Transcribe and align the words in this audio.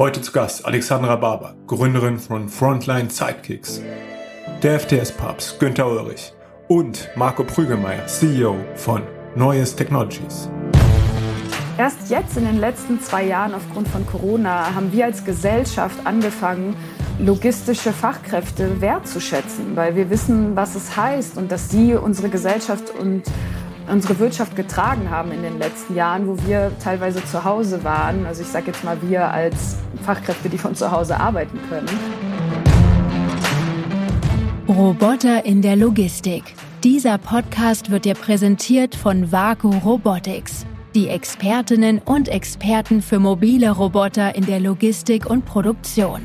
Heute 0.00 0.20
zu 0.20 0.30
Gast 0.30 0.64
Alexandra 0.64 1.16
Barber, 1.16 1.56
Gründerin 1.66 2.20
von 2.20 2.48
Frontline 2.48 3.10
Sidekicks, 3.10 3.82
der 4.62 4.78
FTS-Papst 4.78 5.58
Günther 5.58 5.88
Ulrich 5.90 6.32
und 6.68 7.08
Marco 7.16 7.42
Prügemeier, 7.42 8.06
CEO 8.06 8.54
von 8.76 9.02
Neues 9.34 9.74
Technologies. 9.74 10.48
Erst 11.76 12.10
jetzt 12.10 12.36
in 12.36 12.44
den 12.44 12.58
letzten 12.58 13.00
zwei 13.00 13.24
Jahren 13.24 13.52
aufgrund 13.54 13.88
von 13.88 14.06
Corona 14.06 14.72
haben 14.72 14.92
wir 14.92 15.04
als 15.04 15.24
Gesellschaft 15.24 16.06
angefangen, 16.06 16.76
logistische 17.18 17.92
Fachkräfte 17.92 18.80
wertzuschätzen, 18.80 19.74
weil 19.74 19.96
wir 19.96 20.10
wissen, 20.10 20.54
was 20.54 20.76
es 20.76 20.96
heißt 20.96 21.36
und 21.36 21.50
dass 21.50 21.70
sie 21.70 21.94
unsere 21.94 22.28
Gesellschaft 22.28 22.94
und 22.94 23.24
unsere 23.88 24.18
Wirtschaft 24.18 24.54
getragen 24.56 25.10
haben 25.10 25.32
in 25.32 25.42
den 25.42 25.58
letzten 25.58 25.94
Jahren, 25.94 26.26
wo 26.26 26.36
wir 26.46 26.72
teilweise 26.82 27.24
zu 27.24 27.44
Hause 27.44 27.84
waren. 27.84 28.26
Also 28.26 28.42
ich 28.42 28.48
sage 28.48 28.66
jetzt 28.68 28.84
mal 28.84 28.98
wir 29.02 29.30
als 29.30 29.76
Fachkräfte, 30.04 30.48
die 30.48 30.58
von 30.58 30.74
zu 30.74 30.90
Hause 30.90 31.18
arbeiten 31.18 31.58
können. 31.68 31.88
Roboter 34.68 35.44
in 35.44 35.62
der 35.62 35.76
Logistik. 35.76 36.54
Dieser 36.84 37.18
Podcast 37.18 37.90
wird 37.90 38.04
dir 38.04 38.14
präsentiert 38.14 38.94
von 38.94 39.32
Vaku 39.32 39.70
Robotics, 39.70 40.64
die 40.94 41.08
Expertinnen 41.08 42.00
und 42.04 42.28
Experten 42.28 43.02
für 43.02 43.18
mobile 43.18 43.70
Roboter 43.70 44.34
in 44.36 44.46
der 44.46 44.60
Logistik 44.60 45.26
und 45.26 45.44
Produktion. 45.44 46.24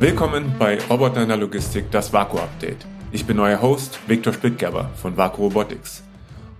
Willkommen 0.00 0.52
bei 0.58 0.78
Roboter 0.88 1.22
in 1.22 1.28
der 1.28 1.36
Logistik, 1.36 1.90
das 1.90 2.12
Vaku-Update. 2.12 2.86
Ich 3.10 3.24
bin 3.24 3.40
euer 3.40 3.62
Host 3.62 3.98
Viktor 4.06 4.34
Splittgerber 4.34 4.90
von 4.96 5.16
Vaku 5.16 5.44
Robotics. 5.44 6.02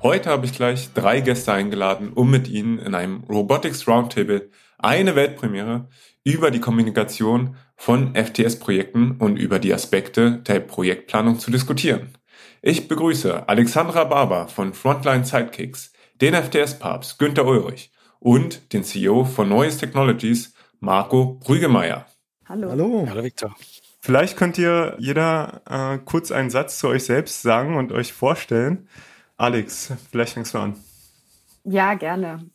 Heute 0.03 0.31
habe 0.31 0.47
ich 0.47 0.55
gleich 0.55 0.95
drei 0.95 1.21
Gäste 1.21 1.53
eingeladen, 1.53 2.11
um 2.15 2.31
mit 2.31 2.49
ihnen 2.49 2.79
in 2.79 2.95
einem 2.95 3.23
Robotics 3.25 3.87
Roundtable 3.87 4.49
eine 4.79 5.15
Weltpremiere 5.15 5.89
über 6.25 6.51
die 6.51 6.61
Kommunikation 6.61 7.57
von 7.77 8.15
FTS-Projekten 8.15 9.19
und 9.19 9.37
über 9.37 9.59
die 9.59 9.75
Aspekte 9.75 10.39
der 10.39 10.61
Projektplanung 10.61 11.39
zu 11.39 11.51
diskutieren. 11.51 12.15
Ich 12.63 12.89
begrüße 12.89 13.47
Alexandra 13.47 14.05
Barber 14.05 14.49
von 14.49 14.73
Frontline 14.73 15.27
Sidekicks, 15.27 15.93
den 16.23 16.35
FTS-Papst 16.35 17.19
Günter 17.19 17.45
Ulrich 17.45 17.93
und 18.21 18.73
den 18.73 18.85
CEO 18.85 19.25
von 19.25 19.51
Neues 19.51 19.77
Technologies 19.77 20.55
Marco 20.81 21.39
Brügemeier. 21.45 22.07
Hallo. 22.47 22.71
Hallo. 22.71 23.07
Hallo 23.07 23.23
Viktor. 23.23 23.55
Vielleicht 24.01 24.37
könnt 24.37 24.59
ihr 24.59 24.95
jeder 24.99 25.63
äh, 25.69 25.99
kurz 26.05 26.31
einen 26.31 26.51
Satz 26.51 26.79
zu 26.79 26.89
euch 26.89 27.05
selbst 27.05 27.43
sagen 27.43 27.77
und 27.77 27.93
euch 27.93 28.13
vorstellen. 28.13 28.89
Alex, 29.37 29.93
vielleicht 30.11 30.35
fängst 30.35 30.55
du 30.55 30.59
an. 30.59 30.77
Ja, 31.65 31.95
gerne. 31.95 32.47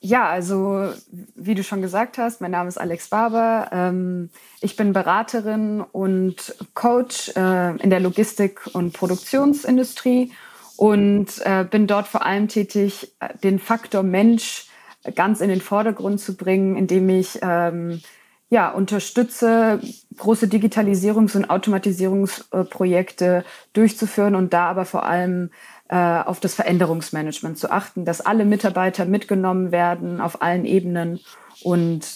Ja, 0.00 0.28
also 0.28 0.92
wie 1.34 1.54
du 1.54 1.64
schon 1.64 1.80
gesagt 1.80 2.18
hast, 2.18 2.40
mein 2.40 2.50
Name 2.50 2.68
ist 2.68 2.78
Alex 2.78 3.08
Barber. 3.08 3.70
Ähm, 3.72 4.30
ich 4.60 4.76
bin 4.76 4.92
Beraterin 4.92 5.80
und 5.80 6.54
Coach 6.74 7.30
äh, 7.34 7.76
in 7.76 7.90
der 7.90 8.00
Logistik- 8.00 8.68
und 8.72 8.92
Produktionsindustrie 8.92 10.32
und 10.76 11.26
äh, 11.44 11.64
bin 11.64 11.86
dort 11.86 12.06
vor 12.06 12.24
allem 12.24 12.48
tätig, 12.48 13.16
den 13.42 13.58
Faktor 13.58 14.02
Mensch 14.02 14.68
ganz 15.14 15.40
in 15.40 15.48
den 15.48 15.60
Vordergrund 15.60 16.20
zu 16.20 16.36
bringen, 16.36 16.76
indem 16.76 17.08
ich 17.08 17.38
ähm, 17.42 18.02
ja, 18.48 18.70
unterstütze, 18.70 19.80
große 20.16 20.46
Digitalisierungs- 20.46 21.36
und 21.36 21.50
Automatisierungsprojekte 21.50 23.44
durchzuführen 23.72 24.34
und 24.34 24.52
da 24.52 24.68
aber 24.68 24.84
vor 24.84 25.04
allem 25.04 25.50
äh, 25.88 25.96
auf 25.96 26.40
das 26.40 26.54
Veränderungsmanagement 26.54 27.58
zu 27.58 27.70
achten, 27.70 28.04
dass 28.04 28.20
alle 28.20 28.44
Mitarbeiter 28.44 29.04
mitgenommen 29.04 29.72
werden 29.72 30.20
auf 30.20 30.42
allen 30.42 30.64
Ebenen 30.64 31.20
und 31.62 32.06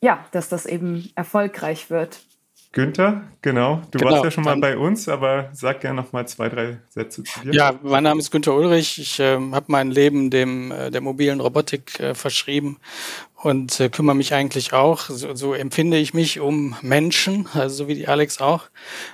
ja, 0.00 0.24
dass 0.32 0.48
das 0.48 0.66
eben 0.66 1.10
erfolgreich 1.14 1.90
wird. 1.90 2.20
Günther, 2.72 3.22
genau. 3.42 3.82
Du 3.90 3.98
genau, 3.98 4.12
warst 4.12 4.24
ja 4.24 4.30
schon 4.30 4.44
mal 4.44 4.56
bei 4.56 4.78
uns, 4.78 5.08
aber 5.08 5.48
sag 5.52 5.80
gerne 5.80 6.02
noch 6.02 6.12
mal 6.12 6.28
zwei, 6.28 6.48
drei 6.48 6.78
Sätze 6.88 7.24
zu 7.24 7.40
dir. 7.40 7.52
Ja, 7.52 7.74
mein 7.82 8.04
Name 8.04 8.20
ist 8.20 8.30
Günther 8.30 8.54
Ulrich. 8.54 8.96
Ich 9.00 9.18
äh, 9.18 9.38
habe 9.50 9.66
mein 9.66 9.90
Leben 9.90 10.30
dem 10.30 10.70
äh, 10.70 10.90
der 10.92 11.00
mobilen 11.00 11.40
Robotik 11.40 11.98
äh, 11.98 12.14
verschrieben 12.14 12.78
und 13.42 13.80
äh, 13.80 13.88
kümmere 13.88 14.16
mich 14.16 14.34
eigentlich 14.34 14.72
auch, 14.72 15.08
so, 15.08 15.34
so 15.34 15.54
empfinde 15.54 15.96
ich 15.96 16.12
mich 16.12 16.40
um 16.40 16.76
Menschen, 16.82 17.48
also 17.54 17.74
so 17.74 17.88
wie 17.88 17.94
die 17.94 18.06
Alex 18.06 18.40
auch, 18.40 18.64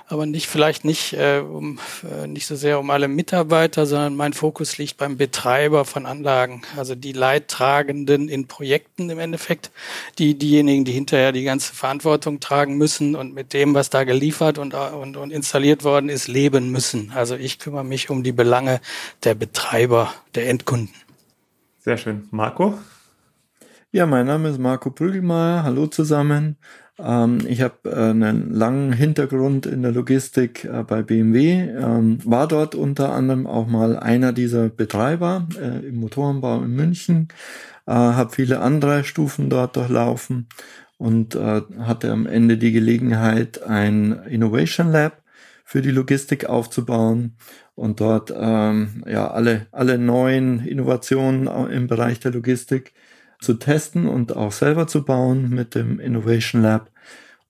aber 0.07 0.25
nicht 0.25 0.47
vielleicht 0.47 0.83
nicht 0.83 1.13
äh, 1.13 1.39
um 1.39 1.79
äh, 2.03 2.27
nicht 2.27 2.45
so 2.45 2.55
sehr 2.55 2.79
um 2.79 2.89
alle 2.89 3.07
Mitarbeiter, 3.07 3.85
sondern 3.85 4.15
mein 4.15 4.33
Fokus 4.33 4.77
liegt 4.77 4.97
beim 4.97 5.15
Betreiber 5.17 5.85
von 5.85 6.05
Anlagen, 6.05 6.63
also 6.75 6.93
die 6.93 7.13
Leidtragenden 7.13 8.27
in 8.27 8.47
Projekten 8.47 9.09
im 9.09 9.19
Endeffekt, 9.19 9.71
die 10.17 10.37
diejenigen, 10.37 10.83
die 10.83 10.91
hinterher 10.91 11.31
die 11.31 11.43
ganze 11.43 11.73
Verantwortung 11.73 12.41
tragen 12.41 12.77
müssen 12.77 13.15
und 13.15 13.33
mit 13.33 13.53
dem, 13.53 13.73
was 13.73 13.89
da 13.89 14.03
geliefert 14.03 14.57
und 14.57 14.73
und, 14.73 15.17
und 15.17 15.31
installiert 15.31 15.83
worden 15.83 16.09
ist, 16.09 16.27
leben 16.27 16.71
müssen. 16.71 17.11
Also 17.15 17.35
ich 17.35 17.59
kümmere 17.59 17.85
mich 17.85 18.09
um 18.09 18.23
die 18.23 18.33
Belange 18.33 18.81
der 19.23 19.33
Betreiber, 19.35 20.13
der 20.35 20.49
Endkunden. 20.49 20.93
Sehr 21.79 21.97
schön, 21.97 22.27
Marco. 22.31 22.77
Ja, 23.91 24.05
mein 24.05 24.25
Name 24.27 24.49
ist 24.49 24.59
Marco 24.59 24.91
Prügelmeier. 24.91 25.63
Hallo 25.63 25.87
zusammen. 25.87 26.57
Ähm, 26.99 27.39
ich 27.47 27.61
habe 27.61 27.89
äh, 27.89 28.09
einen 28.09 28.51
langen 28.51 28.91
Hintergrund 28.91 29.65
in 29.65 29.81
der 29.81 29.93
Logistik 29.93 30.65
äh, 30.65 30.83
bei 30.83 31.03
BMW, 31.03 31.61
ähm, 31.61 32.19
war 32.25 32.47
dort 32.49 32.75
unter 32.75 33.13
anderem 33.13 33.47
auch 33.47 33.65
mal 33.65 33.97
einer 33.97 34.33
dieser 34.33 34.67
Betreiber 34.69 35.47
äh, 35.57 35.87
im 35.87 35.95
Motorenbau 36.01 36.63
in 36.63 36.75
München, 36.75 37.29
äh, 37.87 37.93
habe 37.93 38.31
viele 38.33 38.59
andere 38.59 39.03
Stufen 39.05 39.49
dort 39.49 39.77
durchlaufen 39.77 40.49
und 40.97 41.35
äh, 41.35 41.61
hatte 41.79 42.11
am 42.11 42.25
Ende 42.25 42.57
die 42.57 42.73
Gelegenheit, 42.73 43.63
ein 43.63 44.11
Innovation 44.29 44.91
Lab 44.91 45.23
für 45.63 45.81
die 45.81 45.91
Logistik 45.91 46.45
aufzubauen 46.45 47.37
und 47.75 48.01
dort 48.01 48.33
ähm, 48.35 49.03
ja 49.07 49.29
alle 49.31 49.67
alle 49.71 49.97
neuen 49.97 50.65
Innovationen 50.65 51.47
im 51.69 51.87
Bereich 51.87 52.19
der 52.19 52.31
Logistik 52.31 52.93
zu 53.39 53.55
testen 53.55 54.07
und 54.07 54.35
auch 54.35 54.51
selber 54.51 54.87
zu 54.87 55.05
bauen 55.05 55.49
mit 55.49 55.75
dem 55.75 55.99
Innovation 55.99 56.61
Lab. 56.61 56.91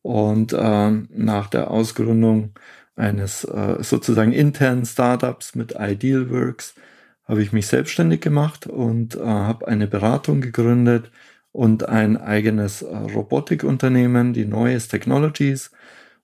Und 0.02 0.56
ähm, 0.58 1.10
nach 1.12 1.48
der 1.48 1.72
Ausgründung 1.72 2.54
eines 2.96 3.44
äh, 3.44 3.78
sozusagen 3.82 4.34
internen 4.34 4.86
Startups 4.86 5.56
mit 5.56 5.76
Idealworks 5.80 6.76
habe 7.26 7.42
ich 7.44 7.52
mich 7.52 7.68
selbstständig 7.68 8.22
gemacht 8.22 8.68
und 8.68 9.16
äh, 9.16 9.20
habe 9.20 9.68
eine 9.68 9.88
Beratung 9.88 10.42
gegründet 10.42 11.12
und 11.52 11.88
ein 11.88 12.18
eigenes 12.18 12.82
äh, 12.82 12.96
Robotikunternehmen, 12.96 14.34
die 14.34 14.46
Neues 14.46 14.88
Technologies, 14.88 15.72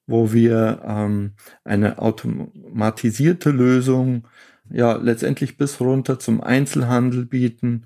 wo 0.08 0.32
wir 0.34 0.82
ähm, 0.86 1.34
eine 1.64 2.00
automatisierte 2.00 3.52
Lösung 3.52 4.28
ja 4.70 4.94
letztendlich 4.94 5.58
bis 5.58 5.80
runter 5.82 6.20
zum 6.20 6.42
Einzelhandel 6.42 7.26
bieten 7.26 7.86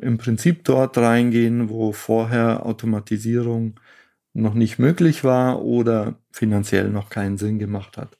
im 0.00 0.18
Prinzip 0.18 0.64
dort 0.64 0.98
reingehen, 0.98 1.68
wo 1.68 1.92
vorher 1.92 2.66
Automatisierung 2.66 3.78
noch 4.34 4.54
nicht 4.54 4.78
möglich 4.78 5.24
war 5.24 5.62
oder 5.62 6.14
finanziell 6.30 6.90
noch 6.90 7.08
keinen 7.08 7.38
Sinn 7.38 7.58
gemacht 7.58 7.96
hat. 7.96 8.18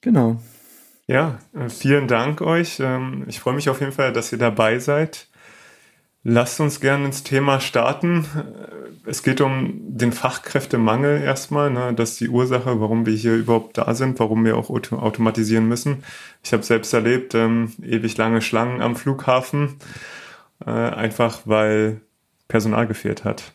Genau. 0.00 0.40
Ja, 1.08 1.38
äh, 1.54 1.68
vielen 1.68 2.08
Dank 2.08 2.40
euch. 2.40 2.80
Ähm, 2.80 3.24
ich 3.26 3.40
freue 3.40 3.54
mich 3.54 3.68
auf 3.68 3.80
jeden 3.80 3.92
Fall, 3.92 4.12
dass 4.12 4.32
ihr 4.32 4.38
dabei 4.38 4.78
seid. 4.78 5.28
Lasst 6.22 6.58
uns 6.60 6.80
gerne 6.80 7.06
ins 7.06 7.22
Thema 7.22 7.60
starten. 7.60 8.26
Äh, 8.36 9.08
es 9.08 9.22
geht 9.22 9.40
um 9.40 9.96
den 9.96 10.12
Fachkräftemangel 10.12 11.22
erstmal. 11.22 11.70
Ne? 11.70 11.92
Das 11.94 12.12
ist 12.12 12.20
die 12.20 12.28
Ursache, 12.28 12.80
warum 12.80 13.06
wir 13.06 13.14
hier 13.14 13.34
überhaupt 13.34 13.78
da 13.78 13.94
sind, 13.94 14.18
warum 14.18 14.44
wir 14.44 14.56
auch 14.56 14.68
automatisieren 14.68 15.68
müssen. 15.68 16.02
Ich 16.42 16.52
habe 16.52 16.64
selbst 16.64 16.92
erlebt, 16.92 17.34
ähm, 17.34 17.72
ewig 17.82 18.16
lange 18.16 18.42
Schlangen 18.42 18.82
am 18.82 18.96
Flughafen 18.96 19.76
äh, 20.64 20.70
einfach 20.70 21.42
weil 21.44 22.00
Personal 22.48 22.86
gefehlt 22.86 23.24
hat. 23.24 23.52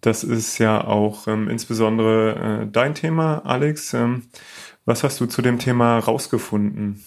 Das 0.00 0.22
ist 0.24 0.58
ja 0.58 0.84
auch 0.84 1.26
ähm, 1.26 1.48
insbesondere 1.48 2.62
äh, 2.62 2.70
dein 2.70 2.94
Thema, 2.94 3.44
Alex. 3.44 3.94
Ähm, 3.94 4.24
was 4.84 5.04
hast 5.04 5.20
du 5.20 5.26
zu 5.26 5.42
dem 5.42 5.58
Thema 5.58 5.98
rausgefunden? 5.98 7.04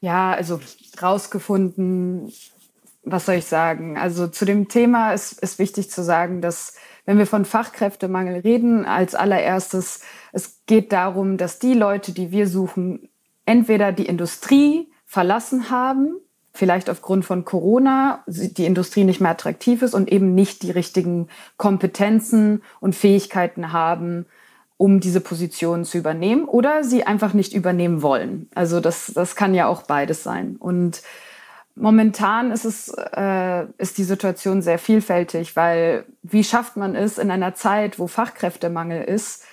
Ja, 0.00 0.32
also 0.32 0.60
rausgefunden, 1.02 2.32
was 3.02 3.26
soll 3.26 3.36
ich 3.36 3.46
sagen? 3.46 3.98
Also 3.98 4.28
zu 4.28 4.44
dem 4.44 4.68
Thema 4.68 5.12
ist, 5.12 5.32
ist 5.42 5.58
wichtig 5.58 5.90
zu 5.90 6.02
sagen, 6.02 6.40
dass 6.40 6.74
wenn 7.04 7.18
wir 7.18 7.26
von 7.26 7.44
Fachkräftemangel 7.44 8.40
reden, 8.40 8.84
als 8.84 9.14
allererstes, 9.14 10.02
es 10.32 10.60
geht 10.66 10.92
darum, 10.92 11.36
dass 11.38 11.58
die 11.58 11.74
Leute, 11.74 12.12
die 12.12 12.30
wir 12.30 12.46
suchen, 12.46 13.08
entweder 13.46 13.92
die 13.92 14.06
Industrie 14.06 14.92
verlassen 15.06 15.70
haben 15.70 16.16
vielleicht 16.58 16.90
aufgrund 16.90 17.24
von 17.24 17.44
Corona 17.44 18.24
die 18.26 18.66
Industrie 18.66 19.04
nicht 19.04 19.20
mehr 19.20 19.30
attraktiv 19.30 19.80
ist 19.80 19.94
und 19.94 20.10
eben 20.10 20.34
nicht 20.34 20.62
die 20.62 20.72
richtigen 20.72 21.28
Kompetenzen 21.56 22.62
und 22.80 22.96
Fähigkeiten 22.96 23.72
haben, 23.72 24.26
um 24.76 24.98
diese 24.98 25.20
Position 25.20 25.84
zu 25.84 25.98
übernehmen 25.98 26.46
oder 26.46 26.82
sie 26.82 27.04
einfach 27.04 27.32
nicht 27.32 27.52
übernehmen 27.52 28.02
wollen. 28.02 28.48
Also 28.56 28.80
das, 28.80 29.12
das 29.14 29.36
kann 29.36 29.54
ja 29.54 29.68
auch 29.68 29.82
beides 29.82 30.22
sein. 30.22 30.56
Und 30.58 31.02
Momentan 31.80 32.50
ist 32.50 32.64
es 32.64 32.88
äh, 32.88 33.66
ist 33.78 33.98
die 33.98 34.04
Situation 34.04 34.62
sehr 34.62 34.80
vielfältig, 34.80 35.54
weil 35.54 36.06
wie 36.24 36.42
schafft 36.42 36.76
man 36.76 36.96
es 36.96 37.18
in 37.18 37.30
einer 37.30 37.54
Zeit, 37.54 38.00
wo 38.00 38.08
Fachkräftemangel 38.08 39.04
ist, 39.04 39.44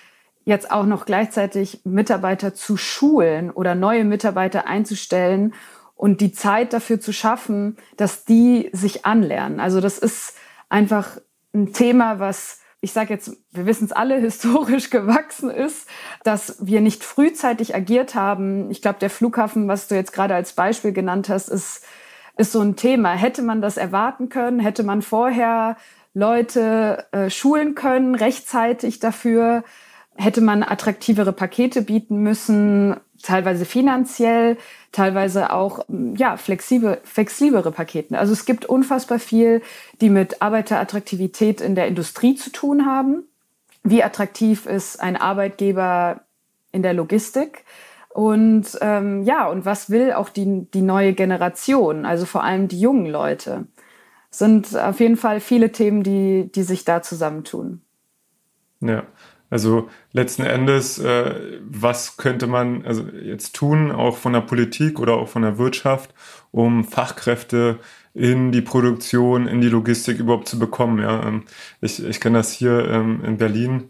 jetzt 0.44 0.72
auch 0.72 0.86
noch 0.86 1.06
gleichzeitig 1.06 1.82
Mitarbeiter 1.84 2.56
zu 2.56 2.78
schulen 2.78 3.52
oder 3.52 3.76
neue 3.76 4.06
Mitarbeiter 4.06 4.66
einzustellen 4.66 5.54
und 5.96 6.22
die 6.22 6.32
Zeit 6.32 6.74
dafür 6.74 7.00
zu 7.00 7.14
schaffen, 7.14 7.78
dass 7.98 8.26
die 8.26 8.70
sich 8.74 9.06
anlernen. 9.06 9.60
Also 9.60 9.82
das 9.82 9.98
ist 9.98 10.36
einfach 10.70 11.18
ein 11.54 11.74
Thema, 11.74 12.20
was 12.20 12.60
ich 12.82 12.94
sage 12.94 13.16
jetzt, 13.16 13.36
wir 13.52 13.66
wissen 13.66 13.86
es 13.86 13.92
alle, 13.92 14.18
historisch 14.20 14.92
gewachsen 14.92 15.50
ist, 15.50 15.88
dass 16.24 16.58
wir 16.64 16.82
nicht 16.82 17.04
frühzeitig 17.04 17.74
agiert 17.74 18.14
haben. 18.14 18.70
Ich 18.70 18.82
glaube, 18.82 19.00
der 19.00 19.10
Flughafen, 19.10 19.68
was 19.68 19.88
du 19.88 19.96
jetzt 19.96 20.14
gerade 20.14 20.36
als 20.36 20.54
Beispiel 20.54 20.94
genannt 20.94 21.30
hast, 21.30 21.48
ist 21.50 21.84
ist 22.38 22.52
so 22.52 22.62
ein 22.62 22.76
Thema. 22.76 23.14
Hätte 23.14 23.42
man 23.42 23.62
das 23.62 23.78
erwarten 23.78 24.30
können? 24.30 24.60
Hätte 24.60 24.84
man 24.84 25.02
vorher 25.02 25.78
Leute 26.14 27.06
äh, 27.12 27.30
schulen 27.30 27.76
können, 27.76 28.16
rechtzeitig 28.16 29.00
dafür? 29.00 29.64
Hätte 30.16 30.42
man 30.42 30.64
attraktivere 30.64 31.34
Pakete 31.34 31.82
bieten 31.82 32.18
müssen, 32.18 32.96
teilweise 33.26 33.66
finanziell, 33.66 34.58
teilweise 34.92 35.52
auch 35.52 35.86
ja, 35.90 36.38
flexible, 36.38 37.00
flexiblere 37.04 37.72
Pakete. 37.72 38.18
Also 38.18 38.34
es 38.34 38.46
gibt 38.46 38.66
unfassbar 38.66 39.20
viel, 39.20 39.62
die 40.00 40.10
mit 40.10 40.42
Arbeiterattraktivität 40.42 41.60
in 41.60 41.76
der 41.76 41.88
Industrie 41.88 42.36
zu 42.36 42.52
tun 42.52 42.86
haben. 42.86 43.24
Wie 43.84 44.04
attraktiv 44.04 44.66
ist 44.66 45.02
ein 45.02 45.18
Arbeitgeber 45.18 46.22
in 46.72 46.84
der 46.84 46.94
Logistik? 46.94 47.66
Und 48.10 48.78
ähm, 48.82 49.24
ja, 49.24 49.48
und 49.48 49.66
was 49.66 49.90
will 49.90 50.14
auch 50.14 50.30
die, 50.30 50.68
die 50.74 50.82
neue 50.82 51.14
Generation, 51.14 52.06
also 52.06 52.26
vor 52.26 52.44
allem 52.44 52.68
die 52.68 52.80
jungen 52.80 53.08
Leute? 53.08 53.66
Sind 54.30 54.78
auf 54.78 55.00
jeden 55.00 55.18
Fall 55.18 55.40
viele 55.40 55.72
Themen, 55.72 56.04
die, 56.04 56.50
die 56.54 56.64
sich 56.64 56.86
da 56.86 57.02
zusammentun. 57.02 57.82
Ja, 58.82 59.04
also 59.50 59.90
letzten 60.12 60.44
Endes, 60.44 61.00
äh, 61.00 61.60
was 61.70 62.18
könnte 62.18 62.48
man 62.48 62.86
also 62.86 63.04
jetzt 63.08 63.56
tun, 63.56 63.92
auch 63.92 64.18
von 64.18 64.34
der 64.34 64.42
Politik 64.42 65.00
oder 65.00 65.14
auch 65.14 65.28
von 65.28 65.42
der 65.42 65.58
Wirtschaft, 65.58 66.14
um 66.52 66.84
Fachkräfte 66.84 67.80
in 68.14 68.52
die 68.52 68.62
Produktion, 68.62 69.48
in 69.48 69.62
die 69.62 69.70
Logistik 69.70 70.20
überhaupt 70.20 70.48
zu 70.48 70.60
bekommen? 70.60 71.02
Ja, 71.02 71.26
ähm, 71.28 71.44
ich, 71.82 72.04
ich 72.04 72.20
kenne 72.20 72.40
das 72.40 72.52
hier 72.52 72.88
ähm, 72.90 73.24
in 73.24 73.38
Berlin 73.38 73.90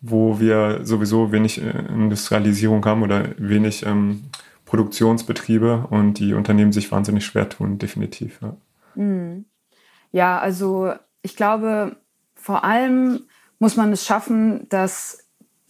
wo 0.00 0.38
wir 0.38 0.84
sowieso 0.84 1.32
wenig 1.32 1.60
äh, 1.60 1.70
Industrialisierung 1.70 2.84
haben 2.84 3.02
oder 3.02 3.30
wenig 3.36 3.84
ähm, 3.84 4.30
Produktionsbetriebe 4.64 5.86
und 5.90 6.14
die 6.14 6.34
Unternehmen 6.34 6.72
sich 6.72 6.92
wahnsinnig 6.92 7.24
schwer 7.24 7.48
tun, 7.48 7.78
definitiv. 7.78 8.40
Ja, 8.42 8.56
mhm. 8.94 9.44
ja 10.12 10.38
also 10.38 10.92
ich 11.22 11.36
glaube, 11.36 11.96
vor 12.34 12.64
allem 12.64 13.24
muss 13.58 13.76
man 13.76 13.92
es 13.92 14.04
schaffen, 14.04 14.68
dass 14.68 15.18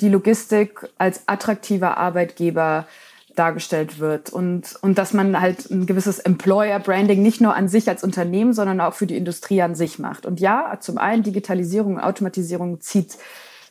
die 0.01 0.09
Logistik 0.09 0.89
als 0.99 1.23
attraktiver 1.27 1.97
Arbeitgeber 1.97 2.87
dargestellt 3.35 4.01
wird 4.01 4.31
und, 4.31 4.77
und 4.81 4.99
dass 4.99 5.13
man 5.13 5.41
halt 5.41 5.71
ein 5.71 5.87
gewisses 5.87 6.19
Employer-Branding 6.19 7.23
nicht 7.23 7.41
nur 7.41 7.55
an 7.55 7.69
sich 7.69 7.89
als 7.89 8.03
Unternehmen, 8.03 8.53
sondern 8.53 8.81
auch 8.81 8.95
für 8.95 9.07
die 9.07 9.17
Industrie 9.17 9.63
an 9.63 9.75
sich 9.75 9.99
macht. 9.99 10.27
Und 10.27 10.41
ja, 10.41 10.79
zum 10.81 10.99
einen 10.99 11.23
Digitalisierung 11.23 11.95
und 11.95 12.01
Automatisierung 12.01 12.81
zieht 12.81 13.17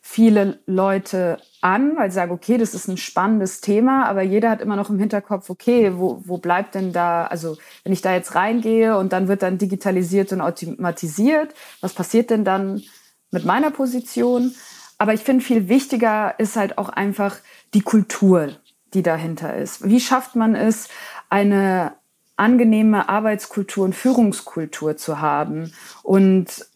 viele 0.01 0.59
Leute 0.65 1.37
an, 1.59 1.97
weil 1.97 2.09
sie 2.09 2.15
sagen, 2.15 2.31
okay, 2.31 2.57
das 2.57 2.73
ist 2.73 2.87
ein 2.87 2.95
spannendes 2.95 3.59
Thema, 3.59 4.05
aber 4.05 4.21
jeder 4.21 4.49
hat 4.49 4.61
immer 4.61 4.77
noch 4.77 4.89
im 4.89 4.99
Hinterkopf, 4.99 5.49
okay, 5.49 5.91
wo, 5.97 6.21
wo 6.23 6.37
bleibt 6.37 6.75
denn 6.75 6.93
da, 6.93 7.25
also 7.25 7.57
wenn 7.83 7.91
ich 7.91 8.01
da 8.01 8.13
jetzt 8.13 8.35
reingehe 8.35 8.97
und 8.97 9.11
dann 9.11 9.27
wird 9.27 9.41
dann 9.41 9.57
digitalisiert 9.57 10.31
und 10.31 10.39
automatisiert, 10.39 11.53
was 11.81 11.91
passiert 11.91 12.29
denn 12.29 12.45
dann 12.45 12.83
mit 13.31 13.45
meiner 13.45 13.71
Position? 13.71 14.56
Aber 14.97 15.13
ich 15.13 15.21
finde, 15.21 15.44
viel 15.44 15.69
wichtiger 15.69 16.35
ist 16.39 16.56
halt 16.56 16.77
auch 16.77 16.89
einfach 16.89 17.38
die 17.74 17.81
Kultur, 17.81 18.56
die 18.94 19.03
dahinter 19.03 19.56
ist. 19.56 19.88
Wie 19.88 20.00
schafft 20.00 20.35
man 20.35 20.56
es, 20.56 20.88
eine 21.29 21.94
angenehme 22.35 23.09
Arbeitskultur 23.09 23.85
und 23.85 23.95
Führungskultur 23.95 24.95
zu 24.95 25.19
haben 25.19 25.74
und 26.03 26.68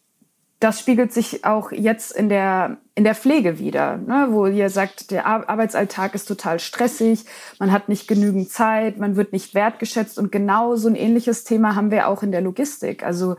das 0.62 0.78
spiegelt 0.78 1.12
sich 1.12 1.44
auch 1.44 1.72
jetzt 1.72 2.12
in 2.12 2.28
der, 2.28 2.76
in 2.94 3.02
der 3.02 3.16
Pflege 3.16 3.58
wieder, 3.58 3.96
ne, 3.96 4.28
wo 4.30 4.46
ihr 4.46 4.70
sagt, 4.70 5.10
der 5.10 5.26
Arbeitsalltag 5.26 6.14
ist 6.14 6.26
total 6.26 6.60
stressig, 6.60 7.24
man 7.58 7.72
hat 7.72 7.88
nicht 7.88 8.06
genügend 8.06 8.48
Zeit, 8.48 8.96
man 8.96 9.16
wird 9.16 9.32
nicht 9.32 9.54
wertgeschätzt 9.54 10.18
und 10.18 10.30
genau 10.30 10.76
so 10.76 10.88
ein 10.88 10.94
ähnliches 10.94 11.42
Thema 11.42 11.74
haben 11.74 11.90
wir 11.90 12.06
auch 12.06 12.22
in 12.22 12.30
der 12.30 12.42
Logistik. 12.42 13.02
Also 13.02 13.36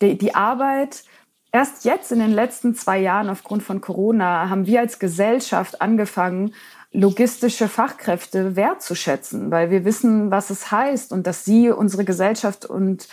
die, 0.00 0.16
die 0.16 0.34
Arbeit, 0.34 1.04
erst 1.52 1.84
jetzt 1.84 2.10
in 2.10 2.18
den 2.18 2.32
letzten 2.32 2.74
zwei 2.74 2.98
Jahren 2.98 3.28
aufgrund 3.28 3.62
von 3.62 3.80
Corona 3.80 4.48
haben 4.48 4.66
wir 4.66 4.80
als 4.80 4.98
Gesellschaft 4.98 5.80
angefangen, 5.80 6.54
logistische 6.92 7.68
Fachkräfte 7.68 8.56
wertzuschätzen, 8.56 9.50
weil 9.50 9.70
wir 9.70 9.84
wissen, 9.84 10.30
was 10.30 10.50
es 10.50 10.70
heißt 10.70 11.12
und 11.12 11.26
dass 11.26 11.44
sie 11.44 11.70
unsere 11.70 12.04
Gesellschaft 12.04 12.66
und 12.66 13.08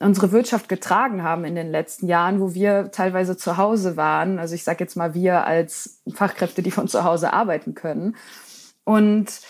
unsere 0.00 0.32
Wirtschaft 0.32 0.68
getragen 0.68 1.22
haben 1.22 1.44
in 1.44 1.54
den 1.54 1.70
letzten 1.70 2.06
Jahren, 2.08 2.40
wo 2.40 2.54
wir 2.54 2.90
teilweise 2.90 3.36
zu 3.36 3.56
Hause 3.56 3.96
waren. 3.96 4.38
Also 4.38 4.54
ich 4.54 4.64
sage 4.64 4.82
jetzt 4.82 4.96
mal 4.96 5.14
wir 5.14 5.44
als 5.44 6.02
Fachkräfte, 6.12 6.62
die 6.62 6.70
von 6.70 6.88
zu 6.88 7.04
Hause 7.04 7.32
arbeiten 7.32 7.74
können. 7.74 8.16
Und 8.84 9.40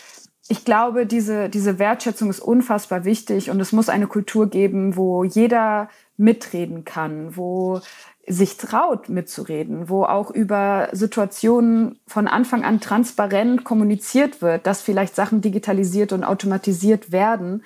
ich 0.47 0.65
glaube, 0.65 1.05
diese, 1.05 1.49
diese 1.49 1.79
Wertschätzung 1.79 2.29
ist 2.29 2.39
unfassbar 2.39 3.05
wichtig 3.05 3.49
und 3.49 3.59
es 3.59 3.71
muss 3.71 3.89
eine 3.89 4.07
Kultur 4.07 4.49
geben, 4.49 4.95
wo 4.95 5.23
jeder 5.23 5.89
mitreden 6.17 6.83
kann, 6.83 7.35
wo 7.37 7.81
sich 8.27 8.57
traut 8.57 9.09
mitzureden, 9.09 9.89
wo 9.89 10.03
auch 10.03 10.31
über 10.31 10.89
Situationen 10.91 11.99
von 12.07 12.27
Anfang 12.27 12.63
an 12.63 12.79
transparent 12.79 13.63
kommuniziert 13.63 14.41
wird, 14.41 14.67
dass 14.67 14.81
vielleicht 14.81 15.15
Sachen 15.15 15.41
digitalisiert 15.41 16.13
und 16.13 16.23
automatisiert 16.23 17.11
werden, 17.11 17.63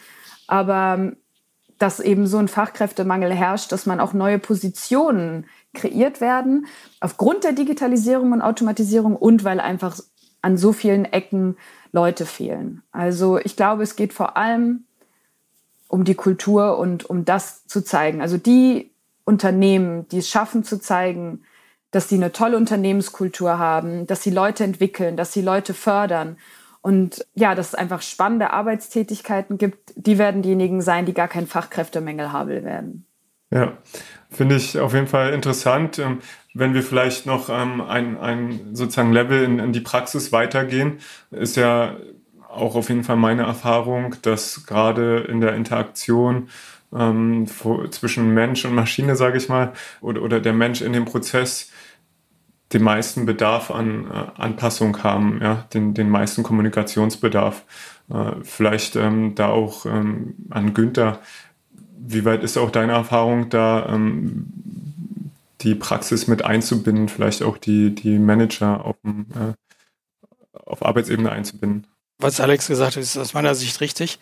aber 0.48 1.14
dass 1.78 2.00
eben 2.00 2.26
so 2.26 2.38
ein 2.38 2.48
Fachkräftemangel 2.48 3.34
herrscht, 3.34 3.72
dass 3.72 3.86
man 3.86 4.00
auch 4.00 4.14
neue 4.14 4.40
Positionen 4.40 5.46
kreiert 5.74 6.22
werden, 6.22 6.68
aufgrund 7.02 7.44
der 7.44 7.52
Digitalisierung 7.52 8.32
und 8.32 8.42
Automatisierung 8.42 9.16
und 9.16 9.44
weil 9.44 9.60
einfach 9.60 10.00
an 10.46 10.58
so 10.58 10.74
vielen 10.74 11.06
Ecken 11.06 11.58
Leute 11.92 12.28
fehlen. 12.28 12.84
Also 12.92 13.40
ich 13.40 13.56
glaube, 13.56 13.82
es 13.82 13.96
geht 13.96 14.14
vor 14.14 14.38
allem 14.38 14.84
um 15.88 16.04
die 16.04 16.14
Kultur 16.14 16.78
und 16.78 17.10
um 17.10 17.26
das 17.26 17.66
zu 17.66 17.84
zeigen. 17.84 18.22
Also 18.22 18.38
die 18.38 18.92
Unternehmen, 19.24 20.08
die 20.10 20.20
es 20.20 20.30
schaffen 20.30 20.64
zu 20.64 20.80
zeigen, 20.80 21.42
dass 21.90 22.10
sie 22.10 22.16
eine 22.16 22.32
tolle 22.32 22.58
Unternehmenskultur 22.58 23.58
haben, 23.58 24.06
dass 24.06 24.22
sie 24.22 24.30
Leute 24.30 24.64
entwickeln, 24.64 25.18
dass 25.18 25.34
sie 25.34 25.42
Leute 25.42 25.74
fördern 25.74 26.38
und 26.82 27.26
ja, 27.34 27.56
dass 27.56 27.70
es 27.70 27.76
einfach 27.76 28.04
spannende 28.04 28.52
Arbeitstätigkeiten 28.52 29.58
gibt, 29.58 29.94
die 29.96 30.20
werden 30.20 30.44
diejenigen 30.44 30.82
sein, 30.82 31.08
die 31.08 31.16
gar 31.16 31.28
kein 31.28 31.48
Fachkräftemängel 31.48 32.32
haben 32.32 32.64
werden. 32.64 33.08
Ja, 33.50 33.78
finde 34.30 34.58
ich 34.58 34.78
auf 34.78 34.94
jeden 34.94 35.08
Fall 35.08 35.34
interessant. 35.34 36.00
Wenn 36.58 36.74
wir 36.74 36.84
vielleicht 36.84 37.26
noch 37.26 37.50
ähm, 37.50 37.82
ein, 37.82 38.18
ein 38.18 38.74
sozusagen 38.74 39.12
Level 39.12 39.44
in, 39.44 39.60
in 39.60 39.74
die 39.74 39.82
Praxis 39.82 40.32
weitergehen, 40.32 41.00
ist 41.30 41.58
ja 41.58 41.98
auch 42.50 42.76
auf 42.76 42.88
jeden 42.88 43.04
Fall 43.04 43.18
meine 43.18 43.44
Erfahrung, 43.44 44.16
dass 44.22 44.66
gerade 44.66 45.28
in 45.30 45.42
der 45.42 45.54
Interaktion 45.54 46.48
ähm, 46.94 47.46
zwischen 47.92 48.34
Mensch 48.34 48.64
und 48.64 48.74
Maschine, 48.74 49.18
sage 49.18 49.38
ich 49.38 49.50
mal, 49.50 49.74
oder, 50.00 50.22
oder 50.22 50.40
der 50.40 50.54
Mensch 50.54 50.82
in 50.82 50.94
dem 50.94 51.04
Prozess 51.04 51.72
den 52.72 52.84
meisten 52.84 53.26
Bedarf 53.26 53.70
an 53.70 54.10
äh, 54.10 54.42
Anpassung 54.42 55.04
haben, 55.04 55.40
ja, 55.42 55.66
den, 55.74 55.94
den 55.94 56.10
meisten 56.10 56.42
Kommunikationsbedarf. 56.42 57.64
Äh, 58.10 58.32
vielleicht 58.44 58.96
ähm, 58.96 59.36
da 59.36 59.50
auch 59.50 59.86
ähm, 59.86 60.36
an 60.52 60.74
Günther, 60.74 61.20
wie 62.00 62.24
weit 62.24 62.44
ist 62.44 62.58
auch 62.58 62.72
deine 62.72 62.94
Erfahrung 62.94 63.50
da, 63.50 63.88
ähm, 63.90 64.48
die 65.66 65.76
Praxis 65.76 66.28
mit 66.28 66.46
einzubinden, 66.46 67.10
vielleicht 67.10 67.44
auch 67.44 67.58
die, 67.58 67.94
die 67.94 68.20
Manager 68.20 68.86
auf, 68.86 68.96
äh, 69.04 69.54
auf 70.54 70.86
Arbeitsebene 70.86 71.32
einzubinden? 71.32 71.88
Was 72.18 72.40
Alex 72.40 72.68
gesagt 72.68 72.96
hat, 72.96 73.04
ist 73.04 73.18
aus 73.18 73.34
meiner 73.34 73.56
Sicht 73.56 73.82
richtig. 73.82 74.20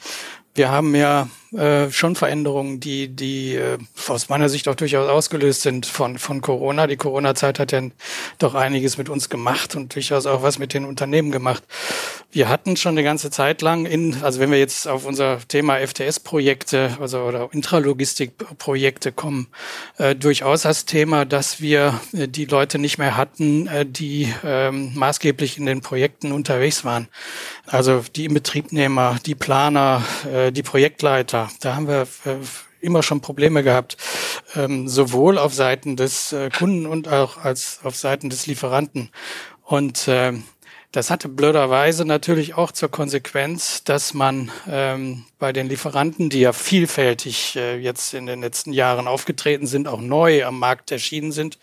Wir 0.55 0.69
haben 0.69 0.93
ja 0.95 1.29
äh, 1.53 1.91
schon 1.91 2.15
Veränderungen, 2.15 2.79
die, 2.79 3.07
die 3.07 3.55
äh, 3.55 3.77
aus 4.07 4.29
meiner 4.29 4.49
Sicht 4.49 4.67
auch 4.67 4.75
durchaus 4.75 5.09
ausgelöst 5.09 5.61
sind 5.61 5.87
von, 5.87 6.19
von 6.19 6.41
Corona. 6.41 6.85
Die 6.85 6.97
Corona-Zeit 6.97 7.57
hat 7.57 7.71
ja 7.71 7.81
doch 8.37 8.53
einiges 8.53 8.99
mit 8.99 9.09
uns 9.09 9.29
gemacht 9.29 9.75
und 9.75 9.95
durchaus 9.95 10.27
auch 10.27 10.43
was 10.43 10.59
mit 10.59 10.75
den 10.75 10.85
Unternehmen 10.85 11.31
gemacht. 11.31 11.63
Wir 12.31 12.49
hatten 12.49 12.77
schon 12.77 12.91
eine 12.93 13.03
ganze 13.03 13.31
Zeit 13.31 13.61
lang 13.61 13.85
in, 13.85 14.23
also 14.23 14.39
wenn 14.39 14.51
wir 14.51 14.57
jetzt 14.57 14.87
auf 14.87 15.05
unser 15.05 15.39
Thema 15.47 15.77
FTS-Projekte 15.77 16.97
also 16.99 17.19
oder 17.19 17.49
Intralogistik-Projekte 17.51 19.11
kommen, 19.11 19.47
äh, 19.97 20.15
durchaus 20.15 20.63
das 20.63 20.85
Thema, 20.85 21.25
dass 21.25 21.61
wir 21.61 21.99
äh, 22.13 22.27
die 22.27 22.45
Leute 22.45 22.79
nicht 22.79 22.97
mehr 22.97 23.17
hatten, 23.17 23.67
äh, 23.67 23.85
die 23.85 24.33
ähm, 24.43 24.91
maßgeblich 24.95 25.57
in 25.57 25.65
den 25.67 25.81
Projekten 25.81 26.31
unterwegs 26.31 26.83
waren. 26.85 27.07
Also 27.73 28.03
die 28.15 28.25
Inbetriebnehmer, 28.25 29.17
die 29.25 29.33
Planer, 29.33 30.03
äh, 30.31 30.51
die 30.51 30.61
Projektleiter. 30.61 31.49
Da 31.59 31.75
haben 31.75 31.87
wir 31.87 32.03
äh, 32.23 32.35
immer 32.81 33.01
schon 33.01 33.19
Probleme 33.19 33.63
gehabt, 33.63 33.97
ähm, 34.55 34.87
sowohl 34.87 35.39
auf 35.39 35.55
Seiten 35.55 35.95
des 35.95 36.33
äh, 36.33 36.51
Kunden 36.51 36.85
und 36.85 37.07
auch 37.07 37.37
als 37.37 37.79
auf 37.81 37.95
Seiten 37.95 38.29
des 38.29 38.45
Lieferanten. 38.45 39.09
Und 39.63 40.07
äh, 40.07 40.33
das 40.91 41.09
hatte 41.09 41.29
blöderweise 41.29 42.05
natürlich 42.05 42.53
auch 42.53 42.71
zur 42.71 42.91
Konsequenz, 42.91 43.83
dass 43.83 44.13
man 44.13 44.51
ähm, 44.69 45.25
bei 45.39 45.51
den 45.51 45.67
Lieferanten, 45.67 46.29
die 46.29 46.41
ja 46.41 46.53
vielfältig 46.53 47.55
äh, 47.55 47.79
jetzt 47.79 48.13
in 48.13 48.27
den 48.27 48.41
letzten 48.41 48.73
Jahren 48.73 49.07
aufgetreten 49.07 49.65
sind, 49.65 49.87
auch 49.87 49.99
neu 49.99 50.45
am 50.45 50.59
Markt 50.59 50.91
erschienen 50.91 51.31
sind, 51.31 51.57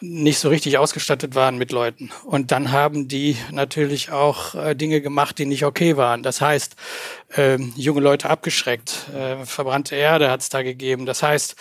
nicht 0.00 0.38
so 0.38 0.48
richtig 0.48 0.78
ausgestattet 0.78 1.34
waren 1.34 1.56
mit 1.56 1.72
Leuten. 1.72 2.10
Und 2.24 2.52
dann 2.52 2.72
haben 2.72 3.08
die 3.08 3.36
natürlich 3.50 4.10
auch 4.10 4.54
äh, 4.54 4.74
Dinge 4.74 5.00
gemacht, 5.00 5.38
die 5.38 5.46
nicht 5.46 5.64
okay 5.64 5.96
waren. 5.96 6.22
Das 6.22 6.40
heißt, 6.40 6.76
äh, 7.36 7.58
junge 7.76 8.00
Leute 8.00 8.28
abgeschreckt. 8.28 9.08
Äh, 9.14 9.44
verbrannte 9.46 9.96
Erde 9.96 10.30
hat 10.30 10.40
es 10.40 10.48
da 10.48 10.62
gegeben. 10.62 11.06
Das 11.06 11.22
heißt, 11.22 11.56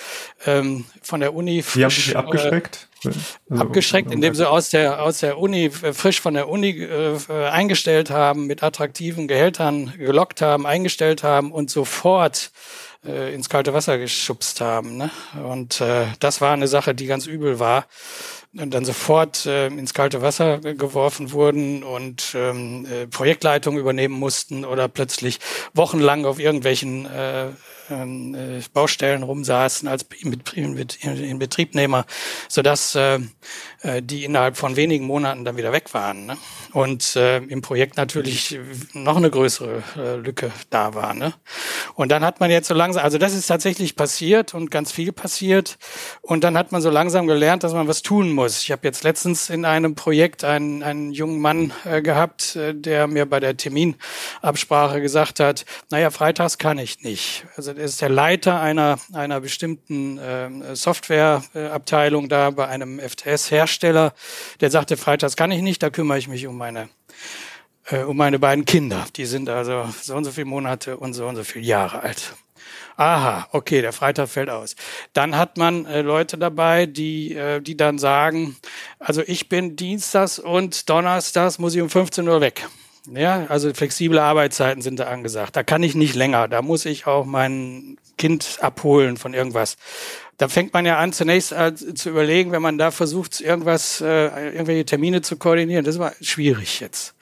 ähm, 0.45 0.85
von 1.01 1.21
der 1.21 1.33
Uni 1.33 1.63
frisch, 1.63 1.77
Wie 1.77 1.83
haben 1.83 1.91
Sie 1.91 2.15
abgeschreckt? 2.15 2.89
Also, 3.05 3.63
abgeschreckt, 3.63 4.11
indem 4.11 4.33
sie 4.33 4.49
aus 4.49 4.69
der 4.69 5.03
aus 5.03 5.19
der 5.19 5.37
Uni 5.37 5.65
äh, 5.65 5.93
frisch 5.93 6.19
von 6.19 6.33
der 6.33 6.49
Uni 6.49 6.71
äh, 6.71 7.17
eingestellt 7.29 8.09
haben, 8.09 8.47
mit 8.47 8.63
attraktiven 8.63 9.27
Gehältern 9.27 9.93
gelockt 9.97 10.41
haben, 10.41 10.65
eingestellt 10.65 11.23
haben 11.23 11.51
und 11.51 11.69
sofort 11.69 12.51
äh, 13.05 13.33
ins 13.33 13.49
kalte 13.49 13.73
Wasser 13.73 13.97
geschubst 13.97 14.61
haben. 14.61 14.97
Ne? 14.97 15.09
Und 15.43 15.81
äh, 15.81 16.05
das 16.19 16.41
war 16.41 16.53
eine 16.53 16.67
Sache, 16.67 16.95
die 16.95 17.05
ganz 17.05 17.27
übel 17.27 17.59
war. 17.59 17.85
Und 18.57 18.73
dann 18.73 18.85
sofort 18.85 19.45
äh, 19.45 19.67
ins 19.67 19.93
kalte 19.93 20.21
Wasser 20.21 20.59
geworfen 20.59 21.33
wurden 21.33 21.83
und 21.83 22.33
ähm, 22.35 22.85
äh, 22.85 23.05
Projektleitung 23.05 23.77
übernehmen 23.77 24.17
mussten 24.17 24.63
oder 24.63 24.87
plötzlich 24.87 25.39
wochenlang 25.73 26.25
auf 26.25 26.39
irgendwelchen 26.39 27.05
äh, 27.05 27.47
äh, 27.89 28.61
Baustellen 28.73 29.23
rumsaßen 29.23 29.87
als 29.87 30.05
Inbetriebnehmer, 31.01 32.05
sodass 32.47 32.95
äh, 32.95 33.19
äh, 33.81 34.01
die 34.01 34.23
innerhalb 34.23 34.57
von 34.57 34.75
wenigen 34.75 35.05
Monaten 35.05 35.45
dann 35.45 35.57
wieder 35.57 35.71
weg 35.71 35.93
waren. 35.93 36.25
Ne? 36.25 36.37
Und 36.73 37.15
äh, 37.15 37.37
im 37.37 37.61
Projekt 37.61 37.97
natürlich 37.97 38.57
noch 38.93 39.17
eine 39.17 39.29
größere 39.29 39.83
äh, 39.97 40.15
Lücke 40.15 40.51
da 40.69 40.93
war. 40.93 41.13
Ne? 41.13 41.33
Und 41.93 42.11
dann 42.11 42.23
hat 42.25 42.39
man 42.39 42.49
jetzt 42.49 42.67
so 42.67 42.73
langsam, 42.73 43.03
also 43.03 43.17
das 43.17 43.33
ist 43.33 43.47
tatsächlich 43.47 43.95
passiert 43.95 44.53
und 44.53 44.71
ganz 44.71 44.91
viel 44.91 45.11
passiert. 45.11 45.77
Und 46.21 46.43
dann 46.43 46.57
hat 46.57 46.71
man 46.71 46.81
so 46.81 46.89
langsam 46.89 47.27
gelernt, 47.27 47.63
dass 47.63 47.73
man 47.73 47.87
was 47.87 48.01
tun 48.01 48.31
muss. 48.31 48.63
Ich 48.63 48.71
habe 48.71 48.81
jetzt 48.87 49.03
letztens 49.03 49.49
in 49.49 49.65
einem 49.65 49.95
Projekt 49.95 50.43
einen, 50.43 50.81
einen 50.83 51.11
jungen 51.11 51.39
Mann 51.39 51.71
äh, 51.85 52.01
gehabt, 52.01 52.55
äh, 52.55 52.73
der 52.73 53.07
mir 53.07 53.25
bei 53.25 53.39
der 53.39 53.55
Terminabsprache 53.55 55.01
gesagt 55.01 55.39
hat, 55.39 55.65
naja, 55.91 56.09
freitags 56.09 56.57
kann 56.57 56.79
ich 56.79 57.01
nicht. 57.01 57.45
Also 57.55 57.74
er 57.77 57.85
ist 57.85 58.01
der 58.01 58.09
Leiter 58.09 58.59
einer, 58.59 58.99
einer 59.13 59.41
bestimmten 59.41 60.17
äh, 60.17 60.75
Softwareabteilung 60.75 62.29
da 62.29 62.49
bei 62.49 62.67
einem 62.67 62.99
FTS-Hersteller. 62.99 64.13
Der 64.61 64.71
sagte, 64.71 64.97
freitags 64.97 65.35
kann 65.35 65.51
ich 65.51 65.61
nicht, 65.61 65.83
da 65.83 65.89
kümmere 65.89 66.17
ich 66.17 66.27
mich 66.27 66.47
um 66.47 66.57
meine 66.57 66.89
äh, 67.89 67.99
um 67.99 68.17
meine 68.17 68.39
beiden 68.39 68.65
Kinder. 68.65 69.05
Die 69.15 69.25
sind 69.25 69.49
also 69.49 69.87
so 70.01 70.15
und 70.15 70.23
so 70.23 70.31
viele 70.31 70.45
Monate 70.45 70.97
und 70.97 71.13
so 71.13 71.27
und 71.27 71.35
so 71.35 71.43
viele 71.43 71.65
Jahre 71.65 72.01
alt. 72.01 72.33
Aha, 72.97 73.47
okay, 73.51 73.81
der 73.81 73.91
Freitag 73.91 74.29
fällt 74.29 74.49
aus. 74.49 74.75
Dann 75.13 75.35
hat 75.35 75.57
man 75.57 75.85
äh, 75.85 76.01
Leute 76.01 76.37
dabei, 76.37 76.85
die, 76.85 77.35
äh, 77.35 77.59
die 77.61 77.75
dann 77.75 77.99
sagen, 77.99 78.55
also 78.99 79.21
ich 79.25 79.49
bin 79.49 79.75
Dienstags 79.75 80.39
und 80.39 80.89
Donnerstags 80.89 81.59
muss 81.59 81.75
ich 81.75 81.81
um 81.81 81.89
15 81.89 82.27
Uhr 82.27 82.39
weg. 82.39 82.65
Ja, 83.13 83.45
also 83.49 83.73
flexible 83.73 84.19
Arbeitszeiten 84.19 84.81
sind 84.81 84.99
da 84.99 85.05
angesagt. 85.05 85.55
Da 85.55 85.63
kann 85.63 85.83
ich 85.83 85.95
nicht 85.95 86.15
länger. 86.15 86.47
Da 86.47 86.61
muss 86.61 86.85
ich 86.85 87.07
auch 87.07 87.25
mein 87.25 87.97
Kind 88.17 88.57
abholen 88.61 89.17
von 89.17 89.33
irgendwas. 89.33 89.77
Da 90.37 90.47
fängt 90.47 90.73
man 90.73 90.85
ja 90.85 90.97
an, 90.97 91.13
zunächst 91.13 91.53
zu 91.95 92.09
überlegen, 92.09 92.51
wenn 92.51 92.61
man 92.61 92.77
da 92.77 92.91
versucht, 92.91 93.39
irgendwas, 93.39 94.01
äh, 94.01 94.49
irgendwelche 94.49 94.85
Termine 94.85 95.21
zu 95.21 95.37
koordinieren. 95.37 95.85
Das 95.85 95.99
war 95.99 96.13
schwierig 96.21 96.79
jetzt. 96.79 97.15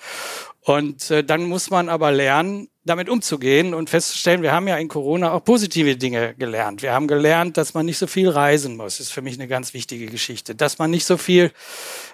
Und 0.65 1.11
äh, 1.11 1.23
dann 1.23 1.43
muss 1.45 1.69
man 1.69 1.89
aber 1.89 2.11
lernen, 2.11 2.69
damit 2.85 3.07
umzugehen 3.07 3.73
und 3.73 3.89
festzustellen, 3.89 4.41
wir 4.41 4.51
haben 4.51 4.67
ja 4.67 4.77
in 4.77 4.89
Corona 4.89 5.31
auch 5.31 5.43
positive 5.43 5.95
Dinge 5.95 6.35
gelernt. 6.35 6.81
Wir 6.81 6.93
haben 6.93 7.07
gelernt, 7.07 7.55
dass 7.55 7.73
man 7.73 7.85
nicht 7.85 7.97
so 7.97 8.07
viel 8.07 8.27
reisen 8.27 8.75
muss. 8.75 8.97
Das 8.97 9.07
ist 9.07 9.13
für 9.13 9.21
mich 9.21 9.35
eine 9.35 9.47
ganz 9.47 9.73
wichtige 9.73 10.07
Geschichte. 10.07 10.53
Dass 10.53 10.79
man 10.79 10.91
nicht 10.91 11.05
so 11.05 11.15
viel 11.15 11.51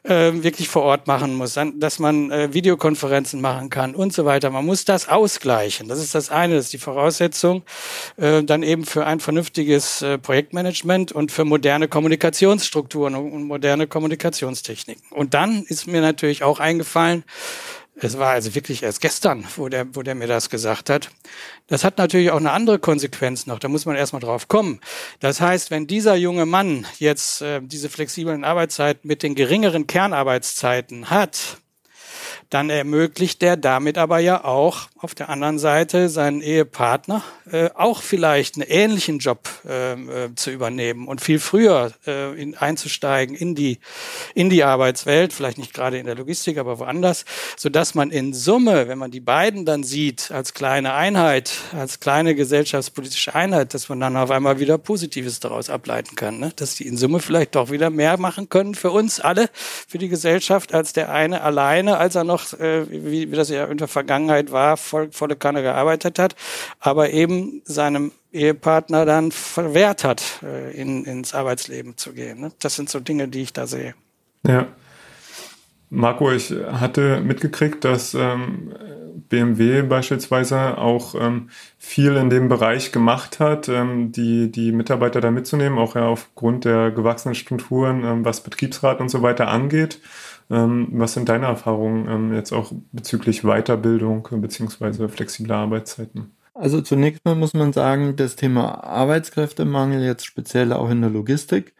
äh, 0.03 0.31
wirklich 0.33 0.69
vor 0.69 0.83
Ort 0.83 1.07
machen 1.07 1.33
muss, 1.33 1.59
dass 1.75 1.97
man 1.97 2.29
äh, 2.29 2.53
Videokonferenzen 2.53 3.41
machen 3.41 3.71
kann 3.71 3.95
und 3.95 4.13
so 4.13 4.25
weiter. 4.25 4.51
Man 4.51 4.65
muss 4.65 4.85
das 4.85 5.09
ausgleichen. 5.09 5.87
Das 5.87 5.99
ist 5.99 6.13
das 6.13 6.29
eine, 6.29 6.55
das 6.55 6.65
ist 6.65 6.73
die 6.73 6.77
Voraussetzung. 6.77 7.63
Äh, 8.17 8.43
dann 8.43 8.61
eben 8.61 8.85
für 8.85 9.07
ein 9.07 9.19
vernünftiges 9.19 10.03
äh, 10.03 10.19
Projektmanagement 10.19 11.11
und 11.11 11.31
für 11.31 11.45
moderne 11.45 11.87
Kommunikationsstrukturen 11.87 13.15
und 13.15 13.43
moderne 13.45 13.87
Kommunikationstechniken. 13.87 15.03
Und 15.09 15.33
dann 15.33 15.63
ist 15.63 15.87
mir 15.87 16.01
natürlich 16.01 16.43
auch 16.43 16.59
eingefallen, 16.59 17.23
es 18.01 18.17
war 18.17 18.31
also 18.31 18.55
wirklich 18.55 18.83
erst 18.83 19.01
gestern, 19.01 19.45
wo 19.55 19.69
der, 19.69 19.95
wo 19.95 20.01
der 20.01 20.15
mir 20.15 20.27
das 20.27 20.49
gesagt 20.49 20.89
hat. 20.89 21.09
Das 21.67 21.83
hat 21.83 21.97
natürlich 21.97 22.31
auch 22.31 22.37
eine 22.37 22.51
andere 22.51 22.79
Konsequenz 22.79 23.45
noch. 23.45 23.59
Da 23.59 23.67
muss 23.67 23.85
man 23.85 23.95
erstmal 23.95 24.21
drauf 24.21 24.47
kommen. 24.47 24.79
Das 25.19 25.41
heißt, 25.41 25.71
wenn 25.71 25.87
dieser 25.87 26.15
junge 26.15 26.45
Mann 26.45 26.85
jetzt 26.97 27.41
äh, 27.41 27.61
diese 27.61 27.89
flexiblen 27.89 28.43
Arbeitszeiten 28.43 29.07
mit 29.07 29.23
den 29.23 29.35
geringeren 29.35 29.87
Kernarbeitszeiten 29.87 31.09
hat, 31.09 31.57
dann 32.49 32.69
ermöglicht 32.69 33.41
der 33.41 33.57
damit 33.57 33.97
aber 33.97 34.19
ja 34.19 34.43
auch 34.43 34.87
auf 34.97 35.13
der 35.13 35.29
anderen 35.29 35.59
Seite 35.59 36.09
seinen 36.09 36.41
Ehepartner 36.41 37.23
äh, 37.51 37.69
auch 37.75 38.01
vielleicht 38.01 38.55
einen 38.55 38.67
ähnlichen 38.67 39.19
Job 39.19 39.47
äh, 39.67 39.93
äh, 39.93 40.35
zu 40.35 40.51
übernehmen 40.51 41.07
und 41.07 41.21
viel 41.21 41.39
früher 41.39 41.91
äh, 42.07 42.39
in, 42.39 42.55
einzusteigen 42.55 43.35
in 43.35 43.55
die 43.55 43.79
in 44.33 44.49
die 44.49 44.63
Arbeitswelt, 44.63 45.31
vielleicht 45.31 45.57
nicht 45.57 45.73
gerade 45.73 45.99
in 45.99 46.05
der 46.05 46.15
Logistik, 46.15 46.57
aber 46.57 46.79
woanders, 46.79 47.25
so 47.55 47.69
dass 47.69 47.93
man 47.93 48.09
in 48.09 48.33
Summe, 48.33 48.87
wenn 48.87 48.97
man 48.97 49.11
die 49.11 49.19
beiden 49.19 49.65
dann 49.65 49.83
sieht 49.83 50.31
als 50.31 50.53
kleine 50.53 50.93
Einheit, 50.93 51.51
als 51.73 51.99
kleine 51.99 52.35
gesellschaftspolitische 52.35 53.35
Einheit, 53.35 53.73
dass 53.73 53.89
man 53.89 53.99
dann 53.99 54.17
auf 54.17 54.31
einmal 54.31 54.59
wieder 54.59 54.77
Positives 54.77 55.39
daraus 55.39 55.69
ableiten 55.69 56.15
kann, 56.15 56.39
ne? 56.39 56.51
dass 56.55 56.75
die 56.75 56.87
in 56.87 56.97
Summe 56.97 57.19
vielleicht 57.19 57.55
doch 57.55 57.69
wieder 57.69 57.89
mehr 57.89 58.17
machen 58.17 58.49
können 58.49 58.75
für 58.75 58.91
uns 58.91 59.19
alle, 59.19 59.49
für 59.87 59.97
die 59.97 60.09
Gesellschaft 60.09 60.73
als 60.73 60.93
der 60.93 61.11
eine 61.11 61.41
alleine, 61.41 61.97
als 61.97 62.15
er 62.15 62.23
noch 62.23 62.38
noch, 62.39 62.59
äh, 62.59 62.89
wie, 62.89 63.31
wie 63.31 63.35
das 63.35 63.49
ja 63.49 63.65
in 63.65 63.77
der 63.77 63.87
Vergangenheit 63.87 64.51
war, 64.51 64.77
voll, 64.77 65.09
volle 65.11 65.35
Kanne 65.35 65.61
gearbeitet 65.61 66.19
hat, 66.19 66.35
aber 66.79 67.11
eben 67.11 67.61
seinem 67.65 68.11
Ehepartner 68.31 69.05
dann 69.05 69.31
verwehrt 69.31 70.03
hat, 70.03 70.21
äh, 70.43 70.71
in, 70.71 71.05
ins 71.05 71.33
Arbeitsleben 71.33 71.97
zu 71.97 72.13
gehen. 72.13 72.41
Ne? 72.41 72.51
Das 72.59 72.75
sind 72.75 72.89
so 72.89 72.99
Dinge, 72.99 73.27
die 73.27 73.41
ich 73.41 73.53
da 73.53 73.67
sehe. 73.67 73.95
Ja. 74.45 74.67
Marco, 75.91 76.31
ich 76.31 76.51
hatte 76.51 77.19
mitgekriegt, 77.19 77.83
dass 77.83 78.13
ähm, 78.13 78.71
BMW 79.27 79.81
beispielsweise 79.81 80.77
auch 80.77 81.15
ähm, 81.15 81.49
viel 81.79 82.15
in 82.15 82.29
dem 82.29 82.47
Bereich 82.47 82.91
gemacht 82.91 83.39
hat, 83.39 83.69
ähm, 83.69 84.11
die, 84.11 84.51
die 84.51 84.71
Mitarbeiter 84.71 85.19
da 85.19 85.31
mitzunehmen, 85.31 85.79
auch 85.79 85.95
ja 85.95 86.05
aufgrund 86.05 86.65
der 86.65 86.91
gewachsenen 86.91 87.33
Strukturen, 87.33 88.03
ähm, 88.03 88.25
was 88.25 88.43
Betriebsrat 88.43 89.01
und 89.01 89.09
so 89.09 89.23
weiter 89.23 89.47
angeht. 89.47 89.99
Ähm, 90.49 90.87
was 90.91 91.13
sind 91.13 91.29
deine 91.29 91.45
Erfahrungen 91.45 92.07
ähm, 92.09 92.33
jetzt 92.33 92.51
auch 92.51 92.71
bezüglich 92.91 93.43
Weiterbildung 93.43 94.27
bzw. 94.31 95.07
flexibler 95.07 95.57
Arbeitszeiten? 95.57 96.35
Also 96.53 96.81
zunächst 96.81 97.23
mal 97.23 97.35
muss 97.35 97.53
man 97.53 97.71
sagen, 97.71 98.15
das 98.15 98.35
Thema 98.35 98.83
Arbeitskräftemangel 98.83 100.03
jetzt 100.03 100.25
speziell 100.25 100.73
auch 100.73 100.89
in 100.89 101.01
der 101.01 101.09
Logistik 101.09 101.73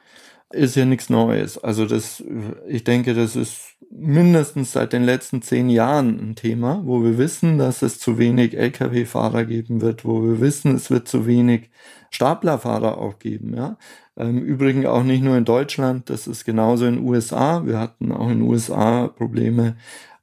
ist 0.52 0.76
ja 0.76 0.86
nichts 0.86 1.10
Neues. 1.10 1.58
Also 1.58 1.86
das, 1.86 2.24
ich 2.68 2.84
denke, 2.84 3.14
das 3.14 3.36
ist 3.36 3.76
mindestens 3.92 4.72
seit 4.72 4.94
den 4.94 5.04
letzten 5.04 5.42
zehn 5.42 5.70
Jahren 5.70 6.20
ein 6.20 6.36
Thema, 6.36 6.82
wo 6.86 7.04
wir 7.04 7.18
wissen, 7.18 7.58
dass 7.58 7.82
es 7.82 8.00
zu 8.00 8.18
wenig 8.18 8.58
Lkw-Fahrer 8.58 9.46
geben 9.46 9.82
wird, 9.82 10.06
wo 10.06 10.24
wir 10.24 10.40
wissen, 10.40 10.76
es 10.76 10.92
wird 10.92 11.08
zu 11.08 11.26
wenig 11.26 11.70
Staplerfahrer 12.12 12.98
auch 12.98 13.20
geben. 13.20 13.56
Ja? 13.56 13.78
Im 14.16 14.40
Übrigen 14.40 14.86
auch 14.86 15.04
nicht 15.04 15.24
nur 15.24 15.38
in 15.38 15.46
Deutschland, 15.46 16.10
das 16.10 16.28
ist 16.28 16.46
genauso 16.46 16.86
in 16.86 16.96
den 16.96 17.06
USA. 17.06 17.66
Wir 17.66 17.80
hatten 17.80 18.12
auch 18.12 18.30
in 18.30 18.40
den 18.40 18.48
USA 18.48 19.08
Probleme 19.08 19.76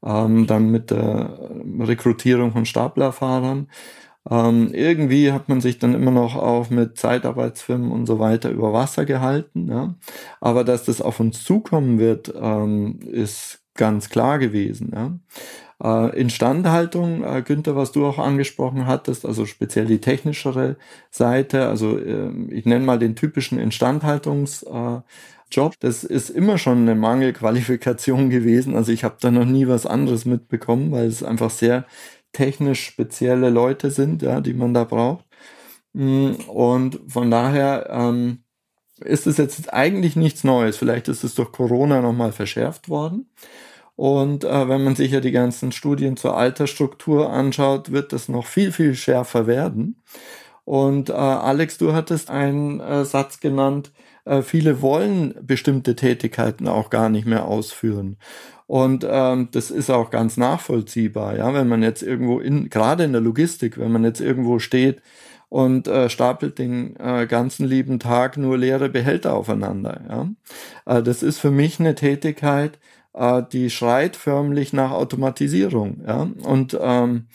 ähm, 0.05 0.47
dann 0.47 0.71
mit 0.71 0.91
der 0.91 1.39
Rekrutierung 1.81 2.53
von 2.53 2.67
Staplerfahrern. 2.67 3.69
Ähm, 4.29 4.71
irgendwie 4.73 5.33
hat 5.33 5.49
man 5.49 5.61
sich 5.61 5.79
dann 5.79 5.95
immer 5.95 6.11
noch 6.11 6.35
auch 6.37 6.71
mit 6.71 6.99
Zeitarbeitsfirmen 6.99 7.93
und 7.93 8.07
so 8.07 8.19
weiter 8.19 8.51
über 8.51 8.73
Wasser 8.73 9.05
gehalten. 9.05 9.69
Ja? 9.69 9.95
Aber 10.41 10.65
dass 10.65 10.85
das 10.85 11.01
auf 11.01 11.21
uns 11.21 11.45
zukommen 11.45 11.99
wird, 11.99 12.33
ähm, 12.41 12.99
ist 13.03 13.61
ganz 13.75 14.09
klar 14.09 14.39
gewesen. 14.39 14.93
Ja? 14.95 15.19
Äh, 15.83 16.19
Instandhaltung, 16.19 17.23
äh, 17.23 17.43
Günther, 17.43 17.77
was 17.77 17.93
du 17.93 18.07
auch 18.07 18.19
angesprochen 18.19 18.87
hattest, 18.87 19.27
also 19.27 19.45
speziell 19.45 19.87
die 19.87 20.01
technischere 20.01 20.77
Seite, 21.11 21.69
also 21.69 21.99
äh, 21.99 22.31
ich 22.51 22.65
nenne 22.65 22.85
mal 22.85 22.99
den 22.99 23.15
typischen 23.15 23.59
Instandhaltungsjob, 23.59 25.05
äh, 25.73 25.77
das 25.81 26.03
ist 26.03 26.31
immer 26.31 26.57
schon 26.57 26.79
eine 26.79 26.95
Mangelqualifikation 26.95 28.31
gewesen. 28.31 28.75
Also 28.75 28.91
ich 28.91 29.05
habe 29.05 29.17
da 29.21 29.31
noch 29.31 29.45
nie 29.45 29.69
was 29.69 29.87
anderes 29.87 30.25
mitbekommen, 30.25 30.93
weil 30.93 31.07
es 31.07 31.23
einfach 31.23 31.51
sehr 31.51 31.85
technisch 32.37 32.85
spezielle 32.85 33.51
Leute 33.51 33.91
sind, 33.91 34.23
ja, 34.23 34.41
die 34.41 34.55
man 34.55 34.75
da 34.75 34.85
braucht. 34.85 35.25
Mm, 35.95 36.33
und 36.49 37.01
von 37.09 37.31
daher 37.31 37.89
ähm, 37.91 38.45
ist 39.01 39.27
es 39.27 39.39
jetzt 39.39 39.73
eigentlich 39.73 40.17
nichts 40.17 40.45
Neues. 40.45 40.77
Vielleicht 40.77 41.09
ist 41.09 41.25
es 41.25 41.35
durch 41.35 41.53
Corona 41.53 42.03
nochmal 42.03 42.33
verschärft 42.33 42.89
worden. 42.89 43.31
Und 43.97 44.45
äh, 44.45 44.69
wenn 44.69 44.85
man 44.85 44.95
sich 44.95 45.13
ja 45.13 45.21
die 45.21 45.33
ganzen 45.33 45.73
Studien 45.73 46.19
zur 46.19 46.37
Altersstruktur 46.37 47.33
anschaut, 47.33 47.93
wird 47.93 48.13
das 48.13 48.29
noch 48.29 48.47
viel, 48.47 48.73
viel 48.73 48.95
schärfer 48.95 49.47
werden. 49.47 50.03
Und 50.65 51.11
äh, 51.11 51.13
Alex, 51.15 51.79
du 51.79 51.95
hattest 51.95 52.29
einen 52.29 52.81
äh, 52.81 53.05
Satz 53.07 53.41
genannt, 53.41 53.93
äh, 54.27 54.43
viele 54.43 54.83
wollen 54.83 55.35
bestimmte 55.41 55.97
Tätigkeiten 55.97 56.69
auch 56.69 56.91
gar 56.91 57.09
nicht 57.09 57.27
mehr 57.27 57.47
ausführen. 57.47 58.19
Und 58.67 59.07
ähm, 59.09 59.49
das 59.53 59.71
ist 59.71 59.91
auch 59.91 60.11
ganz 60.11 60.37
nachvollziehbar, 60.37 61.37
ja, 61.37 61.55
wenn 61.55 61.69
man 61.69 61.83
jetzt 61.83 62.03
irgendwo 62.03 62.41
in, 62.41 62.69
gerade 62.69 63.05
in 63.05 63.13
der 63.13 63.21
Logistik, 63.21 63.79
wenn 63.79 63.93
man 63.93 64.03
jetzt 64.05 64.21
irgendwo 64.21 64.59
steht 64.59 65.03
und 65.49 65.87
äh, 65.87 66.11
stapelt 66.11 66.59
den 66.59 66.97
äh, 66.97 67.27
ganzen 67.27 67.67
lieben 67.67 68.01
Tag 68.01 68.37
nur 68.37 68.59
leere 68.59 68.89
Behälter 68.89 69.35
aufeinander. 69.35 70.01
Ja? 70.09 70.99
Äh, 70.99 71.03
das 71.03 71.23
ist 71.23 71.39
für 71.39 71.53
mich 71.53 71.79
eine 71.79 71.95
Tätigkeit, 71.95 72.79
äh, 73.15 73.43
die 73.53 73.71
schreit 73.71 74.17
förmlich 74.17 74.73
nach 74.73 74.91
Automatisierung. 74.91 76.03
Ja? 76.07 76.29
Und 76.43 76.77
ähm, 76.81 77.27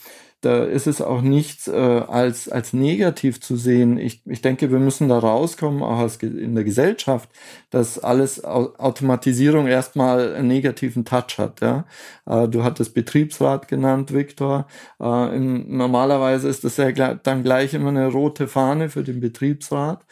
da 0.41 0.63
ist 0.63 0.87
es 0.87 1.01
auch 1.01 1.21
nichts 1.21 1.67
äh, 1.67 1.71
als, 1.71 2.49
als 2.49 2.73
negativ 2.73 3.39
zu 3.41 3.55
sehen. 3.55 3.99
Ich, 3.99 4.21
ich 4.25 4.41
denke, 4.41 4.71
wir 4.71 4.79
müssen 4.79 5.07
da 5.07 5.19
rauskommen, 5.19 5.83
auch 5.83 5.99
als 5.99 6.17
in 6.17 6.55
der 6.55 6.63
Gesellschaft, 6.63 7.29
dass 7.69 7.99
alles 7.99 8.43
Automatisierung 8.43 9.67
erstmal 9.67 10.33
einen 10.35 10.47
negativen 10.47 11.05
Touch 11.05 11.37
hat. 11.37 11.61
Ja? 11.61 11.85
Äh, 12.25 12.47
du 12.47 12.63
hattest 12.63 12.95
Betriebsrat 12.95 13.67
genannt, 13.67 14.13
Viktor. 14.13 14.65
Äh, 14.99 15.39
normalerweise 15.39 16.49
ist 16.49 16.63
das 16.63 16.77
ja 16.77 16.91
dann 16.91 17.43
gleich 17.43 17.75
immer 17.75 17.89
eine 17.89 18.07
rote 18.07 18.47
Fahne 18.47 18.89
für 18.89 19.03
den 19.03 19.19
Betriebsrat. 19.19 20.03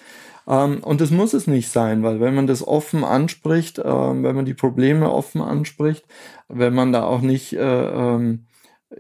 Ähm, 0.48 0.84
und 0.84 1.00
das 1.02 1.12
muss 1.12 1.34
es 1.34 1.48
nicht 1.48 1.70
sein, 1.70 2.04
weil 2.04 2.20
wenn 2.20 2.36
man 2.36 2.48
das 2.48 2.68
offen 2.68 3.04
anspricht, 3.04 3.80
äh, 3.80 3.84
wenn 3.84 4.36
man 4.36 4.46
die 4.46 4.54
Probleme 4.56 5.12
offen 5.12 5.42
anspricht, 5.42 6.06
wenn 6.48 6.74
man 6.74 6.92
da 6.92 7.04
auch 7.04 7.22
nicht 7.22 7.54
äh, 7.54 7.60
ähm, 7.60 8.46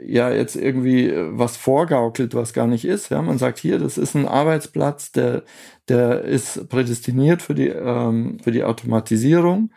ja 0.05 0.29
jetzt 0.31 0.55
irgendwie 0.55 1.09
äh, 1.09 1.29
was 1.37 1.57
vorgaukelt, 1.57 2.35
was 2.35 2.53
gar 2.53 2.67
nicht 2.67 2.85
ist. 2.85 3.09
Ja, 3.09 3.21
man 3.21 3.37
sagt 3.37 3.59
hier, 3.59 3.79
das 3.79 3.97
ist 3.97 4.15
ein 4.15 4.27
Arbeitsplatz, 4.27 5.11
der 5.11 5.43
der 5.89 6.21
ist 6.23 6.69
prädestiniert 6.69 7.41
für 7.41 7.55
die 7.55 7.67
ähm, 7.69 8.39
für 8.43 8.51
die 8.51 8.63
Automatisierung. 8.63 9.71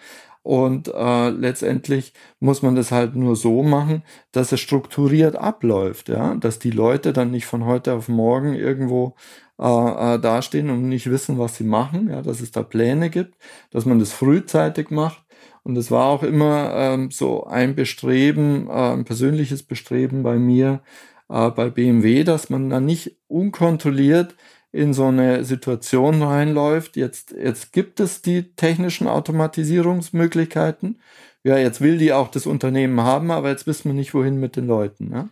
Und 0.45 0.89
äh, 0.93 1.31
letztendlich 1.31 2.13
muss 2.41 2.63
man 2.63 2.75
das 2.75 2.91
halt 2.91 3.15
nur 3.15 3.37
so 3.37 3.63
machen, 3.63 4.03
dass 4.33 4.51
es 4.53 4.59
strukturiert 4.61 5.37
abläuft, 5.37 6.09
ja, 6.09 6.35
dass 6.35 6.59
die 6.59 6.73
Leute 6.73 7.13
dann 7.13 7.31
nicht 7.31 7.47
von 7.47 7.65
heute 7.65 7.93
auf 7.95 8.09
morgen 8.09 8.55
irgendwo 8.55 9.15
äh, 9.61 10.15
äh, 10.17 10.19
dastehen 10.21 10.71
und 10.71 10.89
nicht 10.89 11.09
wissen, 11.11 11.39
was 11.39 11.57
sie 11.57 11.65
machen, 11.65 12.09
ja, 12.11 12.23
dass 12.23 12.41
es 12.41 12.51
da 12.51 12.63
Pläne 12.65 13.11
gibt, 13.11 13.37
dass 13.71 13.87
man 13.87 13.99
das 14.01 14.13
frühzeitig 14.13 14.91
macht 14.91 15.23
und 15.65 15.77
es 15.77 15.91
war 15.91 16.07
auch 16.07 16.23
immer 16.23 16.73
ähm, 16.75 17.11
so 17.11 17.45
ein 17.45 17.75
Bestreben, 17.75 18.69
äh, 18.69 18.73
ein 18.73 19.05
persönliches 19.05 19.63
Bestreben 19.63 20.23
bei 20.23 20.37
mir, 20.37 20.83
äh, 21.29 21.51
bei 21.51 21.71
BMW, 21.71 22.25
dass 22.25 22.51
man 22.51 22.71
da 22.71 22.81
nicht 22.81 23.17
unkontrolliert 23.29 24.35
in 24.73 24.95
so 24.95 25.07
eine 25.07 25.45
Situation 25.45 26.23
reinläuft. 26.23 26.97
Jetzt, 26.97 27.33
jetzt 27.33 27.73
gibt 27.73 28.01
es 28.01 28.23
die 28.23 28.55
technischen 28.57 29.07
Automatisierungsmöglichkeiten. 29.07 31.01
Ja, 31.45 31.59
jetzt 31.59 31.81
will 31.81 31.99
die 31.99 32.13
auch 32.13 32.29
das 32.29 32.47
Unternehmen 32.47 33.01
haben, 33.01 33.33
aber 33.33 33.49
jetzt 33.51 33.67
wissen 33.67 33.91
wir 33.91 33.95
nicht, 33.95 34.15
wohin 34.15 34.39
mit 34.39 34.55
den 34.55 34.69
Leuten. 34.69 35.11
Ja? 35.13 35.29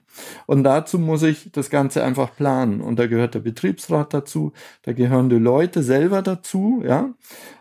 Und 0.46 0.64
dazu 0.64 0.98
muss 0.98 1.22
ich 1.22 1.52
das 1.52 1.70
Ganze 1.70 2.02
einfach 2.02 2.34
planen. 2.34 2.80
Und 2.80 2.98
da 2.98 3.06
gehört 3.06 3.34
der 3.34 3.40
Betriebsrat 3.40 4.12
dazu, 4.12 4.52
da 4.82 4.92
gehören 4.92 5.28
die 5.30 5.36
Leute 5.36 5.84
selber 5.84 6.22
dazu, 6.22 6.82
ja. 6.84 7.14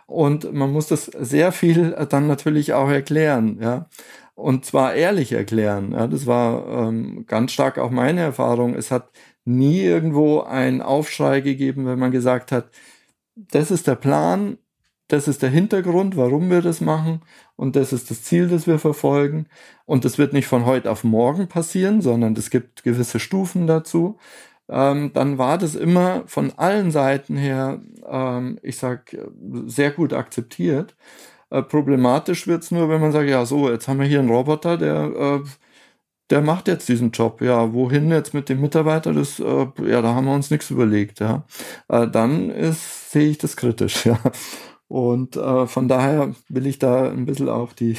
Und 0.07 0.51
man 0.53 0.71
muss 0.71 0.87
das 0.87 1.05
sehr 1.05 1.51
viel 1.51 1.91
dann 2.09 2.25
natürlich 2.25 2.73
auch 2.73 2.89
erklären, 2.89 3.59
ja. 3.61 3.87
Und 4.33 4.65
zwar 4.65 4.95
ehrlich 4.95 5.33
erklären. 5.33 5.91
Ja. 5.91 6.07
Das 6.07 6.25
war 6.25 6.88
ähm, 6.88 7.25
ganz 7.27 7.51
stark 7.51 7.77
auch 7.77 7.91
meine 7.91 8.21
Erfahrung. 8.21 8.73
Es 8.73 8.89
hat 8.89 9.12
nie 9.45 9.81
irgendwo 9.81 10.41
einen 10.41 10.81
Aufschrei 10.81 11.41
gegeben, 11.41 11.85
wenn 11.85 11.99
man 11.99 12.12
gesagt 12.12 12.51
hat, 12.51 12.69
das 13.35 13.71
ist 13.71 13.88
der 13.88 13.95
Plan, 13.95 14.57
das 15.10 15.28
ist 15.28 15.41
der 15.41 15.50
Hintergrund, 15.50 16.15
warum 16.17 16.50
wir 16.50 16.62
das 16.62 16.82
machen 16.82 17.22
und 17.58 17.76
das 17.76 17.93
ist 17.93 18.10
das 18.10 18.24
Ziel, 18.24 18.48
das 18.48 18.67
wir 18.67 18.80
verfolgen. 18.80 19.48
Und 19.86 20.06
das 20.06 20.17
wird 20.17 20.34
nicht 20.34 20.48
von 20.48 20.65
heute 20.65 20.89
auf 20.89 21.04
morgen 21.04 21.48
passieren, 21.48 22.02
sondern 22.02 22.34
es 22.36 22.50
gibt 22.50 22.84
gewisse 22.84 23.19
Stufen 23.19 23.67
dazu 23.67 24.17
ähm, 24.69 25.12
dann 25.13 25.38
war 25.38 25.58
das 25.58 25.76
immer 25.76 26.24
von 26.28 26.54
allen 26.58 26.91
Seiten 26.91 27.36
her, 27.38 27.82
ähm, 28.08 28.60
ich 28.62 28.78
sag, 28.78 29.15
sehr 29.65 29.91
gut 29.91 30.13
akzeptiert. 30.13 30.95
Äh, 31.50 31.63
problematisch 31.63 32.48
wird's 32.48 32.72
nur, 32.72 32.89
wenn 32.89 33.02
man 33.02 33.12
sagt, 33.12 33.30
ja 33.30 33.45
so, 33.45 33.69
jetzt 33.72 33.88
haben 33.88 34.00
wir 34.00 34.08
hier 34.08 34.19
einen 34.19 34.30
Roboter, 34.30 34.78
der, 34.78 35.41
äh, 35.43 35.50
der 36.30 36.41
macht 36.41 36.67
jetzt 36.67 36.89
diesen 36.89 37.12
Job. 37.12 37.41
Ja, 37.41 37.74
wohin 37.74 38.12
jetzt 38.12 38.34
mit 38.36 38.50
dem 38.50 38.62
Mitarbeiter? 38.62 39.13
Das, 39.13 39.39
äh, 39.39 39.67
ja, 39.88 40.02
da 40.02 40.13
haben 40.15 40.26
wir 40.26 40.34
uns 40.36 40.52
nichts 40.52 40.69
überlegt. 40.72 41.19
Ja, 41.19 41.45
äh, 41.89 42.08
dann 42.08 42.54
sehe 42.74 43.30
ich 43.30 43.38
das 43.39 43.58
kritisch. 43.58 44.06
Ja, 44.08 44.19
und 44.89 45.38
äh, 45.38 45.65
von 45.67 45.88
daher 45.88 46.36
will 46.49 46.67
ich 46.67 46.80
da 46.80 47.10
ein 47.10 47.25
bisschen 47.25 47.47
auch 47.47 47.71
die 47.71 47.95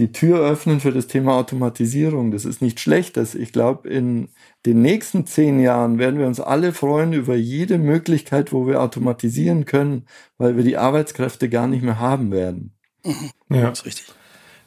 die 0.00 0.12
Tür 0.12 0.40
öffnen 0.40 0.80
für 0.80 0.92
das 0.92 1.08
Thema 1.08 1.34
Automatisierung. 1.36 2.30
Das 2.30 2.46
ist 2.46 2.62
nicht 2.62 2.80
Schlechtes. 2.80 3.34
Ich 3.34 3.52
glaube, 3.52 3.88
in 3.88 4.30
den 4.64 4.80
nächsten 4.80 5.26
zehn 5.26 5.60
Jahren 5.60 5.98
werden 5.98 6.18
wir 6.18 6.26
uns 6.26 6.40
alle 6.40 6.72
freuen 6.72 7.12
über 7.12 7.34
jede 7.34 7.76
Möglichkeit, 7.76 8.50
wo 8.52 8.66
wir 8.66 8.80
automatisieren 8.80 9.66
können, 9.66 10.06
weil 10.38 10.56
wir 10.56 10.64
die 10.64 10.78
Arbeitskräfte 10.78 11.50
gar 11.50 11.66
nicht 11.66 11.82
mehr 11.82 11.98
haben 11.98 12.32
werden. 12.32 12.72
Mhm. 13.04 13.30
Ja, 13.50 13.68
das 13.68 13.80
ist 13.80 13.86
richtig. 13.86 14.14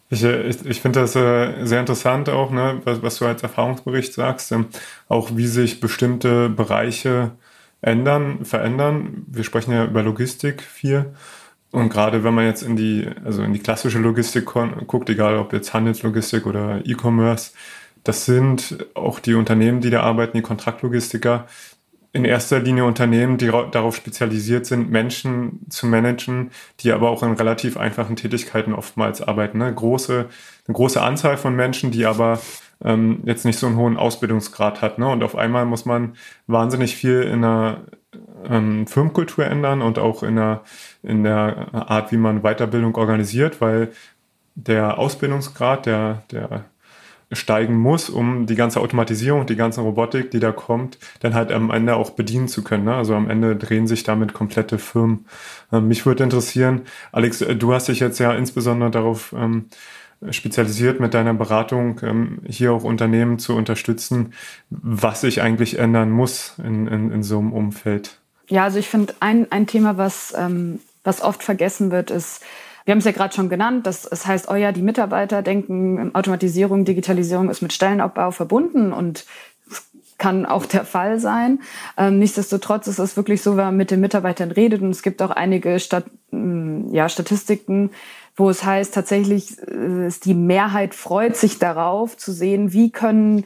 Ich, 0.09 0.23
ich, 0.23 0.65
ich 0.65 0.81
finde 0.81 0.99
das 0.99 1.15
äh, 1.15 1.65
sehr 1.65 1.79
interessant 1.79 2.29
auch, 2.29 2.51
ne, 2.51 2.81
was, 2.83 3.01
was, 3.01 3.17
du 3.17 3.25
als 3.25 3.41
Erfahrungsbericht 3.41 4.13
sagst, 4.13 4.51
ähm, 4.51 4.67
auch 5.07 5.35
wie 5.35 5.47
sich 5.47 5.79
bestimmte 5.79 6.49
Bereiche 6.49 7.31
ändern, 7.83 8.45
verändern. 8.45 9.25
Wir 9.27 9.43
sprechen 9.43 9.71
ja 9.71 9.85
über 9.85 10.01
Logistik 10.01 10.61
viel. 10.61 11.13
Und 11.71 11.89
gerade 11.89 12.23
wenn 12.23 12.33
man 12.33 12.45
jetzt 12.45 12.61
in 12.63 12.75
die, 12.75 13.07
also 13.25 13.43
in 13.43 13.53
die 13.53 13.59
klassische 13.59 13.99
Logistik 13.99 14.45
guckt, 14.45 15.09
egal 15.09 15.37
ob 15.37 15.53
jetzt 15.53 15.73
Handelslogistik 15.73 16.45
oder 16.45 16.81
E-Commerce, 16.85 17.51
das 18.03 18.25
sind 18.25 18.85
auch 18.93 19.19
die 19.19 19.33
Unternehmen, 19.33 19.81
die 19.81 19.89
da 19.89 20.01
arbeiten, 20.01 20.37
die 20.37 20.43
Kontraktlogistiker, 20.43 21.47
in 22.15 22.25
erster 22.25 22.59
Linie 22.59 22.85
Unternehmen, 22.85 23.39
die 23.39 23.47
darauf 23.47 23.95
spezialisiert 23.95 24.67
sind, 24.67 24.91
Menschen 24.91 25.65
zu 25.69 25.87
managen, 25.87 26.51
die 26.81 26.91
aber 26.91 27.09
auch 27.09 27.23
in 27.23 27.33
relativ 27.33 27.75
einfachen 27.75 28.15
Tätigkeiten 28.15 28.73
oftmals 28.73 29.23
arbeiten. 29.23 29.57
Ne? 29.57 29.73
Große, 29.73 30.29
eine 30.67 30.75
große 30.75 31.01
Anzahl 31.01 31.37
von 31.37 31.55
Menschen, 31.55 31.89
die 31.89 32.05
aber 32.05 32.39
ähm, 32.83 33.21
jetzt 33.25 33.45
nicht 33.45 33.59
so 33.59 33.67
einen 33.67 33.77
hohen 33.77 33.97
Ausbildungsgrad 33.97 34.81
hat. 34.81 34.99
Ne? 34.99 35.07
Und 35.07 35.23
auf 35.23 35.35
einmal 35.35 35.65
muss 35.65 35.85
man 35.85 36.15
wahnsinnig 36.47 36.95
viel 36.95 37.21
in 37.21 37.43
einer 37.43 37.81
ähm, 38.49 38.87
Firmenkultur 38.87 39.45
ändern 39.45 39.81
und 39.81 39.99
auch 39.99 40.23
in 40.23 40.35
der, 40.35 40.63
in 41.01 41.23
der 41.23 41.73
Art, 41.73 42.11
wie 42.11 42.17
man 42.17 42.41
Weiterbildung 42.41 42.95
organisiert, 42.95 43.61
weil 43.61 43.91
der 44.55 44.99
Ausbildungsgrad, 44.99 45.85
der, 45.85 46.23
der 46.31 46.65
steigen 47.35 47.77
muss, 47.77 48.09
um 48.09 48.45
die 48.45 48.55
ganze 48.55 48.79
Automatisierung, 48.79 49.45
die 49.45 49.55
ganze 49.55 49.81
Robotik, 49.81 50.31
die 50.31 50.39
da 50.39 50.51
kommt, 50.51 50.97
dann 51.21 51.33
halt 51.33 51.51
am 51.51 51.71
Ende 51.71 51.95
auch 51.95 52.11
bedienen 52.11 52.47
zu 52.47 52.63
können. 52.63 52.85
Ne? 52.85 52.95
Also 52.95 53.15
am 53.15 53.29
Ende 53.29 53.55
drehen 53.55 53.87
sich 53.87 54.03
damit 54.03 54.33
komplette 54.33 54.77
Firmen. 54.77 55.25
Ähm, 55.71 55.87
mich 55.87 56.05
würde 56.05 56.23
interessieren, 56.23 56.81
Alex, 57.11 57.41
äh, 57.41 57.55
du 57.55 57.73
hast 57.73 57.87
dich 57.87 57.99
jetzt 57.99 58.19
ja 58.19 58.33
insbesondere 58.33 58.91
darauf 58.91 59.33
ähm, 59.35 59.65
spezialisiert 60.31 60.99
mit 60.99 61.13
deiner 61.13 61.33
Beratung, 61.33 61.99
ähm, 62.03 62.39
hier 62.47 62.73
auch 62.73 62.83
Unternehmen 62.83 63.39
zu 63.39 63.55
unterstützen, 63.55 64.33
was 64.69 65.21
sich 65.21 65.41
eigentlich 65.41 65.79
ändern 65.79 66.11
muss 66.11 66.55
in, 66.63 66.87
in, 66.87 67.11
in 67.11 67.23
so 67.23 67.39
einem 67.39 67.53
Umfeld. 67.53 68.19
Ja, 68.47 68.65
also 68.65 68.79
ich 68.79 68.89
finde 68.89 69.15
ein, 69.19 69.51
ein 69.51 69.67
Thema, 69.67 69.97
was, 69.97 70.33
ähm, 70.37 70.79
was 71.03 71.21
oft 71.21 71.43
vergessen 71.43 71.91
wird, 71.91 72.11
ist, 72.11 72.43
wir 72.85 72.91
haben 72.91 72.99
es 72.99 73.05
ja 73.05 73.11
gerade 73.11 73.33
schon 73.33 73.49
genannt, 73.49 73.87
dass 73.87 74.05
es 74.05 74.25
heißt, 74.25 74.49
oh 74.49 74.55
ja, 74.55 74.71
die 74.71 74.81
Mitarbeiter 74.81 75.41
denken, 75.41 76.13
Automatisierung, 76.13 76.83
Digitalisierung 76.83 77.49
ist 77.49 77.61
mit 77.61 77.71
Stellenabbau 77.71 78.31
verbunden 78.31 78.91
und 78.91 79.25
kann 80.17 80.45
auch 80.45 80.65
der 80.65 80.85
Fall 80.85 81.19
sein. 81.19 81.59
Ähm, 81.97 82.19
nichtsdestotrotz 82.19 82.87
ist 82.87 82.99
es 82.99 83.17
wirklich 83.17 83.41
so, 83.41 83.57
wenn 83.57 83.65
man 83.65 83.77
mit 83.77 83.91
den 83.91 83.99
Mitarbeitern 83.99 84.51
redet 84.51 84.81
und 84.81 84.91
es 84.91 85.01
gibt 85.01 85.21
auch 85.21 85.31
einige 85.31 85.79
Stat 85.79 86.05
ja, 86.31 87.09
Statistiken, 87.09 87.91
wo 88.35 88.49
es 88.49 88.63
heißt, 88.63 88.93
tatsächlich 88.93 89.57
äh, 89.67 90.07
ist 90.07 90.25
die 90.25 90.33
Mehrheit 90.33 90.95
freut 90.95 91.35
sich 91.35 91.59
darauf 91.59 92.17
zu 92.17 92.31
sehen, 92.31 92.73
wie 92.73 92.91
können 92.91 93.45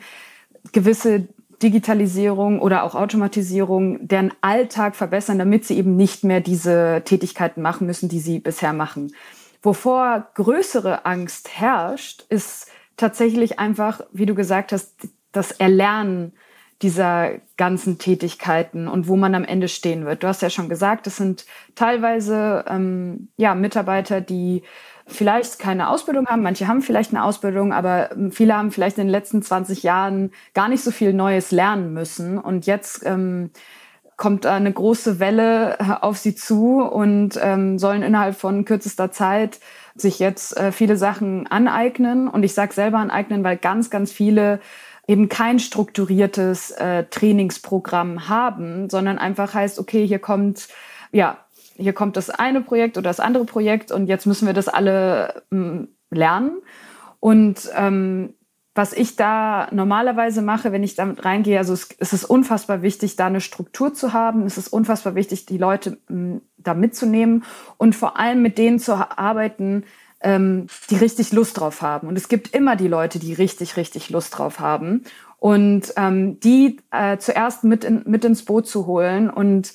gewisse 0.72 1.28
Digitalisierung 1.62 2.62
oder 2.62 2.84
auch 2.84 2.94
Automatisierung 2.94 4.08
deren 4.08 4.32
Alltag 4.42 4.96
verbessern, 4.96 5.40
damit 5.40 5.66
sie 5.66 5.78
eben 5.78 5.96
nicht 5.96 6.24
mehr 6.24 6.40
diese 6.40 7.02
Tätigkeiten 7.04 7.62
machen 7.62 7.88
müssen, 7.88 8.10
die 8.10 8.20
sie 8.20 8.40
bisher 8.40 8.74
machen. 8.74 9.14
Wovor 9.64 10.28
größere 10.36 11.06
Angst 11.06 11.50
herrscht, 11.60 12.26
ist 12.30 12.68
tatsächlich 12.96 13.60
einfach, 13.60 14.02
wie 14.12 14.28
du 14.28 14.36
gesagt 14.36 14.72
hast, 14.72 14.94
das 15.32 15.52
Erlernen 15.52 16.34
dieser 16.82 17.32
ganzen 17.58 17.98
Tätigkeiten 17.98 18.88
und 18.88 19.08
wo 19.08 19.16
man 19.16 19.34
am 19.34 19.44
Ende 19.44 19.68
stehen 19.68 20.06
wird. 20.06 20.24
Du 20.24 20.28
hast 20.28 20.42
ja 20.42 20.50
schon 20.50 20.70
gesagt, 20.70 21.08
es 21.08 21.18
sind 21.18 21.46
teilweise 21.76 22.66
ähm, 22.68 23.30
ja, 23.36 23.56
Mitarbeiter, 23.56 24.22
die 24.22 24.64
vielleicht 25.08 25.58
keine 25.58 25.90
Ausbildung 25.90 26.28
haben, 26.28 26.44
manche 26.44 26.68
haben 26.68 26.82
vielleicht 26.82 27.14
eine 27.14 27.24
Ausbildung, 27.24 27.74
aber 27.74 28.12
ähm, 28.12 28.32
viele 28.32 28.56
haben 28.56 28.72
vielleicht 28.72 28.98
in 28.98 29.06
den 29.06 29.12
letzten 29.12 29.42
20 29.42 29.84
Jahren 29.84 30.32
gar 30.54 30.68
nicht 30.68 30.84
so 30.84 30.92
viel 30.92 31.14
Neues 31.14 31.52
lernen 31.52 31.94
müssen. 31.94 32.38
Und 32.38 32.68
jetzt 32.68 33.04
ähm, 33.06 33.52
kommt 34.18 34.46
eine 34.46 34.72
große 34.72 35.20
Welle 35.20 35.78
äh, 35.80 35.94
auf 36.02 36.18
sie 36.18 36.36
zu 36.36 36.82
und 36.82 37.40
ähm, 37.42 37.80
sollen 37.80 38.04
innerhalb 38.04 38.36
von 38.36 38.66
kürzester 38.66 39.12
Zeit 39.12 39.60
sich 39.96 40.20
jetzt 40.20 40.58
äh, 40.58 40.72
viele 40.72 40.98
Sachen 40.98 41.48
aneignen. 41.48 42.28
Und 42.28 42.44
ich 42.44 42.54
sage 42.54 42.74
selber 42.74 42.98
aneignen, 42.98 43.44
weil 43.44 43.58
ganz, 43.58 43.90
ganz 43.90 44.12
viele 44.12 44.60
eben 45.08 45.30
kein 45.30 45.60
strukturiertes 45.60 46.72
äh, 46.72 47.06
Trainingsprogramm 47.06 48.28
haben, 48.28 48.90
sondern 48.90 49.18
einfach 49.18 49.54
heißt, 49.54 49.80
okay, 49.80 50.06
hier 50.06 50.20
kommt, 50.20 50.68
ja, 51.12 51.38
hier 51.76 51.94
kommt 51.94 52.18
das 52.18 52.30
eine 52.30 52.62
Projekt 52.62 52.98
oder 52.98 53.10
das 53.10 53.20
andere 53.20 53.46
Projekt 53.46 53.92
und 53.92 54.08
jetzt 54.08 54.26
müssen 54.26 54.48
wir 54.48 54.54
das 54.54 54.68
alle 54.68 55.44
ähm, 55.52 55.88
lernen. 56.10 56.62
Und 57.20 57.70
ähm, 57.76 58.34
was 58.78 58.94
ich 58.94 59.16
da 59.16 59.70
normalerweise 59.72 60.42
mache, 60.42 60.72
wenn 60.72 60.84
ich 60.84 60.96
damit 60.96 61.26
reingehe, 61.26 61.58
also 61.58 61.74
es, 61.74 61.90
es, 61.98 62.14
ist 62.14 62.26
unfassbar 62.26 62.84
wichtig, 62.84 63.16
da 63.16 63.26
eine 63.26 63.42
Struktur 63.42 63.94
zu 63.94 64.14
haben. 64.14 64.44
Es 64.44 64.58
ist 64.58 64.68
unfassbar 64.68 65.16
wichtig, 65.16 65.48
die 65.48 65.58
Leute 65.58 65.98
m, 66.10 66.42
da 66.58 66.74
mitzunehmen 66.74 67.44
und 67.78 67.96
vor 67.96 68.20
allem 68.20 68.42
mit 68.42 68.58
denen 68.58 68.80
zu 68.80 68.94
arbeiten, 68.94 69.84
ähm, 70.22 70.68
die 70.90 70.98
richtig 70.98 71.32
Lust 71.32 71.60
drauf 71.60 71.82
haben. 71.82 72.08
Und 72.08 72.18
es 72.18 72.28
gibt 72.28 72.54
immer 72.54 72.76
die 72.76 72.88
Leute, 72.88 73.20
die 73.20 73.34
richtig, 73.34 73.78
richtig 73.78 74.10
Lust 74.10 74.38
drauf 74.38 74.60
haben. 74.60 75.04
Und 75.40 75.94
ähm, 75.98 76.40
die 76.40 76.78
äh, 76.92 77.18
zuerst 77.18 77.64
mit, 77.64 77.84
in, 77.84 78.04
mit 78.06 78.26
ins 78.26 78.44
Boot 78.44 78.68
zu 78.68 78.88
holen. 78.88 79.30
Und, 79.30 79.74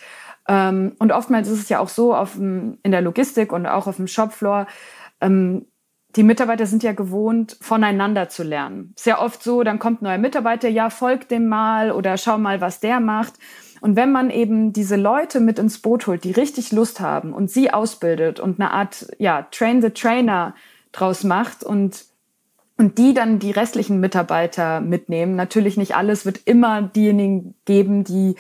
ähm, 0.48 0.96
und 0.98 1.12
oftmals 1.12 1.48
ist 1.48 1.60
es 1.60 1.68
ja 1.68 1.78
auch 1.78 1.88
so 1.88 2.14
auf 2.14 2.34
dem, 2.34 2.78
in 2.82 2.90
der 2.90 3.02
Logistik 3.02 3.52
und 3.52 3.66
auch 3.66 3.86
auf 3.86 3.96
dem 3.96 4.08
Shopfloor, 4.08 4.66
ähm, 5.20 5.66
die 6.16 6.24
Mitarbeiter 6.24 6.66
sind 6.66 6.82
ja 6.82 6.92
gewohnt, 6.92 7.56
voneinander 7.60 8.28
zu 8.28 8.42
lernen. 8.42 8.92
Sehr 8.98 9.22
oft 9.22 9.42
so, 9.42 9.62
dann 9.62 9.78
kommt 9.78 10.02
ein 10.02 10.04
neuer 10.04 10.18
Mitarbeiter, 10.18 10.68
ja, 10.68 10.90
folgt 10.90 11.30
dem 11.30 11.48
mal 11.48 11.90
oder 11.90 12.18
schau 12.18 12.36
mal, 12.36 12.60
was 12.60 12.80
der 12.80 13.00
macht. 13.00 13.34
Und 13.82 13.96
wenn 13.96 14.12
man 14.12 14.30
eben 14.30 14.72
diese 14.72 14.94
Leute 14.94 15.40
mit 15.40 15.58
ins 15.58 15.80
Boot 15.80 16.06
holt, 16.06 16.22
die 16.22 16.30
richtig 16.30 16.70
Lust 16.70 17.00
haben 17.00 17.32
und 17.32 17.50
sie 17.50 17.72
ausbildet 17.72 18.38
und 18.38 18.60
eine 18.60 18.70
Art, 18.70 19.08
ja, 19.18 19.48
Train 19.50 19.82
the 19.82 19.90
Trainer 19.90 20.54
draus 20.92 21.24
macht 21.24 21.64
und 21.64 22.04
und 22.78 22.96
die 22.98 23.12
dann 23.12 23.38
die 23.38 23.50
restlichen 23.50 24.00
Mitarbeiter 24.00 24.80
mitnehmen. 24.80 25.36
Natürlich 25.36 25.76
nicht 25.76 25.94
alles, 25.94 26.24
wird 26.24 26.40
immer 26.46 26.82
diejenigen 26.82 27.54
geben, 27.64 28.02
die, 28.02 28.36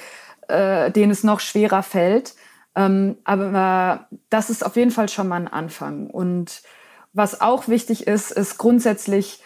äh, 0.48 0.90
denen 0.90 1.12
es 1.12 1.22
noch 1.22 1.40
schwerer 1.40 1.82
fällt. 1.82 2.34
Ähm, 2.74 3.16
aber 3.24 4.06
das 4.30 4.48
ist 4.48 4.64
auf 4.64 4.76
jeden 4.76 4.90
Fall 4.90 5.08
schon 5.08 5.28
mal 5.28 5.36
ein 5.36 5.48
Anfang. 5.48 6.08
Und 6.08 6.62
was 7.12 7.40
auch 7.40 7.68
wichtig 7.68 8.06
ist, 8.06 8.30
ist 8.30 8.58
grundsätzlich 8.58 9.42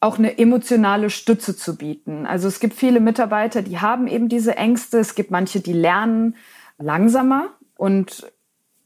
auch 0.00 0.18
eine 0.18 0.38
emotionale 0.38 1.10
Stütze 1.10 1.56
zu 1.56 1.76
bieten. 1.76 2.26
Also 2.26 2.48
es 2.48 2.58
gibt 2.58 2.74
viele 2.74 3.00
Mitarbeiter, 3.00 3.60
die 3.60 3.78
haben 3.78 4.06
eben 4.06 4.28
diese 4.28 4.56
Ängste. 4.56 4.98
Es 4.98 5.14
gibt 5.14 5.30
manche, 5.30 5.60
die 5.60 5.74
lernen 5.74 6.36
langsamer 6.78 7.48
und 7.76 8.26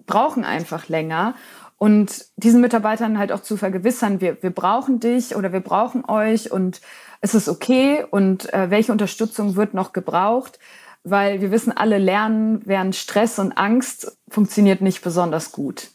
brauchen 0.07 0.45
einfach 0.45 0.89
länger. 0.89 1.35
Und 1.79 2.27
diesen 2.37 2.61
Mitarbeitern 2.61 3.19
halt 3.19 3.31
auch 3.31 3.43
zu 3.43 3.57
vergewissern, 3.57 4.21
wir, 4.21 4.43
wir 4.43 4.51
brauchen 4.51 5.01
dich 5.01 5.37
oder 5.37 5.53
wir 5.53 5.61
brauchen 5.61 6.05
euch 6.05 6.51
und 6.51 6.81
es 7.21 7.35
ist 7.35 7.49
okay 7.49 8.05
und 8.11 8.53
äh, 8.53 8.71
welche 8.71 8.93
Unterstützung 8.93 9.57
wird 9.57 9.75
noch 9.75 9.93
gebraucht, 9.93 10.59
weil 11.05 11.41
wir 11.41 11.51
wissen 11.51 11.73
alle, 11.77 11.99
Lernen 11.99 12.63
während 12.65 12.97
Stress 12.97 13.39
und 13.39 13.53
Angst 13.53 14.17
funktioniert 14.29 14.81
nicht 14.81 15.03
besonders 15.03 15.53
gut. 15.53 15.91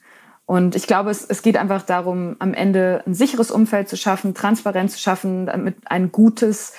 Und 0.49 0.75
ich 0.75 0.87
glaube, 0.87 1.11
es, 1.11 1.23
es 1.23 1.43
geht 1.43 1.57
einfach 1.57 1.83
darum, 1.83 2.35
am 2.39 2.55
Ende 2.55 3.03
ein 3.05 3.13
sicheres 3.13 3.51
Umfeld 3.51 3.87
zu 3.87 3.95
schaffen, 3.95 4.33
Transparenz 4.33 4.93
zu 4.93 4.99
schaffen, 4.99 5.45
damit 5.45 5.75
ein 5.85 6.11
gutes 6.11 6.73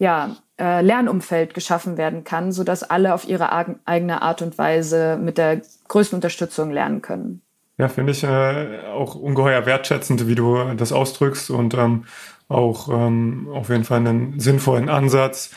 ja, 0.00 0.34
äh, 0.58 0.82
Lernumfeld 0.82 1.54
geschaffen 1.54 1.96
werden 1.96 2.24
kann, 2.24 2.50
sodass 2.50 2.82
alle 2.82 3.14
auf 3.14 3.28
ihre 3.28 3.52
eigene 3.84 4.22
Art 4.22 4.42
und 4.42 4.58
Weise 4.58 5.20
mit 5.22 5.38
der 5.38 5.60
größten 5.86 6.16
Unterstützung 6.16 6.72
lernen 6.72 7.00
können. 7.00 7.42
Ja, 7.78 7.86
finde 7.86 8.10
ich 8.10 8.24
äh, 8.24 8.88
auch 8.92 9.14
ungeheuer 9.14 9.66
wertschätzend, 9.66 10.26
wie 10.26 10.34
du 10.34 10.74
das 10.76 10.90
ausdrückst 10.90 11.50
und 11.50 11.74
ähm, 11.74 12.06
auch 12.48 12.88
ähm, 12.88 13.46
auf 13.52 13.68
jeden 13.68 13.84
Fall 13.84 13.98
einen 13.98 14.40
sinnvollen 14.40 14.88
Ansatz 14.88 15.54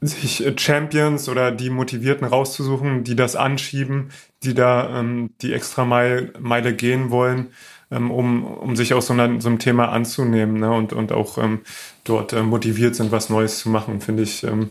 sich 0.00 0.44
äh, 0.44 0.54
Champions 0.56 1.28
oder 1.28 1.52
die 1.52 1.70
Motivierten 1.70 2.26
rauszusuchen, 2.26 3.04
die 3.04 3.16
das 3.16 3.36
anschieben, 3.36 4.10
die 4.42 4.54
da 4.54 5.00
ähm, 5.00 5.30
die 5.42 5.52
extra 5.52 5.84
Meile, 5.84 6.32
Meile 6.38 6.74
gehen 6.74 7.10
wollen, 7.10 7.48
ähm, 7.90 8.10
um, 8.10 8.44
um 8.44 8.76
sich 8.76 8.94
auch 8.94 9.02
so, 9.02 9.12
einer, 9.12 9.40
so 9.40 9.48
einem 9.48 9.58
Thema 9.58 9.90
anzunehmen 9.90 10.60
ne? 10.60 10.72
und, 10.72 10.92
und 10.92 11.12
auch 11.12 11.38
ähm, 11.38 11.60
dort 12.04 12.32
äh, 12.32 12.42
motiviert 12.42 12.94
sind, 12.94 13.12
was 13.12 13.28
Neues 13.28 13.58
zu 13.58 13.68
machen, 13.68 14.00
finde 14.00 14.22
ich 14.22 14.44
ähm, 14.44 14.70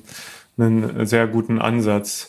einen 0.58 1.06
sehr 1.06 1.28
guten 1.28 1.60
Ansatz 1.60 2.29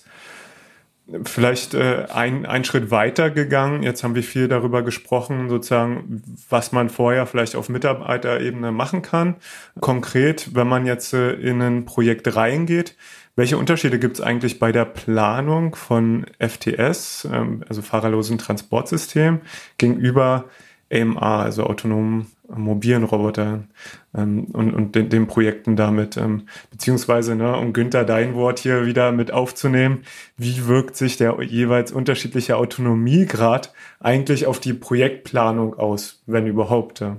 vielleicht 1.25 1.75
äh, 1.75 2.07
ein, 2.13 2.47
ein 2.47 2.65
Schritt 2.65 2.91
weiter 2.91 3.31
gegangen. 3.31 3.83
Jetzt 3.83 4.05
haben 4.05 4.15
wir 4.15 4.23
viel 4.23 4.49
darüber 4.49 4.83
gesprochen, 4.83 5.49
sozusagen, 5.49 6.23
was 6.49 6.73
man 6.73 6.89
vorher 6.89 7.27
vielleicht 7.27 7.57
auf 7.57 7.69
Mitarbeiterebene 7.69 8.73
machen 8.73 9.03
kann. 9.03 9.37
Konkret, 9.81 10.55
wenn 10.55 10.69
man 10.69 10.87
jetzt 10.87 11.13
äh, 11.13 11.33
in 11.33 11.61
ein 11.63 11.85
Projekt 11.85 12.35
reingeht, 12.37 12.97
welche 13.37 13.57
Unterschiede 13.57 13.99
gibt 13.99 14.17
es 14.17 14.21
eigentlich 14.21 14.59
bei 14.59 14.73
der 14.73 14.85
Planung 14.85 15.75
von 15.75 16.27
FTS, 16.39 17.29
ähm, 17.33 17.65
also 17.69 17.83
fahrerlosen 17.83 18.39
Transportsystem, 18.39 19.41
gegenüber 19.79 20.47
AMA, 20.93 21.43
also 21.43 21.65
autonomen 21.65 22.27
mobilen 22.55 23.05
Robotern 23.05 23.69
ähm, 24.15 24.47
und, 24.53 24.75
und 24.75 24.95
den, 24.95 25.09
den, 25.09 25.27
Projekten 25.27 25.77
damit. 25.77 26.17
Ähm, 26.17 26.47
beziehungsweise, 26.71 27.35
ne, 27.35 27.57
um 27.57 27.73
Günther 27.73 28.05
dein 28.05 28.35
Wort 28.35 28.59
hier 28.59 28.87
wieder 28.87 29.13
mit 29.13 29.33
aufzunehmen, 29.33 30.05
wie 30.37 30.67
wirkt 30.67 30.97
sich 30.97 31.17
der 31.17 31.41
jeweils 31.43 31.93
unterschiedliche 31.93 32.57
Autonomiegrad 32.57 33.73
eigentlich 34.01 34.47
auf 34.47 34.61
die 34.61 34.75
Projektplanung 34.75 35.79
aus, 35.79 36.23
wenn 36.27 36.47
überhaupt? 36.47 37.01
Ja? 37.01 37.17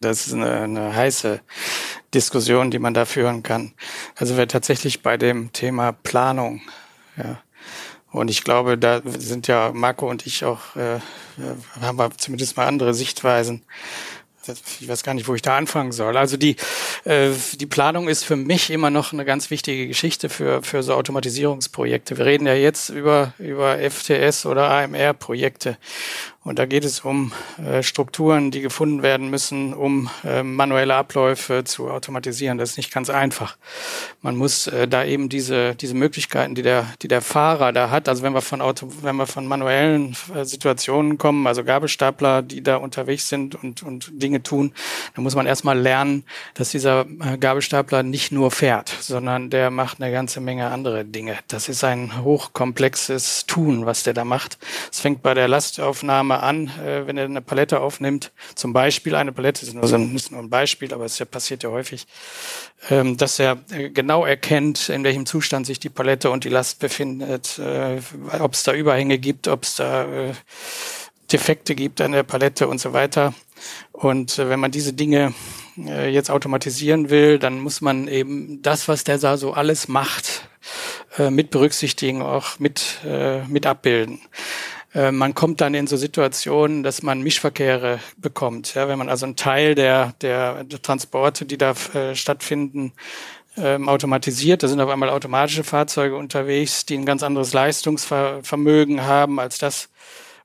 Das 0.00 0.26
ist 0.26 0.34
eine, 0.34 0.52
eine 0.52 0.94
heiße 0.94 1.40
Diskussion, 2.14 2.70
die 2.70 2.78
man 2.78 2.94
da 2.94 3.04
führen 3.04 3.42
kann. 3.42 3.72
Also 4.16 4.36
wir 4.36 4.48
tatsächlich 4.48 5.02
bei 5.02 5.16
dem 5.16 5.52
Thema 5.52 5.92
Planung, 5.92 6.60
ja, 7.16 7.40
und 8.10 8.30
ich 8.30 8.42
glaube, 8.44 8.78
da 8.78 9.02
sind 9.04 9.48
ja 9.48 9.70
Marco 9.74 10.08
und 10.08 10.26
ich 10.26 10.44
auch, 10.44 10.76
äh, 10.76 11.00
haben 11.80 11.98
wir 11.98 12.10
zumindest 12.16 12.56
mal 12.56 12.66
andere 12.66 12.94
Sichtweisen. 12.94 13.62
Ich 14.80 14.88
weiß 14.88 15.02
gar 15.02 15.12
nicht, 15.12 15.28
wo 15.28 15.34
ich 15.34 15.42
da 15.42 15.58
anfangen 15.58 15.92
soll. 15.92 16.16
Also 16.16 16.38
die, 16.38 16.56
äh, 17.04 17.32
die 17.54 17.66
Planung 17.66 18.08
ist 18.08 18.24
für 18.24 18.36
mich 18.36 18.70
immer 18.70 18.88
noch 18.88 19.12
eine 19.12 19.26
ganz 19.26 19.50
wichtige 19.50 19.86
Geschichte 19.86 20.30
für, 20.30 20.62
für 20.62 20.82
so 20.82 20.94
Automatisierungsprojekte. 20.94 22.16
Wir 22.16 22.24
reden 22.24 22.46
ja 22.46 22.54
jetzt 22.54 22.88
über, 22.88 23.34
über 23.38 23.76
FTS 23.78 24.46
oder 24.46 24.70
AMR-Projekte. 24.70 25.76
Und 26.48 26.58
da 26.58 26.64
geht 26.64 26.86
es 26.86 27.00
um 27.00 27.32
äh, 27.62 27.82
Strukturen, 27.82 28.50
die 28.50 28.62
gefunden 28.62 29.02
werden 29.02 29.28
müssen, 29.28 29.74
um 29.74 30.08
äh, 30.24 30.42
manuelle 30.42 30.94
Abläufe 30.94 31.62
zu 31.64 31.90
automatisieren. 31.90 32.56
Das 32.56 32.70
ist 32.70 32.76
nicht 32.78 32.90
ganz 32.90 33.10
einfach. 33.10 33.58
Man 34.22 34.34
muss 34.34 34.66
äh, 34.66 34.88
da 34.88 35.04
eben 35.04 35.28
diese, 35.28 35.74
diese 35.74 35.92
Möglichkeiten, 35.92 36.54
die 36.54 36.62
der, 36.62 36.86
die 37.02 37.08
der 37.08 37.20
Fahrer 37.20 37.72
da 37.72 37.90
hat, 37.90 38.08
also 38.08 38.22
wenn 38.22 38.32
wir 38.32 38.40
von 38.40 38.62
Auto, 38.62 38.88
wenn 39.02 39.16
wir 39.16 39.26
von 39.26 39.46
manuellen 39.46 40.16
äh, 40.34 40.46
Situationen 40.46 41.18
kommen, 41.18 41.46
also 41.46 41.64
Gabelstapler, 41.64 42.40
die 42.40 42.62
da 42.62 42.76
unterwegs 42.76 43.28
sind 43.28 43.54
und, 43.54 43.82
und 43.82 44.10
Dinge 44.14 44.42
tun, 44.42 44.72
dann 45.16 45.24
muss 45.24 45.34
man 45.34 45.44
erstmal 45.44 45.78
lernen, 45.78 46.24
dass 46.54 46.70
dieser 46.70 47.04
äh, 47.20 47.36
Gabelstapler 47.36 48.02
nicht 48.02 48.32
nur 48.32 48.50
fährt, 48.50 48.88
sondern 49.00 49.50
der 49.50 49.68
macht 49.68 50.00
eine 50.00 50.10
ganze 50.10 50.40
Menge 50.40 50.70
andere 50.70 51.04
Dinge. 51.04 51.36
Das 51.48 51.68
ist 51.68 51.84
ein 51.84 52.24
hochkomplexes 52.24 53.44
Tun, 53.44 53.84
was 53.84 54.02
der 54.02 54.14
da 54.14 54.24
macht. 54.24 54.56
Es 54.90 55.00
fängt 55.00 55.22
bei 55.22 55.34
der 55.34 55.46
Lastaufnahme 55.46 56.37
an, 56.42 56.68
äh, 56.84 57.06
wenn 57.06 57.16
er 57.16 57.24
eine 57.24 57.42
Palette 57.42 57.80
aufnimmt, 57.80 58.32
zum 58.54 58.72
Beispiel 58.72 59.14
eine 59.14 59.32
Palette, 59.32 59.64
ist 59.64 59.74
nur, 59.74 59.86
so 59.86 59.96
ein, 59.96 60.14
ist 60.14 60.30
nur 60.30 60.40
ein 60.40 60.50
Beispiel, 60.50 60.92
aber 60.92 61.04
es 61.04 61.18
passiert 61.26 61.62
ja 61.62 61.70
häufig, 61.70 62.06
ähm, 62.90 63.16
dass 63.16 63.38
er 63.38 63.58
äh, 63.70 63.90
genau 63.90 64.24
erkennt, 64.24 64.88
in 64.88 65.04
welchem 65.04 65.26
Zustand 65.26 65.66
sich 65.66 65.80
die 65.80 65.88
Palette 65.88 66.30
und 66.30 66.44
die 66.44 66.48
Last 66.48 66.78
befindet, 66.78 67.58
äh, 67.58 68.00
ob 68.38 68.54
es 68.54 68.62
da 68.62 68.72
Überhänge 68.72 69.18
gibt, 69.18 69.48
ob 69.48 69.64
es 69.64 69.76
da 69.76 70.06
Defekte 71.30 71.74
gibt 71.74 72.00
an 72.00 72.12
der 72.12 72.22
Palette 72.22 72.68
und 72.68 72.80
so 72.80 72.92
weiter. 72.92 73.34
Und 73.92 74.38
wenn 74.38 74.60
man 74.60 74.70
diese 74.70 74.92
Dinge 74.92 75.34
jetzt 75.76 76.30
automatisieren 76.30 77.10
will, 77.10 77.38
dann 77.38 77.60
muss 77.60 77.80
man 77.80 78.08
eben 78.08 78.62
das, 78.62 78.88
was 78.88 79.04
der 79.04 79.18
da 79.18 79.36
so 79.36 79.52
alles 79.52 79.88
macht, 79.88 80.48
mit 81.28 81.50
berücksichtigen, 81.50 82.22
auch 82.22 82.58
mit, 82.58 82.98
mit 83.48 83.66
abbilden. 83.66 84.20
Äh, 84.94 85.12
man 85.12 85.34
kommt 85.34 85.60
dann 85.60 85.74
in 85.74 85.86
so 85.86 85.96
Situationen, 85.96 86.82
dass 86.82 87.02
man 87.02 87.20
Mischverkehre 87.20 88.00
bekommt. 88.16 88.74
Ja, 88.74 88.88
wenn 88.88 88.98
man 88.98 89.08
also 89.08 89.26
einen 89.26 89.36
Teil 89.36 89.74
der, 89.74 90.14
der, 90.20 90.66
Transporte, 90.82 91.44
die 91.44 91.58
da 91.58 91.74
äh, 91.94 92.14
stattfinden, 92.14 92.92
ähm, 93.56 93.88
automatisiert. 93.88 94.62
Da 94.62 94.68
sind 94.68 94.80
auf 94.80 94.88
einmal 94.88 95.10
automatische 95.10 95.64
Fahrzeuge 95.64 96.16
unterwegs, 96.16 96.86
die 96.86 96.96
ein 96.96 97.04
ganz 97.04 97.22
anderes 97.22 97.52
Leistungsvermögen 97.52 99.02
haben 99.02 99.40
als 99.40 99.58
das, 99.58 99.88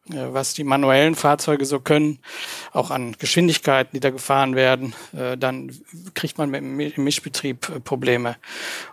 was 0.10 0.54
die 0.54 0.66
manuellen 0.66 1.16
Fahrzeuge 1.16 1.66
so 1.66 1.80
können, 1.80 2.20
auch 2.74 2.92
an 2.92 3.16
Geschwindigkeiten, 3.18 3.92
die 3.94 4.02
da 4.02 4.10
gefahren 4.10 4.54
werden, 4.54 4.94
äh, 5.18 5.38
dann 5.38 5.72
kriegt 6.14 6.38
man 6.38 6.54
im 6.54 6.76
Mischbetrieb 6.76 7.70
äh, 7.70 7.80
Probleme. 7.80 8.36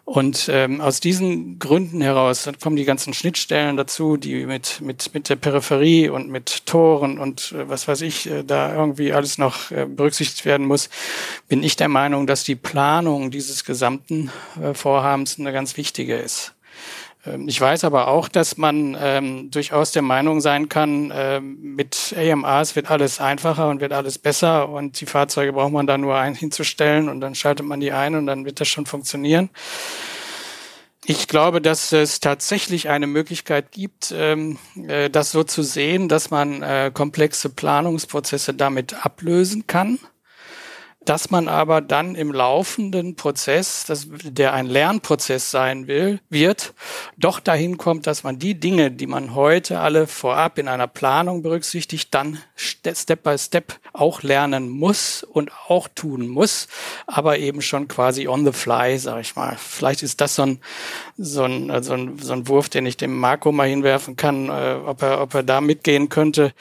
Und 0.04 0.48
ähm, 0.52 0.80
aus 0.80 1.00
diesen 1.00 1.58
Gründen 1.58 2.00
heraus 2.00 2.44
dann 2.44 2.58
kommen 2.58 2.76
die 2.76 2.84
ganzen 2.84 3.12
Schnittstellen 3.12 3.76
dazu, 3.76 4.16
die 4.16 4.46
mit, 4.46 4.80
mit, 4.80 5.12
mit 5.12 5.28
der 5.28 5.36
Peripherie 5.36 6.08
und 6.08 6.28
mit 6.28 6.66
Toren 6.66 7.18
und 7.18 7.54
was 7.56 7.88
weiß 7.88 8.02
ich, 8.02 8.28
da 8.46 8.74
irgendwie 8.74 9.12
alles 9.12 9.38
noch 9.38 9.70
berücksichtigt 9.70 10.44
werden 10.44 10.66
muss, 10.66 10.90
bin 11.48 11.62
ich 11.62 11.76
der 11.76 11.88
Meinung, 11.88 12.26
dass 12.26 12.44
die 12.44 12.56
Planung 12.56 13.30
dieses 13.30 13.64
gesamten 13.64 14.30
Vorhabens 14.74 15.38
eine 15.38 15.52
ganz 15.52 15.76
wichtige 15.76 16.16
ist. 16.16 16.54
Ähm, 17.26 17.48
ich 17.48 17.60
weiß 17.60 17.84
aber 17.84 18.08
auch, 18.08 18.28
dass 18.28 18.56
man 18.56 18.96
ähm, 19.00 19.50
durchaus 19.50 19.92
der 19.92 20.02
Meinung 20.02 20.40
sein 20.40 20.68
kann, 20.68 21.12
ähm, 21.14 21.58
mit 21.60 22.14
AMRs 22.16 22.76
wird 22.76 22.90
alles 22.90 23.20
einfacher 23.20 23.68
und 23.68 23.80
wird 23.80 23.92
alles 23.92 24.18
besser 24.18 24.68
und 24.68 25.00
die 25.00 25.06
Fahrzeuge 25.06 25.52
braucht 25.52 25.72
man 25.72 25.86
da 25.86 25.98
nur 25.98 26.16
ein 26.16 26.34
hinzustellen 26.34 27.08
und 27.08 27.20
dann 27.20 27.34
schaltet 27.34 27.66
man 27.66 27.80
die 27.80 27.92
ein 27.92 28.14
und 28.14 28.26
dann 28.26 28.44
wird 28.44 28.60
das 28.60 28.68
schon 28.68 28.86
funktionieren. 28.86 29.50
Ich 31.06 31.28
glaube, 31.28 31.60
dass 31.60 31.92
es 31.92 32.20
tatsächlich 32.20 32.88
eine 32.88 33.06
Möglichkeit 33.06 33.72
gibt, 33.72 34.14
ähm, 34.16 34.58
äh, 34.86 35.10
das 35.10 35.32
so 35.32 35.42
zu 35.42 35.62
sehen, 35.62 36.08
dass 36.08 36.30
man 36.30 36.62
äh, 36.62 36.90
komplexe 36.92 37.48
Planungsprozesse 37.48 38.54
damit 38.54 39.04
ablösen 39.04 39.66
kann 39.66 39.98
dass 41.10 41.28
man 41.28 41.48
aber 41.48 41.80
dann 41.80 42.14
im 42.14 42.30
laufenden 42.30 43.16
Prozess, 43.16 43.84
das, 43.84 44.06
der 44.22 44.52
ein 44.54 44.66
Lernprozess 44.66 45.50
sein 45.50 45.88
will, 45.88 46.20
wird, 46.28 46.72
doch 47.16 47.40
dahin 47.40 47.78
kommt, 47.78 48.06
dass 48.06 48.22
man 48.22 48.38
die 48.38 48.54
Dinge, 48.54 48.92
die 48.92 49.08
man 49.08 49.34
heute 49.34 49.80
alle 49.80 50.06
vorab 50.06 50.56
in 50.56 50.68
einer 50.68 50.86
Planung 50.86 51.42
berücksichtigt, 51.42 52.14
dann 52.14 52.38
Step 52.54 53.24
by 53.24 53.36
Step 53.36 53.80
auch 53.92 54.22
lernen 54.22 54.68
muss 54.68 55.24
und 55.24 55.50
auch 55.66 55.88
tun 55.88 56.28
muss, 56.28 56.68
aber 57.08 57.38
eben 57.38 57.60
schon 57.60 57.88
quasi 57.88 58.28
on 58.28 58.44
the 58.44 58.52
fly, 58.52 58.96
sag 58.96 59.20
ich 59.20 59.34
mal. 59.34 59.56
Vielleicht 59.58 60.04
ist 60.04 60.20
das 60.20 60.36
so 60.36 60.42
ein, 60.42 60.60
so 61.18 61.42
ein, 61.42 61.82
so 61.82 61.94
ein, 61.94 62.20
so 62.20 62.34
ein 62.34 62.46
Wurf, 62.46 62.68
den 62.68 62.86
ich 62.86 62.96
dem 62.96 63.18
Marco 63.18 63.50
mal 63.50 63.66
hinwerfen 63.66 64.14
kann, 64.14 64.48
äh, 64.48 64.76
ob 64.86 65.02
er, 65.02 65.20
ob 65.20 65.34
er 65.34 65.42
da 65.42 65.60
mitgehen 65.60 66.08
könnte 66.08 66.52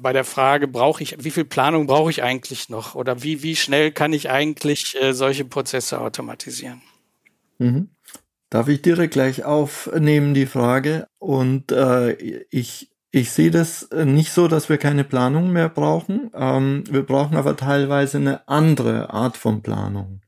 bei 0.00 0.12
der 0.12 0.24
Frage, 0.24 0.68
brauche 0.68 1.02
ich, 1.02 1.16
wie 1.18 1.32
viel 1.32 1.44
Planung 1.44 1.88
brauche 1.88 2.10
ich 2.10 2.22
eigentlich 2.22 2.68
noch 2.68 2.94
oder 2.94 3.24
wie, 3.24 3.42
wie 3.42 3.56
schnell 3.56 3.71
kann 3.90 4.12
ich 4.12 4.30
eigentlich 4.30 4.96
äh, 5.00 5.12
solche 5.12 5.44
Prozesse 5.44 6.00
automatisieren? 6.00 6.82
Mhm. 7.58 7.88
Darf 8.50 8.68
ich 8.68 8.82
direkt 8.82 9.14
gleich 9.14 9.44
aufnehmen, 9.44 10.34
die 10.34 10.46
Frage? 10.46 11.06
Und 11.18 11.72
äh, 11.72 12.12
ich, 12.50 12.90
ich 13.10 13.30
sehe 13.30 13.50
das 13.50 13.88
nicht 14.04 14.32
so, 14.32 14.46
dass 14.46 14.68
wir 14.68 14.78
keine 14.78 15.04
Planung 15.04 15.52
mehr 15.52 15.68
brauchen. 15.68 16.30
Ähm, 16.34 16.84
wir 16.90 17.02
brauchen 17.02 17.36
aber 17.36 17.56
teilweise 17.56 18.18
eine 18.18 18.46
andere 18.48 19.10
Art 19.10 19.36
von 19.36 19.62
Planung. 19.62 20.20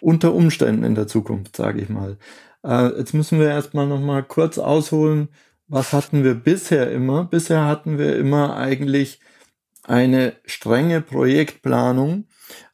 Unter 0.00 0.32
Umständen 0.34 0.84
in 0.84 0.94
der 0.94 1.08
Zukunft, 1.08 1.56
sage 1.56 1.80
ich 1.80 1.88
mal. 1.88 2.18
Äh, 2.62 2.98
jetzt 2.98 3.14
müssen 3.14 3.40
wir 3.40 3.48
erstmal 3.48 3.86
noch 3.86 4.00
mal 4.00 4.22
kurz 4.22 4.58
ausholen, 4.58 5.28
was 5.68 5.92
hatten 5.92 6.22
wir 6.22 6.34
bisher 6.34 6.90
immer? 6.92 7.24
Bisher 7.24 7.64
hatten 7.64 7.98
wir 7.98 8.16
immer 8.16 8.56
eigentlich 8.56 9.18
eine 9.82 10.34
strenge 10.44 11.00
Projektplanung. 11.00 12.26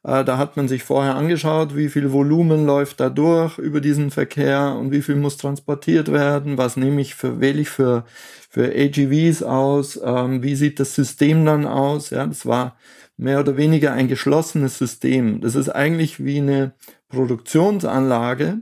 Äh, 0.03 0.23
da 0.23 0.37
hat 0.37 0.57
man 0.57 0.67
sich 0.67 0.83
vorher 0.83 1.15
angeschaut, 1.15 1.75
wie 1.75 1.89
viel 1.89 2.11
Volumen 2.11 2.65
läuft 2.65 2.99
da 2.99 3.09
durch 3.09 3.57
über 3.57 3.81
diesen 3.81 4.11
Verkehr 4.11 4.75
und 4.79 4.91
wie 4.91 5.01
viel 5.01 5.15
muss 5.15 5.37
transportiert 5.37 6.11
werden, 6.11 6.57
was 6.57 6.77
nehme 6.77 7.01
ich 7.01 7.15
für, 7.15 7.39
wähle 7.39 7.61
ich 7.61 7.69
für, 7.69 8.05
für 8.49 8.67
AGVs 8.67 9.43
aus, 9.43 9.99
ähm, 10.03 10.43
wie 10.43 10.55
sieht 10.55 10.79
das 10.79 10.95
System 10.95 11.45
dann 11.45 11.65
aus. 11.65 12.09
Ja, 12.09 12.25
das 12.25 12.45
war 12.45 12.77
mehr 13.17 13.39
oder 13.39 13.57
weniger 13.57 13.93
ein 13.93 14.07
geschlossenes 14.07 14.77
System. 14.77 15.41
Das 15.41 15.55
ist 15.55 15.69
eigentlich 15.69 16.23
wie 16.23 16.39
eine 16.39 16.73
Produktionsanlage, 17.09 18.59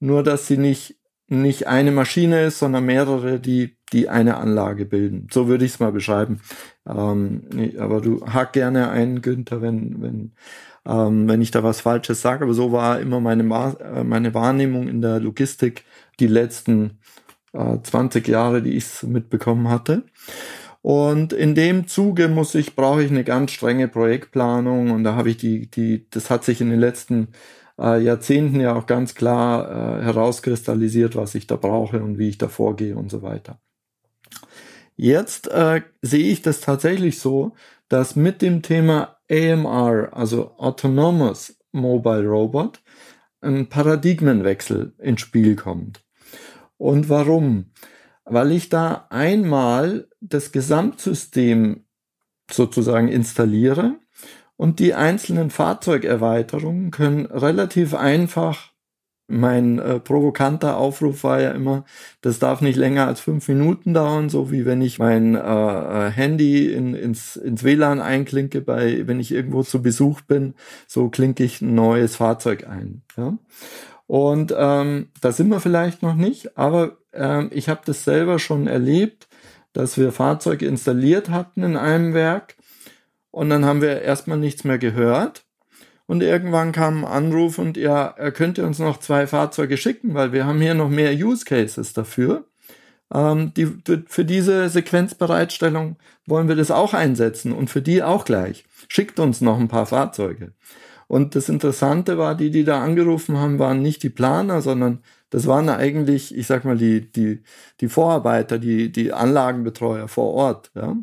nur 0.00 0.22
dass 0.22 0.46
sie 0.46 0.58
nicht 0.58 0.96
nicht 1.28 1.66
eine 1.66 1.90
Maschine 1.90 2.44
ist, 2.44 2.58
sondern 2.58 2.84
mehrere, 2.84 3.40
die, 3.40 3.76
die 3.94 4.08
eine 4.10 4.36
Anlage 4.36 4.84
bilden. 4.84 5.28
So 5.32 5.48
würde 5.48 5.64
ich 5.64 5.72
es 5.72 5.80
mal 5.80 5.92
beschreiben. 5.92 6.40
Ähm, 6.86 7.44
aber 7.78 8.00
du 8.00 8.26
hack 8.26 8.52
gerne 8.52 8.90
ein, 8.90 9.22
Günther, 9.22 9.62
wenn, 9.62 10.02
wenn, 10.02 10.32
ähm, 10.86 11.28
wenn 11.28 11.40
ich 11.40 11.50
da 11.50 11.62
was 11.62 11.80
Falsches 11.80 12.20
sage. 12.20 12.44
Aber 12.44 12.54
so 12.54 12.72
war 12.72 13.00
immer 13.00 13.20
meine, 13.20 13.44
äh, 13.80 14.04
meine 14.04 14.34
Wahrnehmung 14.34 14.88
in 14.88 15.00
der 15.00 15.20
Logistik 15.20 15.84
die 16.20 16.26
letzten 16.26 16.98
äh, 17.54 17.78
20 17.82 18.28
Jahre, 18.28 18.62
die 18.62 18.76
ich 18.76 19.02
mitbekommen 19.04 19.68
hatte. 19.68 20.02
Und 20.82 21.32
in 21.32 21.54
dem 21.54 21.86
Zuge 21.86 22.28
muss 22.28 22.54
ich, 22.54 22.76
brauche 22.76 23.02
ich 23.02 23.10
eine 23.10 23.24
ganz 23.24 23.52
strenge 23.52 23.88
Projektplanung 23.88 24.90
und 24.90 25.04
da 25.04 25.14
habe 25.16 25.30
ich 25.30 25.38
die, 25.38 25.70
die, 25.70 26.06
das 26.10 26.28
hat 26.28 26.44
sich 26.44 26.60
in 26.60 26.68
den 26.68 26.78
letzten 26.78 27.28
äh, 27.78 28.02
Jahrzehnten 28.02 28.60
ja 28.60 28.74
auch 28.74 28.86
ganz 28.86 29.14
klar 29.14 30.00
äh, 30.00 30.04
herauskristallisiert, 30.04 31.16
was 31.16 31.34
ich 31.34 31.46
da 31.46 31.56
brauche 31.56 32.02
und 32.02 32.18
wie 32.18 32.28
ich 32.28 32.38
da 32.38 32.48
vorgehe 32.48 32.96
und 32.96 33.10
so 33.10 33.22
weiter. 33.22 33.58
Jetzt 34.96 35.48
äh, 35.48 35.82
sehe 36.02 36.30
ich 36.30 36.42
das 36.42 36.60
tatsächlich 36.60 37.18
so, 37.18 37.54
dass 37.88 38.16
mit 38.16 38.42
dem 38.42 38.62
Thema 38.62 39.16
AMR, 39.30 40.10
also 40.12 40.56
Autonomous 40.58 41.56
Mobile 41.72 42.26
Robot, 42.26 42.80
ein 43.40 43.68
Paradigmenwechsel 43.68 44.94
ins 44.98 45.20
Spiel 45.20 45.56
kommt. 45.56 46.04
Und 46.76 47.08
warum? 47.08 47.72
Weil 48.24 48.52
ich 48.52 48.68
da 48.68 49.06
einmal 49.10 50.08
das 50.20 50.52
Gesamtsystem 50.52 51.84
sozusagen 52.50 53.08
installiere 53.08 53.96
und 54.56 54.78
die 54.78 54.94
einzelnen 54.94 55.50
Fahrzeugerweiterungen 55.50 56.90
können 56.90 57.26
relativ 57.26 57.94
einfach 57.94 58.73
mein 59.26 59.78
äh, 59.78 60.00
provokanter 60.00 60.76
Aufruf 60.76 61.24
war 61.24 61.40
ja 61.40 61.52
immer, 61.52 61.84
das 62.20 62.38
darf 62.38 62.60
nicht 62.60 62.76
länger 62.76 63.06
als 63.06 63.20
fünf 63.20 63.48
Minuten 63.48 63.94
dauern, 63.94 64.28
so 64.28 64.50
wie 64.52 64.66
wenn 64.66 64.82
ich 64.82 64.98
mein 64.98 65.34
äh, 65.34 65.38
äh 65.38 66.10
Handy 66.10 66.72
in, 66.72 66.94
ins, 66.94 67.36
ins 67.36 67.64
WLAN 67.64 68.00
einklinke, 68.00 68.60
bei, 68.60 69.06
wenn 69.06 69.20
ich 69.20 69.32
irgendwo 69.32 69.62
zu 69.62 69.80
Besuch 69.82 70.20
bin, 70.22 70.54
so 70.86 71.08
klinke 71.08 71.42
ich 71.44 71.62
ein 71.62 71.74
neues 71.74 72.16
Fahrzeug 72.16 72.68
ein. 72.68 73.02
Ja? 73.16 73.38
Und 74.06 74.54
ähm, 74.56 75.08
da 75.20 75.32
sind 75.32 75.48
wir 75.48 75.60
vielleicht 75.60 76.02
noch 76.02 76.14
nicht, 76.14 76.58
aber 76.58 76.98
ähm, 77.12 77.50
ich 77.52 77.68
habe 77.70 77.80
das 77.86 78.04
selber 78.04 78.38
schon 78.38 78.66
erlebt, 78.66 79.28
dass 79.72 79.96
wir 79.96 80.12
Fahrzeuge 80.12 80.66
installiert 80.66 81.30
hatten 81.30 81.62
in 81.62 81.76
einem 81.76 82.12
Werk 82.12 82.56
und 83.30 83.50
dann 83.50 83.64
haben 83.64 83.80
wir 83.80 84.02
erstmal 84.02 84.38
nichts 84.38 84.64
mehr 84.64 84.78
gehört. 84.78 85.44
Und 86.06 86.22
irgendwann 86.22 86.72
kam 86.72 87.04
ein 87.04 87.10
Anruf 87.10 87.58
und 87.58 87.76
ja, 87.76 88.06
er 88.06 88.30
könnte 88.30 88.66
uns 88.66 88.78
noch 88.78 88.98
zwei 88.98 89.26
Fahrzeuge 89.26 89.76
schicken, 89.76 90.14
weil 90.14 90.32
wir 90.32 90.44
haben 90.44 90.60
hier 90.60 90.74
noch 90.74 90.90
mehr 90.90 91.12
Use 91.12 91.44
Cases 91.44 91.92
dafür. 91.94 92.44
Ähm, 93.12 93.52
die, 93.54 93.68
für 94.06 94.24
diese 94.24 94.68
Sequenzbereitstellung 94.68 95.96
wollen 96.26 96.48
wir 96.48 96.56
das 96.56 96.70
auch 96.70 96.94
einsetzen 96.94 97.52
und 97.52 97.70
für 97.70 97.82
die 97.82 98.02
auch 98.02 98.24
gleich. 98.24 98.64
Schickt 98.88 99.18
uns 99.18 99.40
noch 99.40 99.58
ein 99.58 99.68
paar 99.68 99.86
Fahrzeuge. 99.86 100.52
Und 101.06 101.34
das 101.34 101.48
Interessante 101.48 102.18
war, 102.18 102.34
die, 102.34 102.50
die 102.50 102.64
da 102.64 102.82
angerufen 102.82 103.38
haben, 103.38 103.58
waren 103.58 103.82
nicht 103.82 104.02
die 104.02 104.10
Planer, 104.10 104.62
sondern 104.62 105.00
das 105.30 105.46
waren 105.46 105.68
eigentlich, 105.68 106.34
ich 106.36 106.46
sag 106.46 106.64
mal, 106.64 106.76
die, 106.76 107.10
die, 107.10 107.42
die 107.80 107.88
Vorarbeiter, 107.88 108.58
die, 108.58 108.90
die 108.90 109.12
Anlagenbetreuer 109.12 110.08
vor 110.08 110.32
Ort. 110.32 110.70
Ja. 110.74 110.96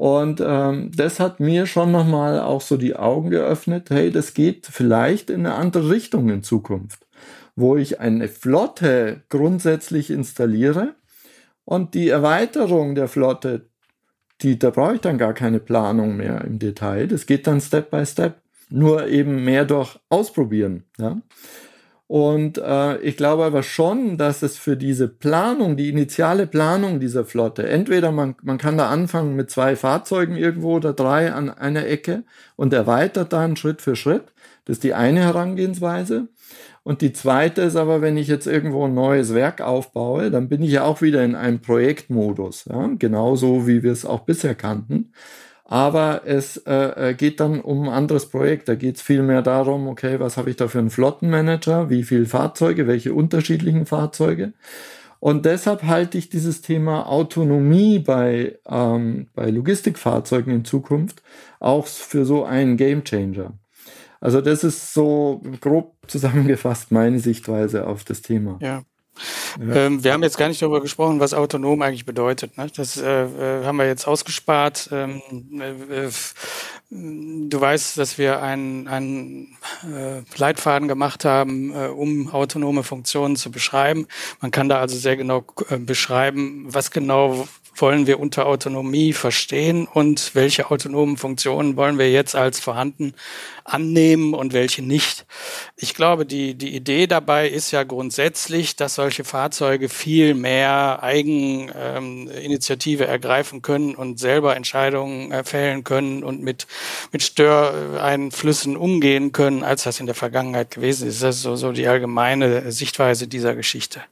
Und 0.00 0.42
ähm, 0.42 0.90
das 0.96 1.20
hat 1.20 1.40
mir 1.40 1.66
schon 1.66 1.92
nochmal 1.92 2.40
auch 2.40 2.62
so 2.62 2.78
die 2.78 2.96
Augen 2.96 3.28
geöffnet, 3.28 3.90
hey, 3.90 4.10
das 4.10 4.32
geht 4.32 4.64
vielleicht 4.64 5.28
in 5.28 5.44
eine 5.44 5.56
andere 5.56 5.90
Richtung 5.90 6.30
in 6.30 6.42
Zukunft, 6.42 7.06
wo 7.54 7.76
ich 7.76 8.00
eine 8.00 8.28
Flotte 8.28 9.20
grundsätzlich 9.28 10.10
installiere 10.10 10.94
und 11.66 11.92
die 11.92 12.08
Erweiterung 12.08 12.94
der 12.94 13.08
Flotte, 13.08 13.66
die, 14.40 14.58
da 14.58 14.70
brauche 14.70 14.94
ich 14.94 15.00
dann 15.02 15.18
gar 15.18 15.34
keine 15.34 15.60
Planung 15.60 16.16
mehr 16.16 16.46
im 16.46 16.58
Detail. 16.58 17.06
Das 17.06 17.26
geht 17.26 17.46
dann 17.46 17.60
Step 17.60 17.90
by 17.90 18.06
Step, 18.06 18.40
nur 18.70 19.06
eben 19.06 19.44
mehr 19.44 19.66
durch 19.66 19.98
Ausprobieren. 20.08 20.84
Ja? 20.98 21.20
Und 22.10 22.58
äh, 22.58 22.98
ich 23.02 23.16
glaube 23.16 23.44
aber 23.44 23.62
schon, 23.62 24.16
dass 24.16 24.42
es 24.42 24.58
für 24.58 24.76
diese 24.76 25.06
Planung, 25.06 25.76
die 25.76 25.88
initiale 25.88 26.48
Planung 26.48 26.98
dieser 26.98 27.24
Flotte, 27.24 27.68
entweder 27.68 28.10
man, 28.10 28.34
man 28.42 28.58
kann 28.58 28.76
da 28.76 28.88
anfangen 28.88 29.36
mit 29.36 29.48
zwei 29.48 29.76
Fahrzeugen 29.76 30.34
irgendwo 30.34 30.74
oder 30.74 30.92
drei 30.92 31.30
an 31.30 31.50
einer 31.50 31.86
Ecke 31.86 32.24
und 32.56 32.72
erweitert 32.72 33.32
dann 33.32 33.54
Schritt 33.54 33.80
für 33.80 33.94
Schritt. 33.94 34.24
Das 34.64 34.78
ist 34.78 34.82
die 34.82 34.94
eine 34.94 35.20
Herangehensweise. 35.20 36.26
Und 36.82 37.00
die 37.00 37.12
zweite 37.12 37.62
ist 37.62 37.76
aber, 37.76 38.02
wenn 38.02 38.16
ich 38.16 38.26
jetzt 38.26 38.48
irgendwo 38.48 38.86
ein 38.86 38.94
neues 38.94 39.32
Werk 39.32 39.60
aufbaue, 39.60 40.32
dann 40.32 40.48
bin 40.48 40.64
ich 40.64 40.72
ja 40.72 40.82
auch 40.82 41.02
wieder 41.02 41.22
in 41.22 41.36
einem 41.36 41.60
Projektmodus, 41.60 42.64
ja? 42.64 42.90
genauso 42.98 43.68
wie 43.68 43.84
wir 43.84 43.92
es 43.92 44.04
auch 44.04 44.22
bisher 44.24 44.56
kannten. 44.56 45.12
Aber 45.70 46.22
es 46.24 46.56
äh, 46.66 47.10
äh 47.10 47.14
geht 47.14 47.38
dann 47.38 47.60
um 47.60 47.84
ein 47.84 47.94
anderes 47.94 48.26
Projekt. 48.26 48.68
Da 48.68 48.74
geht 48.74 48.96
es 48.96 49.08
mehr 49.08 49.40
darum, 49.40 49.86
okay, 49.86 50.18
was 50.18 50.36
habe 50.36 50.50
ich 50.50 50.56
da 50.56 50.66
für 50.66 50.80
einen 50.80 50.90
Flottenmanager, 50.90 51.88
wie 51.90 52.02
viele 52.02 52.26
Fahrzeuge, 52.26 52.88
welche 52.88 53.14
unterschiedlichen 53.14 53.86
Fahrzeuge. 53.86 54.52
Und 55.20 55.46
deshalb 55.46 55.84
halte 55.84 56.18
ich 56.18 56.28
dieses 56.28 56.60
Thema 56.60 57.06
Autonomie 57.06 58.00
bei, 58.00 58.58
ähm, 58.68 59.28
bei 59.34 59.48
Logistikfahrzeugen 59.50 60.52
in 60.52 60.64
Zukunft 60.64 61.22
auch 61.60 61.86
für 61.86 62.24
so 62.24 62.44
einen 62.44 62.76
Gamechanger. 62.76 63.52
Also 64.20 64.40
das 64.40 64.64
ist 64.64 64.92
so 64.92 65.40
grob 65.60 65.94
zusammengefasst 66.08 66.90
meine 66.90 67.20
Sichtweise 67.20 67.86
auf 67.86 68.02
das 68.02 68.22
Thema. 68.22 68.58
Ja. 68.60 68.82
Ähm, 69.60 70.02
wir 70.04 70.12
haben 70.12 70.22
jetzt 70.22 70.38
gar 70.38 70.48
nicht 70.48 70.62
darüber 70.62 70.80
gesprochen, 70.80 71.20
was 71.20 71.34
autonom 71.34 71.82
eigentlich 71.82 72.04
bedeutet. 72.04 72.56
Ne? 72.56 72.70
Das 72.74 72.96
äh, 72.96 73.24
äh 73.24 73.64
haben 73.64 73.76
wir 73.76 73.86
jetzt 73.86 74.06
ausgespart. 74.06 74.88
Ähm, 74.92 75.22
äh, 75.60 76.06
äh, 76.06 76.10
du 76.90 77.60
weißt, 77.60 77.98
dass 77.98 78.18
wir 78.18 78.42
einen, 78.42 78.88
einen 78.88 79.56
äh, 79.84 80.22
Leitfaden 80.36 80.88
gemacht 80.88 81.24
haben, 81.24 81.72
äh, 81.74 81.86
um 81.88 82.32
autonome 82.32 82.82
Funktionen 82.82 83.36
zu 83.36 83.50
beschreiben. 83.50 84.06
Man 84.40 84.50
kann 84.50 84.68
da 84.68 84.80
also 84.80 84.96
sehr 84.96 85.16
genau 85.16 85.44
beschreiben, 85.78 86.66
was 86.68 86.90
genau 86.90 87.46
wollen 87.76 88.06
wir 88.06 88.20
unter 88.20 88.46
Autonomie 88.46 89.12
verstehen 89.12 89.86
und 89.86 90.34
welche 90.34 90.70
autonomen 90.70 91.16
Funktionen 91.16 91.76
wollen 91.76 91.98
wir 91.98 92.10
jetzt 92.10 92.34
als 92.34 92.60
vorhanden 92.60 93.14
annehmen 93.64 94.34
und 94.34 94.52
welche 94.52 94.82
nicht. 94.82 95.26
Ich 95.76 95.94
glaube, 95.94 96.26
die, 96.26 96.54
die 96.54 96.74
Idee 96.74 97.06
dabei 97.06 97.48
ist 97.48 97.70
ja 97.70 97.84
grundsätzlich, 97.84 98.76
dass 98.76 98.96
solche 98.96 99.24
Fahrzeuge 99.24 99.88
viel 99.88 100.34
mehr 100.34 101.02
Eigeninitiative 101.02 103.04
ähm, 103.04 103.10
ergreifen 103.10 103.62
können 103.62 103.94
und 103.94 104.18
selber 104.18 104.56
Entscheidungen 104.56 105.44
fällen 105.44 105.84
können 105.84 106.24
und 106.24 106.42
mit, 106.42 106.66
mit 107.12 107.22
Störeinflüssen 107.22 108.76
umgehen 108.76 109.32
können, 109.32 109.62
als 109.62 109.84
das 109.84 110.00
in 110.00 110.06
der 110.06 110.14
Vergangenheit 110.14 110.72
gewesen 110.72 111.08
ist. 111.08 111.22
Das 111.22 111.36
ist 111.36 111.42
so, 111.42 111.56
so 111.56 111.72
die 111.72 111.86
allgemeine 111.86 112.72
Sichtweise 112.72 113.28
dieser 113.28 113.54
Geschichte. 113.54 114.02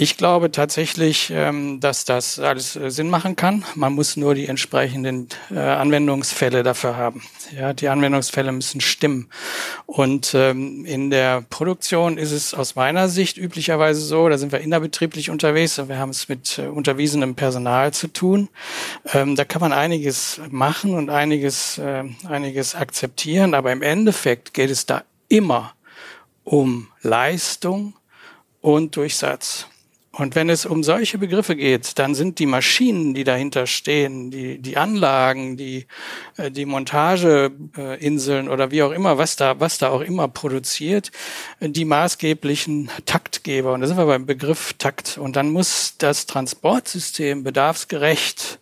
Ich 0.00 0.16
glaube 0.16 0.52
tatsächlich, 0.52 1.32
ähm, 1.34 1.80
dass 1.80 2.04
das 2.04 2.38
alles 2.38 2.76
äh, 2.76 2.88
Sinn 2.88 3.10
machen 3.10 3.34
kann. 3.34 3.64
Man 3.74 3.94
muss 3.94 4.16
nur 4.16 4.36
die 4.36 4.46
entsprechenden 4.46 5.26
äh, 5.50 5.58
Anwendungsfälle 5.58 6.62
dafür 6.62 6.96
haben. 6.96 7.24
Ja, 7.52 7.72
die 7.72 7.88
Anwendungsfälle 7.88 8.52
müssen 8.52 8.80
stimmen. 8.80 9.28
Und 9.86 10.34
ähm, 10.34 10.84
in 10.84 11.10
der 11.10 11.40
Produktion 11.50 12.16
ist 12.16 12.30
es 12.30 12.54
aus 12.54 12.76
meiner 12.76 13.08
Sicht 13.08 13.38
üblicherweise 13.38 14.00
so, 14.00 14.28
da 14.28 14.38
sind 14.38 14.52
wir 14.52 14.60
innerbetrieblich 14.60 15.30
unterwegs 15.30 15.80
und 15.80 15.88
wir 15.88 15.98
haben 15.98 16.10
es 16.10 16.28
mit 16.28 16.60
äh, 16.60 16.68
unterwiesenem 16.68 17.34
Personal 17.34 17.92
zu 17.92 18.06
tun. 18.06 18.50
Ähm, 19.12 19.34
da 19.34 19.44
kann 19.44 19.60
man 19.60 19.72
einiges 19.72 20.40
machen 20.48 20.94
und 20.94 21.10
einiges, 21.10 21.80
einiges 22.28 22.76
akzeptieren, 22.76 23.52
aber 23.52 23.72
im 23.72 23.82
Endeffekt 23.82 24.54
geht 24.54 24.70
es 24.70 24.86
da 24.86 25.02
immer 25.28 25.74
um 26.44 26.86
Leistung 27.02 27.94
und 28.60 28.94
Durchsatz. 28.94 29.66
Und 30.18 30.34
wenn 30.34 30.50
es 30.50 30.66
um 30.66 30.82
solche 30.82 31.16
Begriffe 31.16 31.54
geht, 31.54 31.96
dann 32.00 32.16
sind 32.16 32.40
die 32.40 32.46
Maschinen, 32.46 33.14
die 33.14 33.22
dahinter 33.22 33.68
stehen, 33.68 34.32
die, 34.32 34.58
die 34.58 34.76
Anlagen, 34.76 35.56
die, 35.56 35.86
äh, 36.36 36.50
die 36.50 36.66
Montageinseln 36.66 38.48
oder 38.48 38.72
wie 38.72 38.82
auch 38.82 38.90
immer, 38.90 39.16
was 39.16 39.36
da, 39.36 39.60
was 39.60 39.78
da 39.78 39.90
auch 39.90 40.00
immer 40.00 40.26
produziert, 40.26 41.12
die 41.60 41.84
maßgeblichen 41.84 42.90
Taktgeber. 43.06 43.72
Und 43.72 43.80
da 43.80 43.86
sind 43.86 43.96
wir 43.96 44.06
beim 44.06 44.26
Begriff 44.26 44.74
Takt. 44.76 45.18
Und 45.18 45.36
dann 45.36 45.50
muss 45.50 45.94
das 45.98 46.26
Transportsystem 46.26 47.44
bedarfsgerecht 47.44 48.58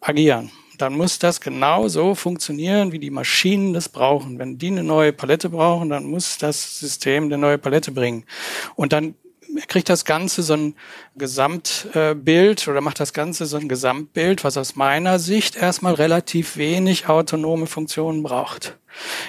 agieren 0.00 0.50
dann 0.80 0.96
muss 0.96 1.18
das 1.18 1.40
genau 1.40 1.88
so 1.88 2.14
funktionieren, 2.14 2.92
wie 2.92 2.98
die 2.98 3.10
Maschinen 3.10 3.74
das 3.74 3.88
brauchen. 3.88 4.38
Wenn 4.38 4.56
die 4.56 4.68
eine 4.68 4.82
neue 4.82 5.12
Palette 5.12 5.50
brauchen, 5.50 5.90
dann 5.90 6.04
muss 6.04 6.38
das 6.38 6.78
System 6.78 7.24
eine 7.24 7.36
neue 7.36 7.58
Palette 7.58 7.92
bringen. 7.92 8.24
Und 8.76 8.92
dann 8.92 9.14
kriegt 9.68 9.88
das 9.88 10.04
Ganze 10.04 10.42
so 10.42 10.54
ein 10.54 10.74
Gesamtbild 11.16 12.68
oder 12.68 12.80
macht 12.80 13.00
das 13.00 13.12
Ganze 13.12 13.46
so 13.46 13.56
ein 13.56 13.68
Gesamtbild, 13.68 14.44
was 14.44 14.56
aus 14.56 14.76
meiner 14.76 15.18
Sicht 15.18 15.56
erstmal 15.56 15.94
relativ 15.94 16.56
wenig 16.56 17.08
autonome 17.08 17.66
Funktionen 17.66 18.22
braucht. 18.22 18.78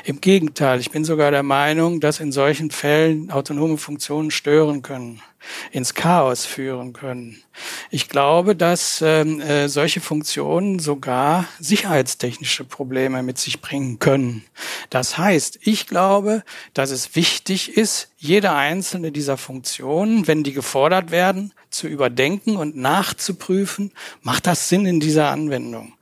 Im 0.04 0.22
Gegenteil, 0.22 0.80
ich 0.80 0.92
bin 0.92 1.06
sogar 1.06 1.32
der 1.32 1.44
Meinung, 1.44 2.00
dass 2.00 2.20
in 2.20 2.32
solchen 2.32 2.72
Fällen 2.72 3.32
autonome 3.32 3.78
Funktionen 3.78 4.32
stören 4.32 4.82
können, 4.82 5.22
ins 5.72 5.94
Chaos 5.94 6.46
führen 6.46 6.94
können. 6.94 7.42
Ich 7.90 8.10
glaube, 8.10 8.56
dass 8.56 9.02
ähm, 9.02 9.42
äh, 9.42 9.68
solche 9.68 10.02
Funktionen 10.02 10.80
sogar 10.80 11.46
sicherheitstechnische 11.60 12.64
Probleme 12.64 13.24
mit 13.24 13.38
sich 13.38 13.62
bringen 13.62 14.00
können. 14.00 14.44
Das 14.90 15.18
heißt, 15.18 15.60
ich 15.62 15.88
glaube, 15.88 16.44
dass 16.74 16.92
es 16.92 17.16
wichtig 17.16 17.78
ist, 17.78 18.10
jede 18.18 18.52
einzelne 18.52 19.12
dieser 19.12 19.38
Funktionen, 19.38 20.28
wenn 20.28 20.44
die 20.44 20.54
gefordert 20.54 21.12
werden, 21.12 21.54
zu 21.70 21.88
überdenken 21.88 22.58
und 22.58 22.76
nachzuprüfen, 22.76 23.92
macht 24.22 24.48
das 24.48 24.70
Sinn 24.70 24.86
in 24.86 25.00
dieser 25.00 25.30
Anwendung? 25.30 25.94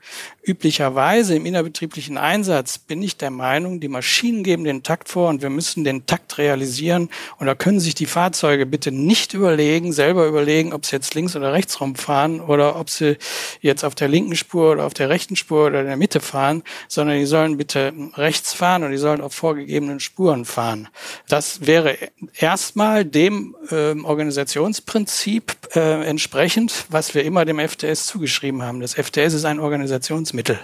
Üblicherweise 0.41 1.35
im 1.35 1.45
innerbetrieblichen 1.45 2.17
Einsatz 2.17 2.77
bin 2.79 3.03
ich 3.03 3.17
der 3.17 3.29
Meinung, 3.29 3.79
die 3.79 3.87
Maschinen 3.87 4.43
geben 4.43 4.63
den 4.63 4.83
Takt 4.83 5.09
vor 5.09 5.29
und 5.29 5.41
wir 5.41 5.49
müssen 5.49 5.83
den 5.83 6.05
Takt 6.05 6.37
realisieren. 6.37 7.09
Und 7.37 7.47
da 7.47 7.55
können 7.55 7.79
sich 7.79 7.93
die 7.93 8.05
Fahrzeuge 8.05 8.65
bitte 8.65 8.91
nicht 8.91 9.33
überlegen, 9.33 9.93
selber 9.93 10.25
überlegen, 10.27 10.73
ob 10.73 10.85
sie 10.85 10.95
jetzt 10.95 11.13
links 11.13 11.35
oder 11.35 11.53
rechts 11.53 11.79
rumfahren 11.81 12.41
oder 12.41 12.79
ob 12.79 12.89
sie 12.89 13.17
jetzt 13.61 13.83
auf 13.83 13.95
der 13.95 14.07
linken 14.07 14.35
Spur 14.35 14.71
oder 14.71 14.85
auf 14.85 14.93
der 14.93 15.09
rechten 15.09 15.35
Spur 15.35 15.67
oder 15.67 15.81
in 15.81 15.87
der 15.87 15.97
Mitte 15.97 16.19
fahren, 16.19 16.63
sondern 16.87 17.17
die 17.19 17.25
sollen 17.25 17.57
bitte 17.57 17.93
rechts 18.15 18.53
fahren 18.53 18.83
und 18.83 18.91
die 18.91 18.97
sollen 18.97 19.21
auf 19.21 19.33
vorgegebenen 19.33 19.99
Spuren 19.99 20.45
fahren. 20.45 20.87
Das 21.27 21.67
wäre 21.67 21.97
erstmal 22.37 23.05
dem 23.05 23.55
äh, 23.69 23.93
Organisationsprinzip 24.01 25.75
äh, 25.75 26.05
entsprechend, 26.05 26.85
was 26.89 27.13
wir 27.13 27.23
immer 27.23 27.45
dem 27.45 27.59
FTS 27.59 28.07
zugeschrieben 28.07 28.63
haben. 28.63 28.79
Das 28.79 28.95
FTS 28.95 29.33
ist 29.33 29.45
ein 29.45 29.59
Organisationsmittel. 29.99 30.59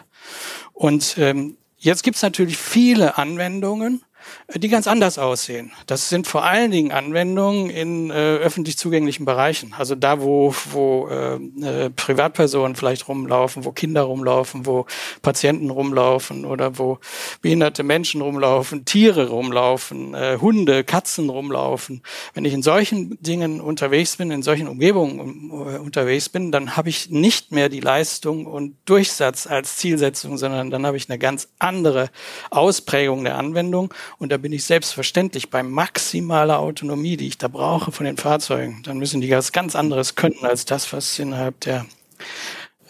Und 0.73 1.17
ähm, 1.17 1.57
jetzt 1.77 2.03
gibt 2.03 2.15
es 2.15 2.23
natürlich 2.23 2.57
viele 2.57 3.17
Anwendungen, 3.17 4.03
die 4.53 4.69
ganz 4.69 4.87
anders 4.87 5.17
aussehen. 5.17 5.71
Das 5.87 6.09
sind 6.09 6.27
vor 6.27 6.43
allen 6.43 6.71
Dingen 6.71 6.91
Anwendungen 6.91 7.69
in 7.69 8.09
äh, 8.09 8.13
öffentlich 8.13 8.77
zugänglichen 8.77 9.25
Bereichen. 9.25 9.73
Also 9.77 9.95
da, 9.95 10.21
wo, 10.21 10.53
wo 10.71 11.07
äh, 11.07 11.35
äh, 11.35 11.89
Privatpersonen 11.89 12.75
vielleicht 12.75 13.07
rumlaufen, 13.07 13.65
wo 13.65 13.71
Kinder 13.71 14.03
rumlaufen, 14.03 14.65
wo 14.65 14.85
Patienten 15.21 15.69
rumlaufen 15.69 16.45
oder 16.45 16.77
wo 16.77 16.99
behinderte 17.41 17.83
Menschen 17.83 18.21
rumlaufen, 18.21 18.85
Tiere 18.85 19.29
rumlaufen, 19.29 20.13
äh, 20.13 20.37
Hunde, 20.39 20.83
Katzen 20.83 21.29
rumlaufen. 21.29 22.01
Wenn 22.33 22.45
ich 22.45 22.53
in 22.53 22.63
solchen 22.63 23.17
Dingen 23.21 23.61
unterwegs 23.61 24.17
bin, 24.17 24.31
in 24.31 24.43
solchen 24.43 24.67
Umgebungen 24.67 25.49
äh, 25.49 25.79
unterwegs 25.79 26.29
bin, 26.29 26.51
dann 26.51 26.77
habe 26.77 26.89
ich 26.89 27.09
nicht 27.09 27.51
mehr 27.51 27.69
die 27.69 27.79
Leistung 27.79 28.45
und 28.45 28.75
Durchsatz 28.85 29.47
als 29.47 29.77
Zielsetzung, 29.77 30.37
sondern 30.37 30.69
dann 30.69 30.85
habe 30.85 30.97
ich 30.97 31.09
eine 31.09 31.19
ganz 31.19 31.49
andere 31.59 32.09
Ausprägung 32.51 33.23
der 33.23 33.37
Anwendung 33.37 33.93
und 34.17 34.31
da 34.31 34.37
bin 34.37 34.53
ich 34.53 34.63
selbstverständlich 34.63 35.49
bei 35.49 35.63
maximaler 35.63 36.59
Autonomie, 36.59 37.17
die 37.17 37.27
ich 37.27 37.37
da 37.37 37.47
brauche 37.47 37.91
von 37.91 38.05
den 38.05 38.17
Fahrzeugen. 38.17 38.81
Dann 38.83 38.97
müssen 38.97 39.21
die 39.21 39.31
was 39.31 39.51
ganz 39.51 39.75
anderes 39.75 40.15
können 40.15 40.43
als 40.43 40.65
das, 40.65 40.91
was 40.93 41.19
innerhalb 41.19 41.59
der 41.61 41.85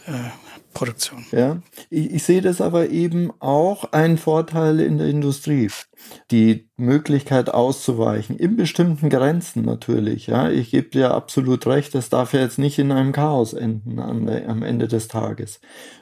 äh, 0.07 0.29
Produktion. 0.75 1.25
Ja, 1.31 1.61
ich, 1.89 2.11
ich 2.11 2.23
sehe 2.23 2.41
das 2.41 2.61
aber 2.61 2.89
eben 2.89 3.31
auch 3.39 3.85
ein 3.93 4.17
Vorteil 4.19 4.79
in 4.79 4.99
der 4.99 5.07
Industrie. 5.07 5.71
Die 6.29 6.69
Möglichkeit 6.77 7.49
auszuweichen, 7.49 8.37
in 8.37 8.55
bestimmten 8.55 9.09
Grenzen 9.09 9.63
natürlich. 9.63 10.27
Ja, 10.27 10.51
ich 10.51 10.69
gebe 10.69 10.89
dir 10.89 11.15
absolut 11.15 11.65
recht, 11.65 11.95
das 11.95 12.09
darf 12.09 12.33
ja 12.33 12.41
jetzt 12.41 12.59
nicht 12.59 12.77
in 12.77 12.91
einem 12.91 13.11
Chaos 13.11 13.53
enden 13.53 13.97
am 13.97 14.61
Ende 14.61 14.87
des 14.87 15.07
Tages. 15.07 15.59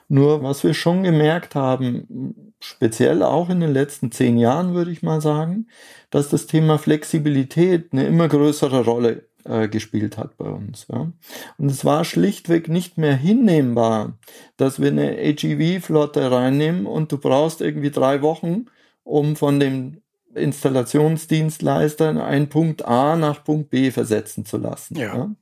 Nur 0.10 0.44
was 0.44 0.66
wir 0.66 0.74
schon 0.74 1.04
gemerkt 1.04 1.56
haben, 1.56 2.43
speziell 2.64 3.24
auch 3.24 3.50
in 3.50 3.60
den 3.60 3.74
letzten 3.74 4.12
zehn 4.12 4.38
Jahren, 4.38 4.74
würde 4.74 4.92
ich 4.92 5.04
mal 5.04 5.22
sagen, 5.22 5.68
dass 6.10 6.30
das 6.30 6.48
Thema 6.48 6.78
Flexibilität 6.78 7.90
eine 7.92 8.06
immer 8.06 8.30
größere 8.30 8.86
Rolle 8.86 9.28
äh, 9.44 9.68
gespielt 9.68 10.18
hat 10.18 10.38
bei 10.38 10.46
uns. 10.46 10.88
Ja. 10.90 11.12
Und 11.58 11.70
es 11.70 11.84
war 11.84 12.06
schlichtweg 12.06 12.70
nicht 12.70 12.98
mehr 12.98 13.16
hinnehmbar, 13.16 14.18
dass 14.56 14.82
wir 14.82 14.90
eine 14.90 15.18
AGV-Flotte 15.18 16.32
reinnehmen 16.32 16.86
und 16.86 17.12
du 17.12 17.18
brauchst 17.18 17.62
irgendwie 17.62 17.92
drei 17.92 18.22
Wochen, 18.22 18.68
um 19.04 19.36
von 19.36 19.60
dem 19.60 20.02
Installationsdienstleister 20.34 22.26
einen 22.26 22.48
Punkt 22.50 22.86
A 22.86 23.16
nach 23.18 23.44
Punkt 23.44 23.70
B 23.70 23.92
versetzen 23.92 24.46
zu 24.46 24.58
lassen. 24.58 24.96
Ja. 24.98 25.16
ja. 25.16 25.36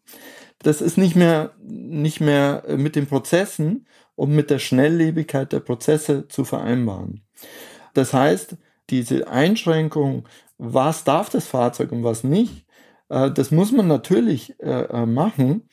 Das 0.63 0.81
ist 0.81 0.97
nicht 0.97 1.15
mehr, 1.15 1.51
nicht 1.63 2.21
mehr 2.21 2.63
mit 2.77 2.95
den 2.95 3.07
Prozessen 3.07 3.87
und 4.15 4.35
mit 4.35 4.49
der 4.49 4.59
Schnelllebigkeit 4.59 5.51
der 5.51 5.61
Prozesse 5.61 6.27
zu 6.27 6.43
vereinbaren. 6.43 7.21
Das 7.93 8.13
heißt, 8.13 8.55
diese 8.89 9.27
Einschränkung, 9.27 10.27
was 10.57 11.03
darf 11.03 11.29
das 11.29 11.47
Fahrzeug 11.47 11.91
und 11.91 12.03
was 12.03 12.23
nicht, 12.23 12.65
äh, 13.09 13.31
das 13.31 13.51
muss 13.51 13.71
man 13.71 13.87
natürlich 13.87 14.59
äh, 14.59 14.83
äh, 14.83 15.05
machen. 15.05 15.67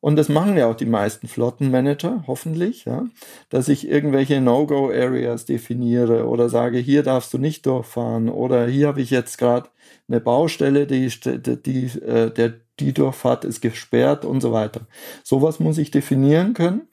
Und 0.00 0.16
das 0.16 0.28
machen 0.28 0.56
ja 0.56 0.66
auch 0.66 0.74
die 0.74 0.84
meisten 0.84 1.28
Flottenmanager, 1.28 2.24
hoffentlich, 2.26 2.86
ja, 2.86 3.04
dass 3.50 3.68
ich 3.68 3.86
irgendwelche 3.86 4.40
No-Go-Areas 4.40 5.44
definiere 5.44 6.26
oder 6.26 6.48
sage, 6.48 6.78
hier 6.78 7.04
darfst 7.04 7.32
du 7.32 7.38
nicht 7.38 7.66
durchfahren 7.66 8.28
oder 8.28 8.66
hier 8.66 8.88
habe 8.88 9.00
ich 9.00 9.10
jetzt 9.10 9.38
gerade 9.38 9.68
eine 10.08 10.18
Baustelle, 10.18 10.88
die, 10.88 11.06
die, 11.06 11.62
die, 11.62 12.00
der, 12.00 12.54
die 12.82 12.92
Durchfahrt 12.94 13.44
ist 13.44 13.60
gesperrt 13.60 14.24
und 14.24 14.40
so 14.40 14.52
weiter. 14.52 14.82
Sowas 15.24 15.60
muss 15.60 15.78
ich 15.78 15.90
definieren 15.90 16.54
können. 16.54 16.88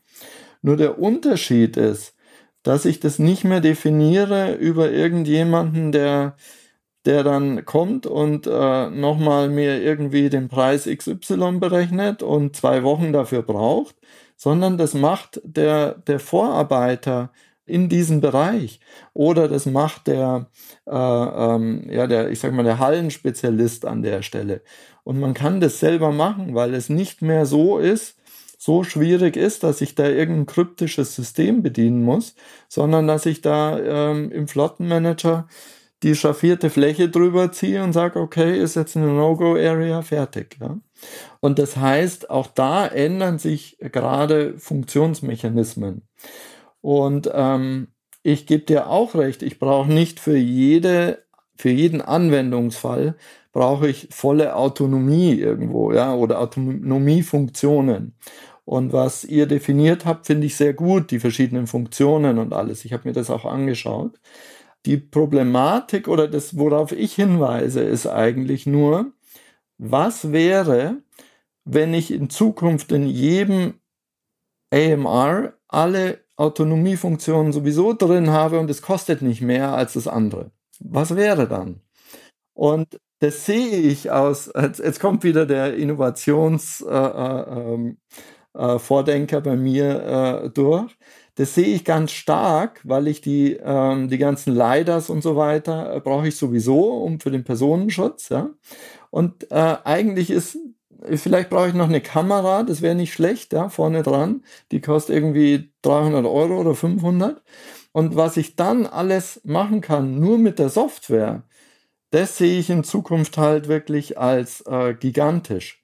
Nur 0.62 0.78
der 0.78 1.00
Unterschied 1.00 1.78
ist, 1.78 2.16
dass 2.64 2.86
ich 2.86 3.00
das 3.00 3.20
nicht 3.20 3.44
mehr 3.44 3.62
definiere 3.62 4.54
über 4.56 4.92
irgendjemanden, 4.92 5.92
der, 5.92 6.36
der 7.06 7.24
dann 7.24 7.66
kommt 7.66 8.06
und 8.06 8.48
äh, 8.48 8.90
nochmal 8.90 9.50
mir 9.50 9.82
irgendwie 9.82 10.30
den 10.30 10.50
Preis 10.50 10.86
XY 10.86 11.60
berechnet 11.60 12.24
und 12.24 12.56
zwei 12.56 12.84
Wochen 12.84 13.14
dafür 13.14 13.42
braucht, 13.44 13.96
sondern 14.36 14.78
das 14.78 14.94
macht 14.94 15.42
der, 15.44 15.94
der 16.08 16.20
Vorarbeiter 16.20 17.32
in 17.70 17.90
diesem 17.90 18.22
Bereich 18.22 18.80
oder 19.14 19.48
das 19.48 19.66
macht 19.66 20.08
der, 20.08 20.48
äh, 20.86 20.92
ähm, 20.92 21.88
ja, 21.90 22.08
der, 22.08 22.30
ich 22.30 22.40
sag 22.40 22.54
mal, 22.54 22.64
der 22.64 22.80
Hallenspezialist 22.80 23.86
an 23.86 24.02
der 24.02 24.22
Stelle. 24.22 24.62
Und 25.04 25.20
man 25.20 25.34
kann 25.34 25.62
das 25.62 25.80
selber 25.80 26.12
machen, 26.12 26.56
weil 26.56 26.74
es 26.74 26.90
nicht 26.90 27.22
mehr 27.22 27.46
so 27.46 27.78
ist, 27.78 28.16
so 28.58 28.84
schwierig 28.84 29.38
ist, 29.38 29.64
dass 29.64 29.80
ich 29.80 29.96
da 29.96 30.08
irgendein 30.08 30.46
kryptisches 30.46 31.16
System 31.16 31.64
bedienen 31.64 32.04
muss, 32.04 32.36
sondern 32.68 33.08
dass 33.08 33.26
ich 33.26 33.42
da 33.42 33.80
ähm, 33.80 34.32
im 34.32 34.48
Flottenmanager 34.50 35.48
die 36.04 36.16
schraffierte 36.16 36.70
Fläche 36.70 37.10
drüber 37.10 37.52
ziehe 37.52 37.84
und 37.84 37.94
sage, 37.94 38.20
okay, 38.20 38.60
ist 38.62 38.76
jetzt 38.76 38.96
eine 38.96 39.08
No-Go-Area 39.08 40.02
fertig. 40.02 40.58
Ja? 40.62 40.78
Und 41.40 41.60
das 41.60 41.78
heißt, 41.78 42.30
auch 42.30 42.48
da 42.48 42.88
ändern 42.88 43.40
sich 43.40 43.78
gerade 43.80 44.58
Funktionsmechanismen. 44.58 46.04
Und 46.82 47.30
ähm, 47.34 47.88
ich 48.24 48.46
gebe 48.46 48.64
dir 48.66 48.88
auch 48.88 49.16
recht, 49.16 49.44
ich 49.44 49.60
brauche 49.60 49.92
nicht 49.92 50.20
für 50.20 50.38
jede, 50.38 51.24
für 51.56 51.70
jeden 51.70 52.02
Anwendungsfall 52.02 53.16
brauche 53.52 53.90
ich 53.90 54.08
volle 54.12 54.56
Autonomie 54.56 55.34
irgendwo, 55.34 55.92
ja, 55.92 56.14
oder 56.14 56.40
Autonomiefunktionen. 56.40 58.16
Und 58.66 58.94
was 58.94 59.24
ihr 59.24 59.48
definiert 59.48 60.06
habt, 60.06 60.28
finde 60.28 60.46
ich 60.46 60.56
sehr 60.56 60.74
gut, 60.74 61.10
die 61.12 61.20
verschiedenen 61.20 61.66
Funktionen 61.66 62.38
und 62.38 62.54
alles. 62.54 62.86
Ich 62.86 62.94
habe 62.94 63.08
mir 63.08 63.14
das 63.14 63.32
auch 63.32 63.46
angeschaut. 63.46 64.20
Die 64.86 64.98
Problematik 64.98 66.08
oder 66.08 66.28
das, 66.28 66.58
worauf 66.58 66.92
ich 66.92 67.16
hinweise, 67.16 67.82
ist 67.82 68.06
eigentlich 68.06 68.68
nur, 68.68 69.12
was 69.80 70.32
wäre, 70.32 70.98
wenn 71.66 71.94
ich 71.94 72.12
in 72.12 72.30
Zukunft 72.30 72.92
in 72.92 73.08
jedem 73.08 73.76
AMR 74.72 75.54
alle 75.68 76.20
Autonomiefunktionen 76.40 77.52
sowieso 77.52 77.94
drin 77.94 78.30
habe 78.30 78.60
und 78.60 78.70
es 78.70 78.82
kostet 78.82 79.22
nicht 79.22 79.42
mehr 79.42 79.74
als 79.74 79.94
das 79.94 80.08
andere. 80.08 80.52
Was 80.80 81.16
wäre 81.16 81.48
dann? 81.48 81.82
Und 82.54 83.00
das 83.20 83.46
sehe 83.46 83.78
ich 83.78 84.12
aus, 84.12 84.52
jetzt, 84.56 84.80
jetzt 84.80 85.00
kommt 85.00 85.24
wieder 85.24 85.46
der 85.46 85.76
Innovations, 85.76 86.82
äh, 86.82 86.94
äh, 86.96 87.74
ähm, 87.74 87.98
äh, 88.54 89.42
bei 89.42 89.56
mir 89.56 90.44
äh, 90.46 90.50
durch. 90.50 90.96
Das 91.36 91.56
sehe 91.56 91.68
ich 91.68 91.86
ganz 91.86 92.12
stark, 92.12 92.82
weil 92.84 93.08
ich 93.08 93.22
die, 93.22 93.54
ähm, 93.62 94.10
die 94.10 94.18
ganzen 94.18 94.56
Leiders 94.56 95.10
und 95.10 95.22
so 95.22 95.36
weiter 95.36 95.96
äh, 95.96 96.00
brauche 96.02 96.28
ich 96.28 96.38
sowieso, 96.38 97.04
um 97.04 97.20
für 97.20 97.32
den 97.32 97.44
Personenschutz. 97.44 98.30
Ja? 98.30 98.50
Und 99.10 99.52
äh, 99.52 99.78
eigentlich 99.84 100.32
ist, 100.32 100.58
vielleicht 101.16 101.50
brauche 101.50 101.70
ich 101.70 101.74
noch 101.74 101.88
eine 101.88 102.02
Kamera, 102.02 102.64
das 102.64 102.82
wäre 102.82 102.96
nicht 102.96 103.14
schlecht, 103.14 103.54
ja, 103.54 103.70
vorne 103.70 104.04
dran. 104.04 104.44
Die 104.72 104.82
kostet 104.82 105.16
irgendwie 105.16 105.72
300 105.82 106.26
Euro 106.26 106.60
oder 106.60 106.76
500. 106.76 107.42
Und 107.92 108.16
was 108.16 108.38
ich 108.38 108.56
dann 108.56 108.86
alles 108.86 109.42
machen 109.44 109.82
kann, 109.82 110.20
nur 110.20 110.38
mit 110.38 110.60
der 110.60 110.70
Software, 110.70 111.44
das 112.12 112.38
sehe 112.38 112.60
ich 112.60 112.70
in 112.70 112.84
Zukunft 112.84 113.38
halt 113.38 113.68
wirklich 113.68 114.18
als 114.18 114.62
äh, 114.68 114.94
gigantisch. 114.94 115.84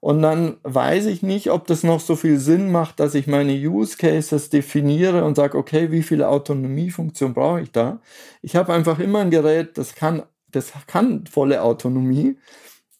Und 0.00 0.20
dann 0.20 0.58
weiß 0.64 1.06
ich 1.06 1.22
nicht, 1.22 1.50
ob 1.50 1.66
das 1.66 1.82
noch 1.82 1.98
so 1.98 2.14
viel 2.14 2.38
Sinn 2.38 2.70
macht, 2.70 3.00
dass 3.00 3.14
ich 3.14 3.26
meine 3.26 3.54
Use 3.54 3.96
Cases 3.96 4.50
definiere 4.50 5.24
und 5.24 5.34
sage, 5.34 5.56
okay, 5.56 5.90
wie 5.92 6.02
viele 6.02 6.28
Autonomiefunktion 6.28 7.32
brauche 7.32 7.62
ich 7.62 7.72
da? 7.72 8.00
Ich 8.42 8.54
habe 8.54 8.74
einfach 8.74 8.98
immer 8.98 9.20
ein 9.20 9.30
Gerät, 9.30 9.78
das 9.78 9.94
kann, 9.94 10.24
das 10.50 10.72
kann 10.86 11.26
volle 11.26 11.62
Autonomie. 11.62 12.36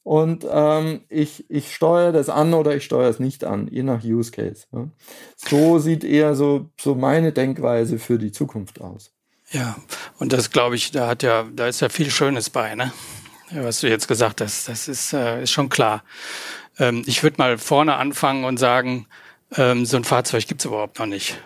Und 0.05 0.47
ähm, 0.49 1.01
ich, 1.09 1.51
ich 1.51 1.75
steuere 1.75 2.13
das 2.13 2.29
an 2.29 2.53
oder 2.53 2.77
ich 2.77 2.85
steuere 2.85 3.09
es 3.09 3.19
nicht 3.19 3.43
an, 3.43 3.69
je 3.69 3.83
nach 3.83 4.05
Use 4.05 4.31
Case. 4.31 4.67
Ja. 4.71 4.89
So 5.37 5.79
sieht 5.79 6.05
eher 6.05 6.35
so, 6.35 6.71
so 6.79 6.95
meine 6.95 7.33
Denkweise 7.33 7.99
für 7.99 8.19
die 8.19 8.31
Zukunft 8.31 8.83
aus. 8.83 9.13
Ja, 9.51 9.77
und 10.19 10.35
das 10.35 10.51
glaube 10.51 10.77
ich, 10.77 10.91
da 10.91 11.09
hat 11.09 11.23
ja, 11.23 11.47
da 11.51 11.69
ist 11.69 11.81
ja 11.81 11.89
viel 11.89 12.11
Schönes 12.11 12.51
bei, 12.51 12.75
ne? 12.75 12.93
Was 13.51 13.81
du 13.81 13.89
jetzt 13.89 14.07
gesagt 14.07 14.41
hast, 14.41 14.69
das 14.69 14.89
ist, 14.89 15.15
äh, 15.15 15.43
ist 15.43 15.53
schon 15.53 15.71
klar. 15.71 16.03
Ähm, 16.79 17.03
ich 17.07 17.23
würde 17.23 17.37
mal 17.39 17.57
vorne 17.57 17.95
anfangen 17.97 18.45
und 18.45 18.59
sagen, 18.59 19.07
ähm, 19.57 19.87
so 19.87 19.97
ein 19.97 20.05
Fahrzeug 20.05 20.47
gibt 20.47 20.61
es 20.61 20.67
überhaupt 20.67 20.99
noch 20.99 21.07
nicht. 21.07 21.39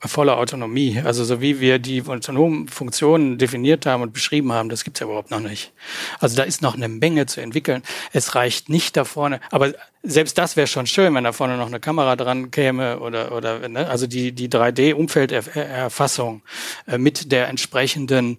Voller 0.00 0.36
Autonomie. 0.36 1.00
Also 1.02 1.24
so 1.24 1.40
wie 1.40 1.58
wir 1.58 1.78
die 1.78 2.02
autonomen 2.06 2.68
Funktionen 2.68 3.38
definiert 3.38 3.86
haben 3.86 4.02
und 4.02 4.12
beschrieben 4.12 4.52
haben, 4.52 4.68
das 4.68 4.84
gibt 4.84 4.98
es 4.98 5.00
ja 5.00 5.06
überhaupt 5.06 5.30
noch 5.30 5.40
nicht. 5.40 5.72
Also 6.20 6.36
da 6.36 6.42
ist 6.42 6.60
noch 6.60 6.74
eine 6.74 6.88
Menge 6.88 7.24
zu 7.24 7.40
entwickeln. 7.40 7.82
Es 8.12 8.34
reicht 8.34 8.68
nicht 8.68 8.96
da 8.96 9.04
vorne, 9.04 9.40
aber 9.50 9.72
selbst 10.02 10.36
das 10.36 10.56
wäre 10.56 10.66
schon 10.66 10.86
schön, 10.86 11.14
wenn 11.14 11.24
da 11.24 11.32
vorne 11.32 11.56
noch 11.56 11.66
eine 11.66 11.80
Kamera 11.80 12.14
dran 12.14 12.50
käme 12.50 13.00
oder 13.00 13.32
oder 13.32 13.68
ne? 13.68 13.88
also 13.88 14.06
die 14.06 14.32
die 14.32 14.48
3D-Umfelderfassung 14.48 16.42
äh, 16.86 16.98
mit 16.98 17.32
der 17.32 17.48
entsprechenden 17.48 18.38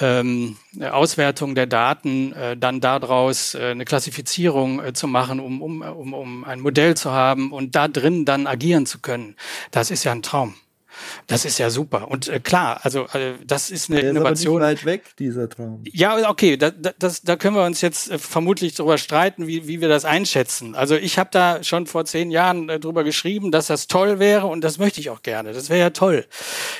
ähm, 0.00 0.58
Auswertung 0.82 1.54
der 1.54 1.66
Daten, 1.66 2.32
äh, 2.32 2.56
dann 2.58 2.80
daraus 2.80 3.54
äh, 3.54 3.70
eine 3.70 3.86
Klassifizierung 3.86 4.84
äh, 4.84 4.92
zu 4.92 5.08
machen, 5.08 5.40
um, 5.40 5.62
um 5.62 5.80
um 5.80 6.12
um 6.12 6.44
ein 6.44 6.60
Modell 6.60 6.94
zu 6.94 7.10
haben 7.10 7.52
und 7.52 7.74
da 7.74 7.88
drin 7.88 8.26
dann 8.26 8.46
agieren 8.46 8.84
zu 8.84 8.98
können. 9.00 9.34
Das 9.70 9.90
ist 9.90 10.04
ja 10.04 10.12
ein 10.12 10.22
Traum. 10.22 10.54
Das 11.26 11.44
ist 11.44 11.58
ja 11.58 11.70
super. 11.70 12.08
Und 12.10 12.28
äh, 12.28 12.40
klar, 12.40 12.80
also 12.82 13.06
äh, 13.12 13.34
das 13.46 13.70
ist 13.70 13.90
eine 13.90 14.00
Der 14.00 14.10
Innovation. 14.10 14.56
Ist 14.56 14.62
aber 14.62 14.70
nicht 14.72 14.86
weit 14.86 14.86
weg, 14.86 15.16
dieser 15.18 15.48
Traum. 15.48 15.82
Ja, 15.84 16.28
okay, 16.28 16.56
da, 16.56 16.70
da, 16.70 16.92
das, 16.98 17.22
da 17.22 17.36
können 17.36 17.56
wir 17.56 17.64
uns 17.64 17.80
jetzt 17.80 18.10
äh, 18.10 18.18
vermutlich 18.18 18.74
darüber 18.74 18.98
streiten, 18.98 19.46
wie, 19.46 19.66
wie 19.66 19.80
wir 19.80 19.88
das 19.88 20.04
einschätzen. 20.04 20.74
Also 20.74 20.96
ich 20.96 21.18
habe 21.18 21.30
da 21.32 21.62
schon 21.62 21.86
vor 21.86 22.04
zehn 22.04 22.30
Jahren 22.30 22.68
äh, 22.68 22.80
drüber 22.80 23.04
geschrieben, 23.04 23.50
dass 23.50 23.68
das 23.68 23.86
toll 23.86 24.18
wäre 24.18 24.46
und 24.46 24.62
das 24.62 24.78
möchte 24.78 25.00
ich 25.00 25.10
auch 25.10 25.22
gerne. 25.22 25.52
Das 25.52 25.70
wäre 25.70 25.80
ja 25.80 25.90
toll. 25.90 26.26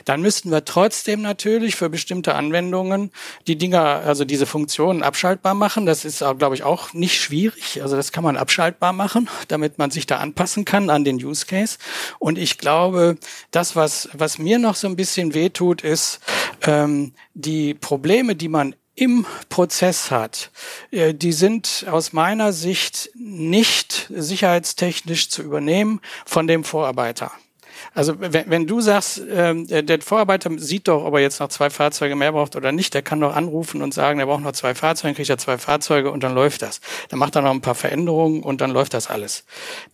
Dann 0.04 0.20
müssten 0.20 0.50
wir 0.50 0.64
trotzdem 0.64 1.22
natürlich 1.22 1.76
für 1.76 1.90
bestimmte 1.90 2.34
Anwendungen 2.34 3.10
die 3.46 3.56
Dinger, 3.56 4.02
also 4.04 4.24
diese 4.24 4.46
Funktionen 4.46 5.02
abschaltbar 5.02 5.54
machen. 5.54 5.86
Das 5.86 6.04
ist, 6.04 6.24
glaube 6.38 6.54
ich, 6.54 6.62
auch 6.62 6.92
nicht 6.92 7.20
schwierig. 7.20 7.82
Also 7.82 7.96
das 7.96 8.12
kann 8.12 8.24
man 8.24 8.36
abschaltbar 8.36 8.92
machen, 8.92 9.28
damit 9.48 9.78
man 9.78 9.90
sich 9.90 10.06
da 10.06 10.18
anpassen 10.18 10.64
kann 10.64 10.90
an 10.90 11.04
den 11.04 11.16
Use 11.16 11.46
Case. 11.46 11.78
Und 12.18 12.38
ich 12.38 12.58
glaube, 12.58 13.16
das, 13.50 13.76
was 13.76 14.09
was 14.12 14.38
mir 14.38 14.58
noch 14.58 14.74
so 14.74 14.88
ein 14.88 14.96
bisschen 14.96 15.34
wehtut, 15.34 15.82
ist 15.82 16.20
ähm, 16.62 17.12
die 17.34 17.74
Probleme, 17.74 18.36
die 18.36 18.48
man 18.48 18.74
im 18.94 19.24
Prozess 19.48 20.10
hat, 20.10 20.50
äh, 20.90 21.14
die 21.14 21.32
sind 21.32 21.86
aus 21.90 22.12
meiner 22.12 22.52
Sicht 22.52 23.10
nicht 23.14 24.10
sicherheitstechnisch 24.14 25.30
zu 25.30 25.42
übernehmen 25.42 26.00
von 26.26 26.46
dem 26.46 26.64
Vorarbeiter. 26.64 27.32
Also 27.94 28.20
wenn, 28.20 28.44
wenn 28.50 28.66
du 28.66 28.80
sagst, 28.80 29.22
ähm, 29.30 29.66
der, 29.66 30.00
Vorarbeiter 30.00 30.50
sieht 30.58 30.88
doch, 30.88 31.04
ob 31.04 31.14
er 31.14 31.20
jetzt 31.20 31.40
noch 31.40 31.48
zwei 31.48 31.70
Fahrzeuge 31.70 32.14
mehr 32.14 32.32
braucht 32.32 32.56
oder 32.56 32.72
nicht, 32.72 32.94
der 32.94 33.02
kann 33.02 33.20
doch 33.20 33.34
anrufen 33.34 33.82
und 33.82 33.94
sagen, 33.94 34.20
er 34.20 34.26
braucht 34.26 34.42
noch 34.42 34.52
zwei 34.52 34.74
Fahrzeuge, 34.74 35.14
kriegt 35.14 35.30
er 35.30 35.38
zwei 35.38 35.58
Fahrzeuge 35.58 36.10
und 36.10 36.22
dann 36.22 36.34
läuft 36.34 36.62
das. 36.62 36.80
Dann 37.08 37.18
macht 37.18 37.36
er 37.36 37.42
noch 37.42 37.50
ein 37.50 37.62
paar 37.62 37.74
Veränderungen 37.74 38.42
und 38.42 38.60
dann 38.60 38.70
läuft 38.70 38.94
das 38.94 39.08
alles. 39.08 39.44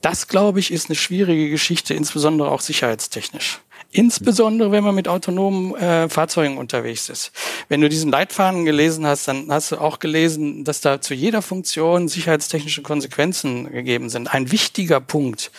Das, 0.00 0.28
glaube 0.28 0.60
ich, 0.60 0.72
ist 0.72 0.88
eine 0.88 0.96
schwierige 0.96 1.48
Geschichte, 1.48 1.94
insbesondere 1.94 2.50
auch 2.50 2.60
sicherheitstechnisch. 2.60 3.60
Insbesondere, 3.90 4.72
wenn 4.72 4.84
man 4.84 4.94
mit 4.94 5.08
autonomen 5.08 5.74
äh, 5.76 6.08
Fahrzeugen 6.08 6.58
unterwegs 6.58 7.08
ist. 7.08 7.32
Wenn 7.68 7.80
du 7.80 7.88
diesen 7.88 8.10
Leitfaden 8.10 8.64
gelesen 8.64 9.06
hast, 9.06 9.28
dann 9.28 9.50
hast 9.50 9.72
du 9.72 9.78
auch 9.78 9.98
gelesen, 9.98 10.64
dass 10.64 10.80
da 10.80 11.00
zu 11.00 11.14
jeder 11.14 11.40
Funktion 11.40 12.08
sicherheitstechnische 12.08 12.82
Konsequenzen 12.82 13.70
gegeben 13.70 14.10
sind. 14.10 14.32
Ein 14.34 14.50
wichtiger 14.50 15.00
Punkt, 15.00 15.50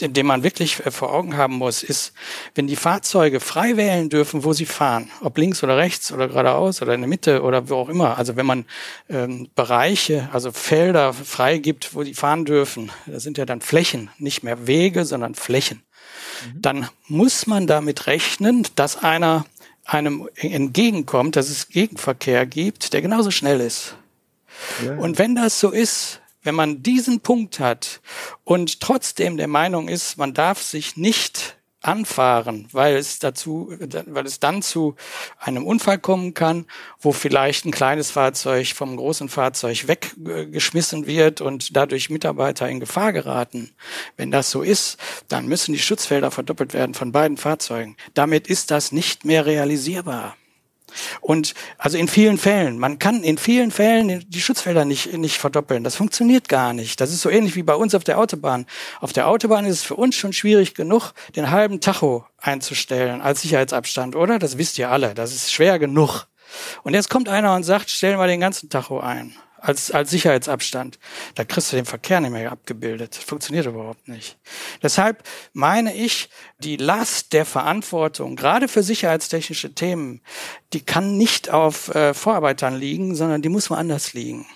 den 0.00 0.26
man 0.26 0.42
wirklich 0.42 0.84
äh, 0.84 0.90
vor 0.90 1.12
Augen 1.12 1.36
haben 1.36 1.54
muss, 1.54 1.82
ist, 1.82 2.12
wenn 2.54 2.66
die 2.66 2.76
Fahrzeuge 2.76 3.40
frei 3.40 3.76
wählen 3.76 4.08
dürfen, 4.08 4.44
wo 4.44 4.52
sie 4.52 4.66
fahren, 4.66 5.10
ob 5.20 5.36
links 5.38 5.62
oder 5.62 5.76
rechts 5.76 6.12
oder 6.12 6.28
geradeaus 6.28 6.82
oder 6.82 6.94
in 6.94 7.02
der 7.02 7.08
Mitte 7.08 7.42
oder 7.42 7.68
wo 7.68 7.76
auch 7.76 7.88
immer. 7.88 8.18
Also 8.18 8.36
wenn 8.36 8.46
man 8.46 8.64
ähm, 9.08 9.48
Bereiche, 9.54 10.28
also 10.32 10.50
Felder 10.50 11.12
freigibt, 11.12 11.94
wo 11.94 12.02
die 12.02 12.14
fahren 12.14 12.44
dürfen, 12.44 12.90
das 13.06 13.22
sind 13.22 13.38
ja 13.38 13.44
dann 13.44 13.60
Flächen, 13.60 14.10
nicht 14.18 14.42
mehr 14.42 14.66
Wege, 14.66 15.04
sondern 15.04 15.34
Flächen. 15.34 15.82
Mhm. 16.44 16.62
Dann 16.62 16.88
muss 17.08 17.46
man 17.46 17.66
damit 17.66 18.06
rechnen, 18.06 18.66
dass 18.74 18.96
einer 19.02 19.46
einem 19.84 20.28
entgegenkommt, 20.34 21.36
dass 21.36 21.48
es 21.48 21.68
Gegenverkehr 21.68 22.44
gibt, 22.44 22.92
der 22.92 23.02
genauso 23.02 23.30
schnell 23.30 23.60
ist. 23.60 23.94
Ja. 24.84 24.96
Und 24.96 25.18
wenn 25.18 25.36
das 25.36 25.60
so 25.60 25.70
ist, 25.70 26.20
wenn 26.42 26.54
man 26.54 26.82
diesen 26.82 27.20
Punkt 27.20 27.60
hat 27.60 28.00
und 28.44 28.80
trotzdem 28.80 29.36
der 29.36 29.48
Meinung 29.48 29.88
ist, 29.88 30.16
man 30.16 30.34
darf 30.34 30.62
sich 30.62 30.96
nicht 30.96 31.55
anfahren, 31.86 32.68
weil 32.72 32.96
es 32.96 33.18
dazu, 33.18 33.72
weil 34.06 34.26
es 34.26 34.40
dann 34.40 34.62
zu 34.62 34.96
einem 35.38 35.64
Unfall 35.66 35.98
kommen 35.98 36.34
kann, 36.34 36.66
wo 37.00 37.12
vielleicht 37.12 37.64
ein 37.64 37.70
kleines 37.70 38.10
Fahrzeug 38.10 38.68
vom 38.68 38.96
großen 38.96 39.28
Fahrzeug 39.28 39.86
weggeschmissen 39.86 41.06
wird 41.06 41.40
und 41.40 41.76
dadurch 41.76 42.10
Mitarbeiter 42.10 42.68
in 42.68 42.80
Gefahr 42.80 43.12
geraten. 43.12 43.70
Wenn 44.16 44.30
das 44.30 44.50
so 44.50 44.62
ist, 44.62 44.98
dann 45.28 45.46
müssen 45.46 45.72
die 45.72 45.78
Schutzfelder 45.78 46.30
verdoppelt 46.30 46.74
werden 46.74 46.94
von 46.94 47.12
beiden 47.12 47.36
Fahrzeugen. 47.36 47.96
Damit 48.14 48.48
ist 48.48 48.70
das 48.70 48.92
nicht 48.92 49.24
mehr 49.24 49.46
realisierbar. 49.46 50.36
Und 51.20 51.54
also 51.78 51.98
in 51.98 52.08
vielen 52.08 52.38
Fällen, 52.38 52.78
man 52.78 52.98
kann 52.98 53.22
in 53.22 53.38
vielen 53.38 53.70
Fällen 53.70 54.24
die 54.28 54.40
Schutzfelder 54.40 54.84
nicht, 54.84 55.12
nicht 55.12 55.38
verdoppeln. 55.38 55.84
Das 55.84 55.96
funktioniert 55.96 56.48
gar 56.48 56.72
nicht. 56.72 57.00
Das 57.00 57.12
ist 57.12 57.20
so 57.20 57.30
ähnlich 57.30 57.56
wie 57.56 57.62
bei 57.62 57.74
uns 57.74 57.94
auf 57.94 58.04
der 58.04 58.18
Autobahn. 58.18 58.66
Auf 59.00 59.12
der 59.12 59.28
Autobahn 59.28 59.66
ist 59.66 59.76
es 59.76 59.82
für 59.82 59.96
uns 59.96 60.14
schon 60.14 60.32
schwierig 60.32 60.74
genug, 60.74 61.12
den 61.34 61.50
halben 61.50 61.80
Tacho 61.80 62.26
einzustellen 62.38 63.20
als 63.20 63.42
Sicherheitsabstand, 63.42 64.16
oder? 64.16 64.38
Das 64.38 64.58
wisst 64.58 64.78
ihr 64.78 64.90
alle. 64.90 65.14
Das 65.14 65.34
ist 65.34 65.52
schwer 65.52 65.78
genug. 65.78 66.26
Und 66.84 66.94
jetzt 66.94 67.10
kommt 67.10 67.28
einer 67.28 67.54
und 67.54 67.64
sagt, 67.64 67.90
stellen 67.90 68.18
wir 68.18 68.26
den 68.26 68.40
ganzen 68.40 68.70
Tacho 68.70 69.00
ein 69.00 69.36
als, 69.66 69.90
als 69.90 70.10
Sicherheitsabstand. 70.10 70.98
Da 71.34 71.44
kriegst 71.44 71.72
du 71.72 71.76
den 71.76 71.84
Verkehr 71.84 72.20
nicht 72.20 72.30
mehr 72.30 72.52
abgebildet. 72.52 73.16
Das 73.16 73.24
funktioniert 73.24 73.66
überhaupt 73.66 74.06
nicht. 74.06 74.38
Deshalb 74.82 75.24
meine 75.52 75.94
ich, 75.94 76.28
die 76.58 76.76
Last 76.76 77.32
der 77.32 77.44
Verantwortung, 77.44 78.36
gerade 78.36 78.68
für 78.68 78.82
sicherheitstechnische 78.82 79.74
Themen, 79.74 80.20
die 80.72 80.80
kann 80.80 81.16
nicht 81.16 81.50
auf 81.50 81.94
äh, 81.94 82.14
Vorarbeitern 82.14 82.76
liegen, 82.76 83.14
sondern 83.16 83.42
die 83.42 83.48
muss 83.48 83.68
woanders 83.68 84.12
liegen. 84.12 84.46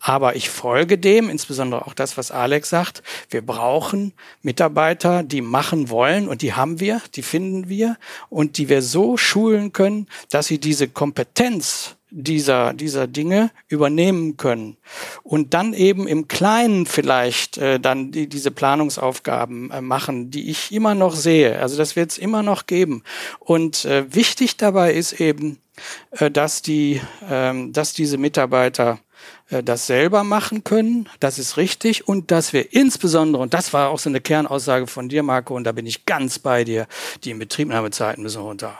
Aber 0.00 0.36
ich 0.36 0.48
folge 0.48 0.96
dem, 0.96 1.28
insbesondere 1.28 1.86
auch 1.86 1.92
das, 1.92 2.16
was 2.16 2.30
Alex 2.30 2.70
sagt. 2.70 3.02
Wir 3.28 3.44
brauchen 3.44 4.14
Mitarbeiter, 4.40 5.22
die 5.22 5.42
machen 5.42 5.90
wollen 5.90 6.28
und 6.28 6.40
die 6.40 6.54
haben 6.54 6.80
wir, 6.80 7.02
die 7.14 7.22
finden 7.22 7.68
wir 7.68 7.98
und 8.30 8.56
die 8.56 8.70
wir 8.70 8.80
so 8.80 9.18
schulen 9.18 9.74
können, 9.74 10.08
dass 10.30 10.46
sie 10.46 10.58
diese 10.58 10.88
Kompetenz 10.88 11.95
dieser, 12.10 12.72
dieser 12.72 13.06
Dinge 13.06 13.50
übernehmen 13.68 14.36
können. 14.36 14.76
Und 15.22 15.54
dann 15.54 15.74
eben 15.74 16.06
im 16.06 16.28
Kleinen 16.28 16.86
vielleicht 16.86 17.58
äh, 17.58 17.80
dann 17.80 18.12
die, 18.12 18.28
diese 18.28 18.50
Planungsaufgaben 18.50 19.70
äh, 19.70 19.80
machen, 19.80 20.30
die 20.30 20.50
ich 20.50 20.72
immer 20.72 20.94
noch 20.94 21.14
sehe. 21.14 21.58
Also 21.58 21.76
das 21.76 21.96
wird 21.96 22.12
es 22.12 22.18
immer 22.18 22.42
noch 22.42 22.66
geben. 22.66 23.02
Und 23.40 23.84
äh, 23.84 24.14
wichtig 24.14 24.56
dabei 24.56 24.92
ist 24.92 25.20
eben, 25.20 25.58
äh, 26.12 26.30
dass, 26.30 26.62
die, 26.62 27.00
ähm, 27.28 27.72
dass 27.72 27.92
diese 27.92 28.18
Mitarbeiter 28.18 28.98
äh, 29.50 29.62
das 29.62 29.86
selber 29.86 30.24
machen 30.24 30.64
können. 30.64 31.08
Das 31.20 31.38
ist 31.38 31.56
richtig. 31.56 32.06
Und 32.08 32.30
dass 32.30 32.52
wir 32.52 32.72
insbesondere, 32.72 33.42
und 33.42 33.54
das 33.54 33.72
war 33.72 33.90
auch 33.90 33.98
so 33.98 34.08
eine 34.08 34.20
Kernaussage 34.20 34.86
von 34.86 35.08
dir, 35.08 35.22
Marco, 35.22 35.54
und 35.54 35.64
da 35.64 35.72
bin 35.72 35.86
ich 35.86 36.06
ganz 36.06 36.38
bei 36.38 36.64
dir, 36.64 36.86
die 37.24 37.30
Inbetriebnahmezeiten 37.30 38.22
müssen 38.22 38.42
runter. 38.42 38.78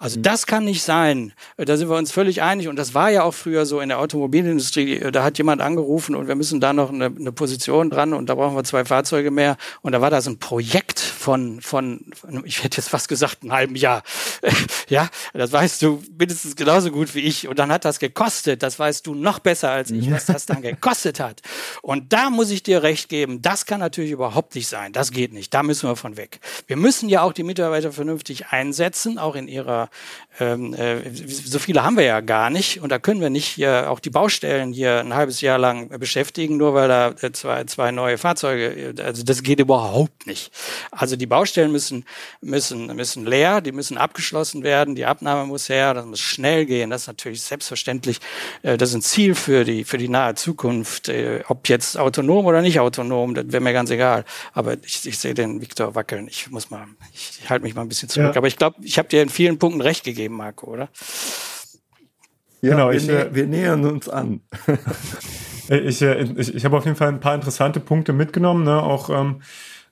Also 0.00 0.18
mhm. 0.18 0.22
das 0.22 0.46
kann 0.46 0.64
nicht 0.64 0.82
sein. 0.82 1.32
Da 1.56 1.76
sind 1.76 1.90
wir 1.90 1.96
uns 1.96 2.12
völlig 2.12 2.40
einig. 2.40 2.68
Und 2.68 2.76
das 2.76 2.94
war 2.94 3.10
ja 3.10 3.24
auch 3.24 3.34
früher 3.34 3.66
so 3.66 3.80
in 3.80 3.88
der 3.88 3.98
Automobilindustrie. 3.98 5.10
Da 5.10 5.24
hat 5.24 5.38
jemand 5.38 5.60
angerufen 5.60 6.14
und 6.14 6.28
wir 6.28 6.36
müssen 6.36 6.60
da 6.60 6.72
noch 6.72 6.90
eine, 6.90 7.06
eine 7.06 7.32
Position 7.32 7.90
dran 7.90 8.12
und 8.14 8.28
da 8.28 8.36
brauchen 8.36 8.54
wir 8.54 8.62
zwei 8.62 8.84
Fahrzeuge 8.84 9.32
mehr. 9.32 9.56
Und 9.82 9.92
da 9.92 10.00
war 10.00 10.10
das 10.10 10.28
ein 10.28 10.38
Projekt 10.38 11.00
von, 11.00 11.60
von, 11.60 12.12
ich 12.44 12.62
hätte 12.62 12.76
jetzt 12.76 12.90
fast 12.90 13.08
gesagt, 13.08 13.42
einem 13.42 13.52
halben 13.52 13.74
Jahr. 13.74 14.04
ja, 14.88 15.08
das 15.34 15.50
weißt 15.50 15.82
du 15.82 16.00
mindestens 16.16 16.54
genauso 16.54 16.92
gut 16.92 17.14
wie 17.16 17.20
ich. 17.20 17.48
Und 17.48 17.58
dann 17.58 17.72
hat 17.72 17.84
das 17.84 17.98
gekostet. 17.98 18.62
Das 18.62 18.78
weißt 18.78 19.04
du 19.04 19.16
noch 19.16 19.40
besser 19.40 19.70
als 19.70 19.90
ich, 19.90 20.10
was 20.12 20.26
das 20.26 20.46
dann 20.46 20.62
gekostet 20.62 21.18
hat. 21.18 21.42
Und 21.82 22.12
da 22.12 22.30
muss 22.30 22.50
ich 22.50 22.62
dir 22.62 22.84
recht 22.84 23.08
geben. 23.08 23.42
Das 23.42 23.66
kann 23.66 23.80
natürlich 23.80 24.12
überhaupt 24.12 24.54
nicht 24.54 24.68
sein. 24.68 24.92
Das 24.92 25.10
geht 25.10 25.32
nicht. 25.32 25.52
Da 25.52 25.64
müssen 25.64 25.88
wir 25.88 25.96
von 25.96 26.16
weg. 26.16 26.38
Wir 26.68 26.76
müssen 26.76 27.08
ja 27.08 27.22
auch 27.22 27.32
die 27.32 27.42
Mitarbeiter 27.42 27.90
vernünftig 27.90 28.46
einsetzen, 28.46 29.18
auch 29.18 29.34
in 29.34 29.48
ihrer 29.48 29.87
ähm, 30.40 30.74
äh, 30.74 31.10
so 31.12 31.58
viele 31.58 31.82
haben 31.82 31.96
wir 31.96 32.04
ja 32.04 32.20
gar 32.20 32.50
nicht 32.50 32.80
und 32.80 32.90
da 32.90 32.98
können 32.98 33.20
wir 33.20 33.30
nicht 33.30 33.46
hier 33.46 33.90
auch 33.90 34.00
die 34.00 34.10
Baustellen 34.10 34.72
hier 34.72 35.00
ein 35.00 35.14
halbes 35.14 35.40
Jahr 35.40 35.58
lang 35.58 35.88
beschäftigen, 35.98 36.56
nur 36.56 36.74
weil 36.74 36.88
da 36.88 37.14
äh, 37.20 37.32
zwei, 37.32 37.64
zwei 37.64 37.90
neue 37.90 38.18
Fahrzeuge, 38.18 38.94
äh, 38.98 39.02
also 39.02 39.24
das 39.24 39.42
geht 39.42 39.60
überhaupt 39.60 40.26
nicht. 40.26 40.52
Also 40.90 41.16
die 41.16 41.26
Baustellen 41.26 41.72
müssen, 41.72 42.04
müssen, 42.40 42.86
müssen 42.94 43.26
leer, 43.26 43.60
die 43.60 43.72
müssen 43.72 43.98
abgeschlossen 43.98 44.62
werden, 44.62 44.94
die 44.94 45.06
Abnahme 45.06 45.46
muss 45.46 45.68
her, 45.68 45.94
das 45.94 46.06
muss 46.06 46.20
schnell 46.20 46.66
gehen, 46.66 46.90
das 46.90 47.02
ist 47.02 47.08
natürlich 47.08 47.42
selbstverständlich, 47.42 48.20
äh, 48.62 48.76
das 48.76 48.90
ist 48.90 48.94
ein 48.96 49.02
Ziel 49.02 49.34
für 49.34 49.64
die, 49.64 49.84
für 49.84 49.98
die 49.98 50.08
nahe 50.08 50.34
Zukunft, 50.34 51.08
äh, 51.08 51.42
ob 51.48 51.68
jetzt 51.68 51.98
autonom 51.98 52.46
oder 52.46 52.62
nicht 52.62 52.78
autonom, 52.78 53.34
das 53.34 53.46
wäre 53.48 53.62
mir 53.62 53.72
ganz 53.72 53.90
egal, 53.90 54.24
aber 54.52 54.76
ich, 54.84 55.06
ich 55.06 55.18
sehe 55.18 55.34
den 55.34 55.60
Viktor 55.60 55.94
wackeln, 55.94 56.28
ich 56.28 56.50
muss 56.50 56.70
mal, 56.70 56.86
ich, 57.12 57.40
ich 57.42 57.50
halte 57.50 57.64
mich 57.64 57.74
mal 57.74 57.82
ein 57.82 57.88
bisschen 57.88 58.08
zurück, 58.08 58.34
ja. 58.34 58.36
aber 58.36 58.46
ich 58.46 58.56
glaube, 58.56 58.76
ich 58.82 58.98
habe 58.98 59.08
dir 59.08 59.22
in 59.22 59.28
vielen 59.28 59.58
Punkten 59.58 59.77
recht 59.80 60.04
gegeben, 60.04 60.36
Marco, 60.36 60.70
oder? 60.70 60.88
Ja, 62.60 62.70
genau, 62.70 62.90
wir, 62.90 62.96
ich, 62.96 63.06
nä 63.06 63.26
wir 63.32 63.46
nähern 63.46 63.84
uns 63.84 64.08
an. 64.08 64.40
ich, 65.68 66.02
äh, 66.02 66.22
ich, 66.22 66.54
ich 66.54 66.64
habe 66.64 66.76
auf 66.76 66.84
jeden 66.84 66.96
Fall 66.96 67.08
ein 67.08 67.20
paar 67.20 67.34
interessante 67.34 67.80
Punkte 67.80 68.12
mitgenommen, 68.12 68.64
ne? 68.64 68.82
auch 68.82 69.10
ähm, 69.10 69.40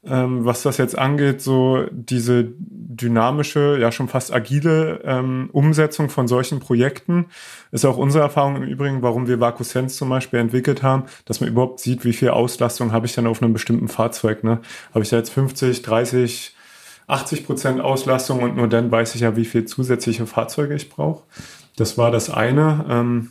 ähm, 0.08 0.44
was 0.44 0.62
das 0.62 0.78
jetzt 0.78 0.96
angeht, 0.96 1.42
so 1.42 1.84
diese 1.90 2.52
dynamische, 2.58 3.76
ja 3.80 3.90
schon 3.90 4.08
fast 4.08 4.32
agile 4.32 5.00
ähm, 5.04 5.50
Umsetzung 5.52 6.10
von 6.10 6.28
solchen 6.28 6.60
Projekten 6.60 7.26
ist 7.72 7.84
auch 7.84 7.96
unsere 7.96 8.22
Erfahrung 8.22 8.56
im 8.56 8.62
Übrigen, 8.62 9.02
warum 9.02 9.26
wir 9.26 9.40
VacuSense 9.40 9.96
zum 9.96 10.08
Beispiel 10.08 10.38
entwickelt 10.38 10.82
haben, 10.82 11.04
dass 11.24 11.40
man 11.40 11.50
überhaupt 11.50 11.80
sieht, 11.80 12.04
wie 12.04 12.12
viel 12.12 12.30
Auslastung 12.30 12.92
habe 12.92 13.06
ich 13.06 13.14
dann 13.14 13.26
auf 13.26 13.42
einem 13.42 13.52
bestimmten 13.52 13.88
Fahrzeug. 13.88 14.44
Ne? 14.44 14.60
Habe 14.94 15.02
ich 15.02 15.10
da 15.10 15.16
jetzt 15.16 15.30
50, 15.30 15.82
30, 15.82 16.55
80 17.06 17.46
Prozent 17.46 17.80
Auslastung 17.80 18.42
und 18.42 18.56
nur 18.56 18.68
dann 18.68 18.90
weiß 18.90 19.14
ich 19.14 19.20
ja, 19.20 19.36
wie 19.36 19.44
viel 19.44 19.64
zusätzliche 19.64 20.26
Fahrzeuge 20.26 20.74
ich 20.74 20.88
brauche. 20.88 21.22
Das 21.76 21.98
war 21.98 22.10
das 22.10 22.30
eine. 22.30 22.84
Ähm, 22.88 23.30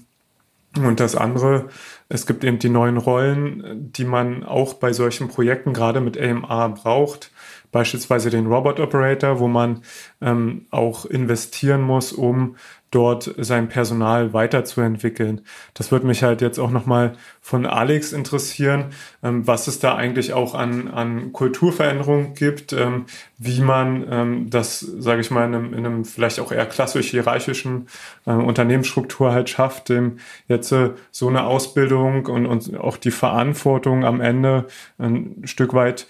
und 0.78 1.00
das 1.00 1.16
andere, 1.16 1.70
es 2.10 2.26
gibt 2.26 2.44
eben 2.44 2.60
die 2.60 2.70
neuen 2.70 2.98
Rollen, 2.98 3.92
die 3.94 4.04
man 4.04 4.44
auch 4.44 4.74
bei 4.74 4.92
solchen 4.92 5.30
Projekten 5.30 5.74
gerade 5.74 6.02
mit 6.02 6.18
AMA 6.18 6.68
braucht. 6.70 7.32
Beispielsweise 7.76 8.30
den 8.30 8.48
Robot 8.48 8.80
Operator, 8.80 9.40
wo 9.40 9.50
man 9.50 9.82
ähm, 10.22 10.66
auch 10.72 11.04
investieren 11.04 11.82
muss, 11.82 12.14
um 12.14 12.56
dort 12.90 13.36
sein 13.38 13.68
Personal 13.68 14.32
weiterzuentwickeln. 14.32 15.42
Das 15.74 15.92
würde 15.92 16.08
mich 16.08 16.24
halt 16.24 16.40
jetzt 16.40 16.58
auch 16.58 16.72
nochmal 16.72 17.18
von 17.42 17.66
Alex 17.66 18.14
interessieren, 18.14 18.92
ähm, 19.22 19.46
was 19.46 19.68
es 19.68 19.80
da 19.80 19.94
eigentlich 19.94 20.32
auch 20.32 20.56
an, 20.56 20.88
an 20.88 21.34
Kulturveränderungen 21.34 22.34
gibt, 22.34 22.72
ähm, 22.72 23.08
wie 23.38 23.60
man 23.60 24.06
ähm, 24.10 24.50
das, 24.50 24.80
sage 24.80 25.20
ich 25.20 25.30
mal, 25.30 25.46
in 25.46 25.56
einem, 25.56 25.74
in 25.74 25.86
einem, 25.86 26.06
vielleicht 26.06 26.40
auch 26.40 26.54
eher 26.54 26.68
klassisch 26.68 27.10
hierarchischen 27.10 27.88
äh, 28.26 28.32
Unternehmensstruktur 28.32 29.34
halt 29.34 29.50
schafft, 29.50 29.90
ähm, 29.90 30.20
jetzt 30.48 30.72
äh, 30.72 30.92
so 31.12 31.28
eine 31.28 31.44
Ausbildung 31.44 32.28
und, 32.28 32.46
und 32.46 32.78
auch 32.78 32.96
die 32.96 33.12
Verantwortung 33.12 34.06
am 34.06 34.22
Ende 34.22 34.68
ein 34.98 35.42
Stück 35.44 35.74
weit 35.74 36.08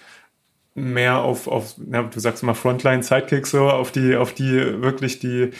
mehr 0.76 1.18
auf, 1.22 1.48
auf 1.48 1.74
ja, 1.90 2.02
du 2.02 2.20
sagst 2.20 2.42
immer 2.42 2.54
Frontline 2.54 3.02
Sidekicks 3.02 3.50
so, 3.50 3.68
auf 3.68 3.90
die, 3.90 4.14
auf 4.14 4.32
die 4.32 4.82
wirklich 4.82 5.18
die 5.18 5.50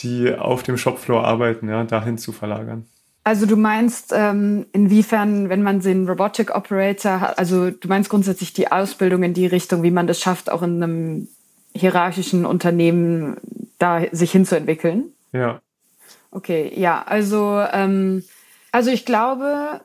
die 0.00 0.34
auf 0.34 0.62
dem 0.62 0.76
Shopfloor 0.76 1.24
arbeiten, 1.24 1.68
ja, 1.68 1.84
dahin 1.84 2.18
zu 2.18 2.32
verlagern. 2.32 2.86
Also 3.24 3.46
du 3.46 3.56
meinst, 3.56 4.12
ähm, 4.14 4.66
inwiefern, 4.72 5.48
wenn 5.48 5.62
man 5.62 5.80
den 5.80 6.08
Robotic 6.08 6.54
Operator 6.54 7.20
hat, 7.20 7.38
also 7.38 7.70
du 7.70 7.88
meinst 7.88 8.08
grundsätzlich 8.08 8.52
die 8.52 8.70
Ausbildung 8.70 9.24
in 9.24 9.34
die 9.34 9.46
Richtung, 9.46 9.82
wie 9.82 9.90
man 9.90 10.06
das 10.06 10.20
schafft, 10.20 10.50
auch 10.50 10.62
in 10.62 10.82
einem 10.82 11.28
hierarchischen 11.74 12.46
Unternehmen 12.46 13.36
da 13.78 14.02
sich 14.12 14.30
hinzuentwickeln? 14.30 15.12
Ja. 15.32 15.60
Okay, 16.30 16.72
ja, 16.76 17.02
also, 17.02 17.60
ähm, 17.72 18.22
also 18.70 18.90
ich 18.90 19.04
glaube, 19.04 19.80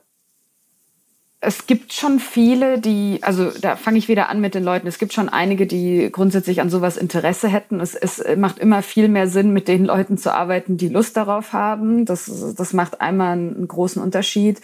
es 1.44 1.66
gibt 1.66 1.92
schon 1.92 2.20
viele, 2.20 2.78
die, 2.78 3.18
also 3.22 3.50
da 3.50 3.74
fange 3.74 3.98
ich 3.98 4.06
wieder 4.06 4.28
an 4.28 4.40
mit 4.40 4.54
den 4.54 4.62
Leuten. 4.62 4.86
Es 4.86 5.00
gibt 5.00 5.12
schon 5.12 5.28
einige, 5.28 5.66
die 5.66 6.08
grundsätzlich 6.12 6.60
an 6.60 6.70
sowas 6.70 6.96
Interesse 6.96 7.48
hätten. 7.48 7.80
Es, 7.80 7.96
es 7.96 8.22
macht 8.36 8.60
immer 8.60 8.80
viel 8.80 9.08
mehr 9.08 9.26
Sinn, 9.26 9.52
mit 9.52 9.66
den 9.66 9.84
Leuten 9.84 10.16
zu 10.16 10.32
arbeiten, 10.32 10.76
die 10.76 10.88
Lust 10.88 11.16
darauf 11.16 11.52
haben. 11.52 12.04
Das, 12.04 12.54
das 12.56 12.72
macht 12.74 13.00
einmal 13.00 13.32
einen 13.32 13.66
großen 13.66 14.00
Unterschied. 14.00 14.60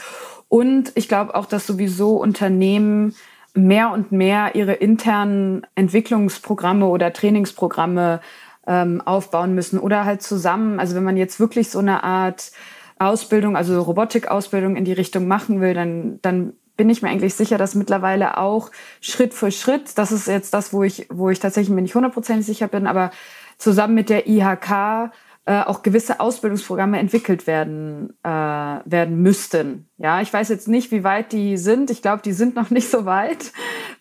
Und 0.46 0.92
ich 0.94 1.08
glaube 1.08 1.34
auch, 1.34 1.46
dass 1.46 1.66
sowieso 1.66 2.14
Unternehmen 2.14 3.16
mehr 3.54 3.90
und 3.90 4.12
mehr 4.12 4.54
ihre 4.54 4.74
internen 4.74 5.66
Entwicklungsprogramme 5.74 6.86
oder 6.86 7.12
Trainingsprogramme 7.12 8.20
ähm, 8.68 9.00
aufbauen 9.04 9.52
müssen 9.52 9.80
oder 9.80 10.04
halt 10.04 10.22
zusammen. 10.22 10.78
Also 10.78 10.94
wenn 10.94 11.04
man 11.04 11.16
jetzt 11.16 11.40
wirklich 11.40 11.70
so 11.70 11.80
eine 11.80 12.04
Art 12.04 12.52
Ausbildung, 13.00 13.56
also 13.56 13.82
Robotikausbildung 13.82 14.76
in 14.76 14.84
die 14.84 14.92
Richtung 14.92 15.26
machen 15.26 15.60
will, 15.60 15.74
dann, 15.74 16.20
dann 16.22 16.52
bin 16.78 16.88
ich 16.88 17.02
mir 17.02 17.10
eigentlich 17.10 17.34
sicher, 17.34 17.58
dass 17.58 17.74
mittlerweile 17.74 18.38
auch 18.38 18.70
Schritt 19.02 19.34
für 19.34 19.50
Schritt, 19.50 19.98
das 19.98 20.12
ist 20.12 20.28
jetzt 20.28 20.54
das, 20.54 20.72
wo 20.72 20.84
ich, 20.84 21.06
wo 21.10 21.28
ich 21.28 21.40
tatsächlich 21.40 21.74
mir 21.74 21.82
nicht 21.82 21.96
hundertprozentig 21.96 22.46
sicher 22.46 22.68
bin, 22.68 22.86
aber 22.86 23.10
zusammen 23.58 23.94
mit 23.94 24.08
der 24.08 24.28
IHK 24.28 25.10
äh, 25.48 25.62
auch 25.62 25.82
gewisse 25.82 26.20
Ausbildungsprogramme 26.20 26.98
entwickelt 26.98 27.46
werden, 27.46 28.14
äh, 28.22 28.28
werden 28.28 29.22
müssten. 29.22 29.88
Ja, 29.96 30.20
ich 30.20 30.30
weiß 30.30 30.50
jetzt 30.50 30.68
nicht, 30.68 30.92
wie 30.92 31.04
weit 31.04 31.32
die 31.32 31.56
sind. 31.56 31.90
Ich 31.90 32.02
glaube, 32.02 32.22
die 32.22 32.34
sind 32.34 32.54
noch 32.54 32.68
nicht 32.70 32.90
so 32.90 33.06
weit, 33.06 33.52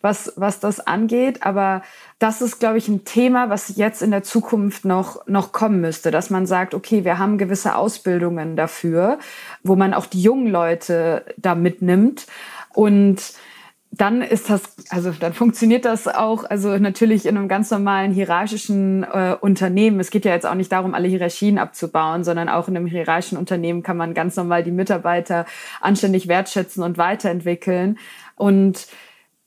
was, 0.02 0.34
was 0.36 0.60
das 0.60 0.82
angeht. 0.82 1.44
Aber 1.44 1.84
das 2.20 2.42
ist, 2.42 2.60
glaube 2.60 2.78
ich, 2.78 2.90
ein 2.90 3.06
Thema, 3.06 3.50
was 3.50 3.78
jetzt 3.78 4.02
in 4.02 4.12
der 4.12 4.24
Zukunft 4.24 4.84
noch, 4.84 5.26
noch 5.26 5.54
kommen 5.54 5.80
müsste, 5.80 6.12
dass 6.12 6.30
man 6.30 6.46
sagt, 6.46 6.74
okay, 6.76 7.06
wir 7.06 7.18
haben 7.18 7.38
gewisse 7.38 7.76
Ausbildungen 7.76 8.58
dafür, 8.58 9.18
wo 9.64 9.78
man 9.78 9.94
auch 9.94 10.06
die 10.06 10.22
jungen 10.22 10.48
Leute 10.48 11.24
da 11.38 11.56
mitnimmt. 11.56 12.28
Und 12.78 13.34
dann 13.90 14.22
ist 14.22 14.52
das, 14.52 14.62
also 14.92 15.10
dann 15.10 15.34
funktioniert 15.34 15.84
das 15.84 16.08
auch, 16.08 16.44
also 16.44 16.78
natürlich 16.78 17.26
in 17.26 17.36
einem 17.36 17.48
ganz 17.48 17.72
normalen 17.72 18.12
hierarchischen 18.14 19.02
äh, 19.02 19.36
Unternehmen. 19.42 20.00
Es 20.00 20.12
geht 20.12 20.26
ja 20.26 20.32
jetzt 20.32 20.46
auch 20.46 20.54
nicht 20.54 20.72
darum, 20.72 20.94
alle 20.94 21.08
Hierarchien 21.08 21.58
abzubauen, 21.58 22.24
sondern 22.24 22.50
auch 22.50 22.68
in 22.68 22.78
einem 22.78 22.86
hierarchischen 22.86 23.40
Unternehmen 23.40 23.82
kann 23.82 23.98
man 23.98 24.14
ganz 24.14 24.36
normal 24.36 24.64
die 24.64 24.72
Mitarbeiter 24.72 25.48
anständig 25.82 26.28
wertschätzen 26.28 26.84
und 26.84 27.00
weiterentwickeln. 27.00 27.98
Und 28.36 28.86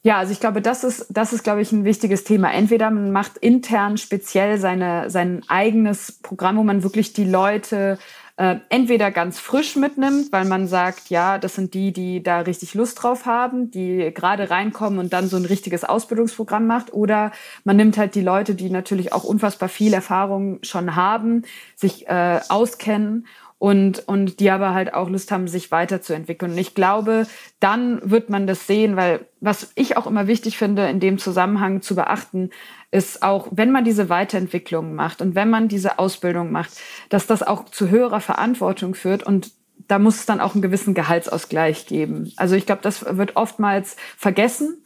ja, 0.03 0.19
also 0.19 0.33
ich 0.33 0.41
glaube, 0.41 0.61
das 0.61 0.83
ist, 0.83 1.07
das 1.11 1.33
ist, 1.33 1.45
glaube 1.45 1.61
ich, 1.61 1.71
ein 1.71 1.85
wichtiges 1.85 2.25
Thema. 2.25 2.53
Entweder 2.53 2.91
man 2.91 3.13
macht 3.13 3.39
intern 3.39 3.97
speziell 3.97 4.59
seine, 4.59 5.09
sein 5.09 5.43
eigenes 5.47 6.19
Programm, 6.21 6.57
wo 6.57 6.65
man 6.65 6.83
wirklich 6.83 7.13
die 7.13 7.27
Leute 7.27 7.97
äh, 8.41 8.61
entweder 8.71 9.11
ganz 9.11 9.39
frisch 9.39 9.77
mitnimmt, 9.77 10.33
weil 10.33 10.47
man 10.47 10.67
sagt, 10.67 11.11
ja, 11.11 11.37
das 11.37 11.57
sind 11.57 11.75
die, 11.75 11.93
die 11.93 12.23
da 12.23 12.41
richtig 12.41 12.73
Lust 12.73 13.03
drauf 13.03 13.27
haben, 13.27 13.71
die 13.71 14.13
gerade 14.15 14.49
reinkommen 14.49 14.99
und 14.99 15.13
dann 15.13 15.29
so 15.29 15.37
ein 15.37 15.45
richtiges 15.45 15.85
Ausbildungsprogramm 15.85 16.67
macht, 16.67 16.95
oder 16.95 17.33
man 17.65 17.77
nimmt 17.77 17.99
halt 17.99 18.15
die 18.15 18.23
Leute, 18.23 18.55
die 18.55 18.71
natürlich 18.71 19.13
auch 19.13 19.25
unfassbar 19.25 19.69
viel 19.69 19.93
Erfahrung 19.93 20.59
schon 20.63 20.97
haben, 20.97 21.43
sich 21.77 22.09
äh, 22.09 22.41
auskennen 22.49 23.27
und, 23.61 24.09
und 24.09 24.41
die 24.41 24.51
aber 24.51 24.73
halt 24.73 24.95
auch 24.95 25.11
Lust 25.11 25.31
haben, 25.31 25.47
sich 25.47 25.71
weiterzuentwickeln. 25.71 26.53
Und 26.53 26.59
ich 26.59 26.75
glaube, 26.75 27.27
dann 27.61 28.01
wird 28.03 28.31
man 28.31 28.47
das 28.47 28.67
sehen, 28.67 28.97
weil 28.97 29.27
was 29.41 29.73
ich 29.75 29.99
auch 29.99 30.07
immer 30.07 30.27
wichtig 30.27 30.57
finde, 30.57 30.89
in 30.89 30.99
dem 30.99 31.19
Zusammenhang 31.19 31.83
zu 31.83 31.95
beachten, 31.95 32.49
ist 32.91 33.23
auch, 33.23 33.49
wenn 33.51 33.71
man 33.71 33.85
diese 33.85 34.09
Weiterentwicklung 34.09 34.95
macht 34.95 35.21
und 35.21 35.35
wenn 35.35 35.51
man 35.51 35.69
diese 35.69 35.99
Ausbildung 35.99 36.51
macht, 36.51 36.71
dass 37.11 37.27
das 37.27 37.43
auch 37.43 37.67
zu 37.67 37.91
höherer 37.91 38.23
Verantwortung 38.23 38.95
führt 38.95 39.25
und 39.25 39.53
da 39.89 39.99
muss 39.99 40.17
es 40.17 40.27
dann 40.27 40.41
auch 40.41 40.55
einen 40.55 40.63
gewissen 40.63 40.95
Gehaltsausgleich 40.95 41.87
geben. 41.87 42.33
Also 42.37 42.55
ich 42.55 42.65
glaube, 42.65 42.81
das 42.83 43.05
wird 43.19 43.37
oftmals 43.37 43.97
vergessen 44.17 44.80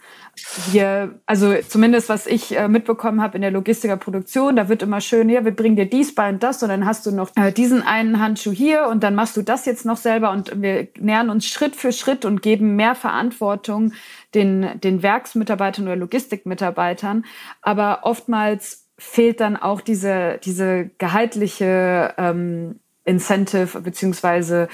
wir, 0.72 1.20
also 1.26 1.55
zumindest 1.68 2.09
was 2.09 2.26
ich 2.26 2.57
äh, 2.57 2.68
mitbekommen 2.68 3.22
habe 3.22 3.37
in 3.37 3.43
der 3.43 3.51
Logistikerproduktion, 3.51 4.57
da 4.57 4.68
wird 4.68 4.82
immer 4.82 5.01
schön, 5.01 5.28
ja, 5.28 5.45
wir 5.45 5.55
bringen 5.55 5.76
dir 5.76 5.87
dies 5.87 6.14
bei 6.14 6.28
und 6.28 6.43
das 6.43 6.62
und 6.62 6.68
dann 6.68 6.87
hast 6.87 7.07
du 7.07 7.11
noch 7.11 7.30
äh, 7.37 7.53
diesen 7.53 7.82
einen 7.82 8.20
Handschuh 8.20 8.53
hier 8.53 8.87
und 8.89 9.03
dann 9.03 9.14
machst 9.14 9.37
du 9.37 9.43
das 9.43 9.66
jetzt 9.66 9.85
noch 9.85 9.97
selber 9.97 10.30
und 10.30 10.61
wir 10.61 10.89
nähern 10.99 11.30
uns 11.30 11.47
Schritt 11.47 11.76
für 11.76 11.93
Schritt 11.93 12.24
und 12.24 12.43
geben 12.43 12.76
mehr 12.76 12.95
Verantwortung 12.95 13.93
den, 14.35 14.80
den 14.80 15.03
Werksmitarbeitern 15.03 15.87
oder 15.87 15.97
Logistikmitarbeitern. 15.97 17.24
Aber 17.62 18.01
oftmals 18.03 18.87
fehlt 18.99 19.41
dann 19.41 19.57
auch 19.57 19.80
diese, 19.80 20.39
diese 20.45 20.91
gehaltliche 20.99 22.14
ähm, 22.16 22.80
Incentive 23.05 23.80
beziehungsweise 23.80 24.68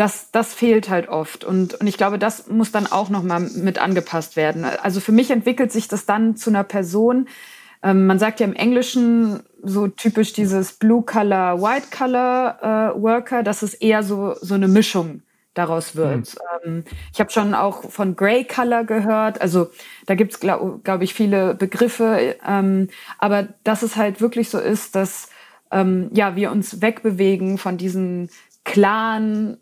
das, 0.00 0.30
das 0.30 0.54
fehlt 0.54 0.88
halt 0.88 1.08
oft. 1.08 1.44
Und, 1.44 1.74
und 1.74 1.86
ich 1.86 1.98
glaube, 1.98 2.18
das 2.18 2.48
muss 2.48 2.72
dann 2.72 2.86
auch 2.86 3.10
nochmal 3.10 3.40
mit 3.40 3.78
angepasst 3.78 4.34
werden. 4.34 4.64
Also 4.64 4.98
für 4.98 5.12
mich 5.12 5.30
entwickelt 5.30 5.70
sich 5.70 5.88
das 5.88 6.06
dann 6.06 6.36
zu 6.36 6.48
einer 6.48 6.64
Person, 6.64 7.28
ähm, 7.82 8.06
man 8.06 8.18
sagt 8.18 8.40
ja 8.40 8.46
im 8.46 8.54
Englischen 8.54 9.42
so 9.62 9.88
typisch 9.88 10.32
dieses 10.32 10.72
Blue 10.72 11.02
Color, 11.02 11.60
White 11.60 11.88
Color 11.96 12.58
äh, 12.96 13.02
Worker, 13.02 13.42
dass 13.42 13.60
es 13.60 13.74
eher 13.74 14.02
so, 14.02 14.34
so 14.40 14.54
eine 14.54 14.68
Mischung 14.68 15.22
daraus 15.52 15.96
wird. 15.96 16.34
Mhm. 16.64 16.64
Ähm, 16.64 16.84
ich 17.12 17.20
habe 17.20 17.30
schon 17.30 17.54
auch 17.54 17.90
von 17.90 18.16
Grey 18.16 18.44
Color 18.44 18.84
gehört. 18.84 19.42
Also 19.42 19.70
da 20.06 20.14
gibt's 20.14 20.36
es, 20.36 20.40
glaube 20.40 20.80
glaub 20.82 21.02
ich, 21.02 21.12
viele 21.12 21.54
Begriffe. 21.54 22.36
Ähm, 22.46 22.88
aber 23.18 23.48
dass 23.64 23.82
es 23.82 23.96
halt 23.96 24.22
wirklich 24.22 24.48
so 24.48 24.58
ist, 24.58 24.94
dass 24.94 25.28
ähm, 25.70 26.08
ja, 26.14 26.36
wir 26.36 26.50
uns 26.52 26.80
wegbewegen 26.80 27.58
von 27.58 27.76
diesen 27.76 28.30
klaren 28.64 29.58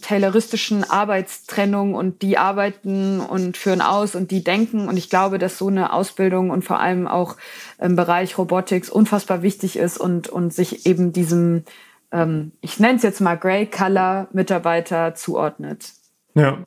tayloristischen 0.00 0.84
Arbeitstrennung 0.84 1.94
und 1.94 2.22
die 2.22 2.38
arbeiten 2.38 3.20
und 3.20 3.56
führen 3.56 3.82
aus 3.82 4.14
und 4.14 4.30
die 4.30 4.42
denken. 4.42 4.88
Und 4.88 4.96
ich 4.96 5.10
glaube, 5.10 5.38
dass 5.38 5.58
so 5.58 5.68
eine 5.68 5.92
Ausbildung 5.92 6.50
und 6.50 6.64
vor 6.64 6.80
allem 6.80 7.06
auch 7.06 7.36
im 7.78 7.96
Bereich 7.96 8.38
Robotics 8.38 8.88
unfassbar 8.88 9.42
wichtig 9.42 9.76
ist 9.76 9.98
und, 9.98 10.28
und 10.28 10.54
sich 10.54 10.86
eben 10.86 11.12
diesem, 11.12 11.64
ähm, 12.10 12.52
ich 12.62 12.80
nenne 12.80 12.96
es 12.96 13.02
jetzt 13.02 13.20
mal 13.20 13.36
Grey 13.36 13.66
Color 13.66 14.28
Mitarbeiter 14.32 15.14
zuordnet. 15.14 15.92
Ja, 16.34 16.58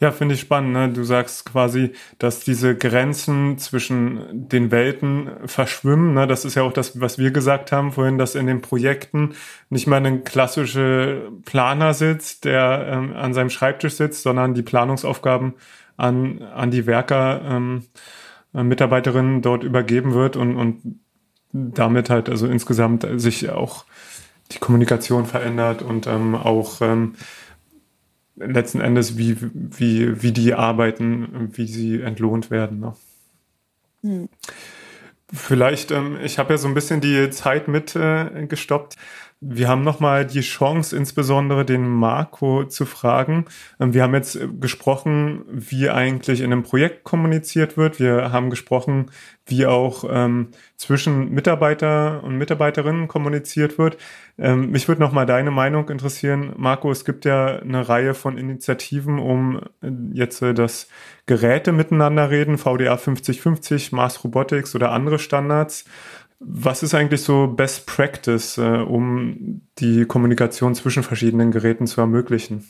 ja, 0.00 0.10
finde 0.10 0.34
ich 0.34 0.40
spannend. 0.40 0.72
Ne? 0.72 0.88
Du 0.90 1.04
sagst 1.04 1.46
quasi, 1.46 1.92
dass 2.18 2.40
diese 2.40 2.76
Grenzen 2.76 3.58
zwischen 3.58 4.48
den 4.48 4.70
Welten 4.70 5.30
verschwimmen. 5.46 6.14
Ne? 6.14 6.26
Das 6.26 6.44
ist 6.44 6.56
ja 6.56 6.62
auch 6.62 6.72
das, 6.72 7.00
was 7.00 7.18
wir 7.18 7.30
gesagt 7.30 7.70
haben 7.70 7.92
vorhin, 7.92 8.18
dass 8.18 8.34
in 8.34 8.46
den 8.46 8.60
Projekten 8.60 9.34
nicht 9.70 9.86
mal 9.86 10.04
ein 10.04 10.24
klassischer 10.24 11.30
Planer 11.44 11.94
sitzt, 11.94 12.44
der 12.44 12.86
ähm, 12.90 13.14
an 13.14 13.34
seinem 13.34 13.50
Schreibtisch 13.50 13.94
sitzt, 13.94 14.22
sondern 14.22 14.54
die 14.54 14.62
Planungsaufgaben 14.62 15.54
an, 15.96 16.42
an 16.42 16.70
die 16.72 16.86
Werker, 16.86 17.40
ähm, 17.44 17.84
äh, 18.52 18.64
Mitarbeiterinnen 18.64 19.42
dort 19.42 19.62
übergeben 19.62 20.12
wird 20.12 20.36
und, 20.36 20.56
und 20.56 21.00
damit 21.52 22.10
halt 22.10 22.28
also 22.28 22.48
insgesamt 22.48 23.06
sich 23.16 23.48
auch 23.50 23.84
die 24.50 24.58
Kommunikation 24.58 25.24
verändert 25.24 25.82
und 25.82 26.06
ähm, 26.06 26.34
auch 26.34 26.80
ähm, 26.80 27.14
letzten 28.36 28.80
Endes, 28.80 29.16
wie, 29.16 29.36
wie, 29.40 30.22
wie 30.22 30.32
die 30.32 30.54
arbeiten, 30.54 31.50
wie 31.52 31.66
sie 31.66 32.00
entlohnt 32.00 32.50
werden. 32.50 32.80
Ne? 32.80 32.94
Hm. 34.02 34.28
Vielleicht, 35.32 35.90
ähm, 35.90 36.18
ich 36.22 36.38
habe 36.38 36.52
ja 36.52 36.58
so 36.58 36.68
ein 36.68 36.74
bisschen 36.74 37.00
die 37.00 37.30
Zeit 37.30 37.66
mitgestoppt. 37.68 38.94
Äh, 38.94 38.96
wir 39.46 39.68
haben 39.68 39.82
nochmal 39.82 40.26
die 40.26 40.40
Chance, 40.40 40.96
insbesondere 40.96 41.64
den 41.64 41.86
Marco 41.86 42.64
zu 42.64 42.86
fragen. 42.86 43.44
Ähm, 43.78 43.92
wir 43.92 44.02
haben 44.02 44.14
jetzt 44.14 44.36
äh, 44.36 44.48
gesprochen, 44.48 45.44
wie 45.48 45.90
eigentlich 45.90 46.40
in 46.40 46.52
einem 46.52 46.62
Projekt 46.62 47.04
kommuniziert 47.04 47.76
wird. 47.76 48.00
Wir 48.00 48.32
haben 48.32 48.48
gesprochen, 48.48 49.10
wie 49.46 49.66
auch 49.66 50.04
ähm, 50.08 50.48
zwischen 50.76 51.30
Mitarbeiter 51.30 52.24
und 52.24 52.38
Mitarbeiterinnen 52.38 53.08
kommuniziert 53.08 53.76
wird. 53.78 53.98
Ähm, 54.38 54.70
mich 54.70 54.88
würde 54.88 55.02
nochmal 55.02 55.26
deine 55.26 55.50
Meinung 55.50 55.88
interessieren. 55.90 56.54
Marco, 56.56 56.90
es 56.90 57.04
gibt 57.04 57.24
ja 57.26 57.58
eine 57.58 57.88
Reihe 57.88 58.14
von 58.14 58.38
Initiativen, 58.38 59.18
um 59.18 59.60
äh, 59.82 59.90
jetzt 60.12 60.40
äh, 60.40 60.54
das 60.54 60.88
Geräte 61.26 61.72
miteinander 61.72 62.30
reden, 62.30 62.58
VDA 62.58 62.96
5050, 62.96 63.92
Mars 63.92 64.24
Robotics 64.24 64.74
oder 64.74 64.90
andere 64.92 65.18
Standards. 65.18 65.84
Was 66.38 66.82
ist 66.82 66.94
eigentlich 66.94 67.22
so 67.22 67.46
Best 67.46 67.86
Practice, 67.86 68.58
äh, 68.58 68.78
um 68.78 69.62
die 69.78 70.04
Kommunikation 70.04 70.74
zwischen 70.74 71.02
verschiedenen 71.02 71.50
Geräten 71.50 71.86
zu 71.86 72.00
ermöglichen? 72.00 72.64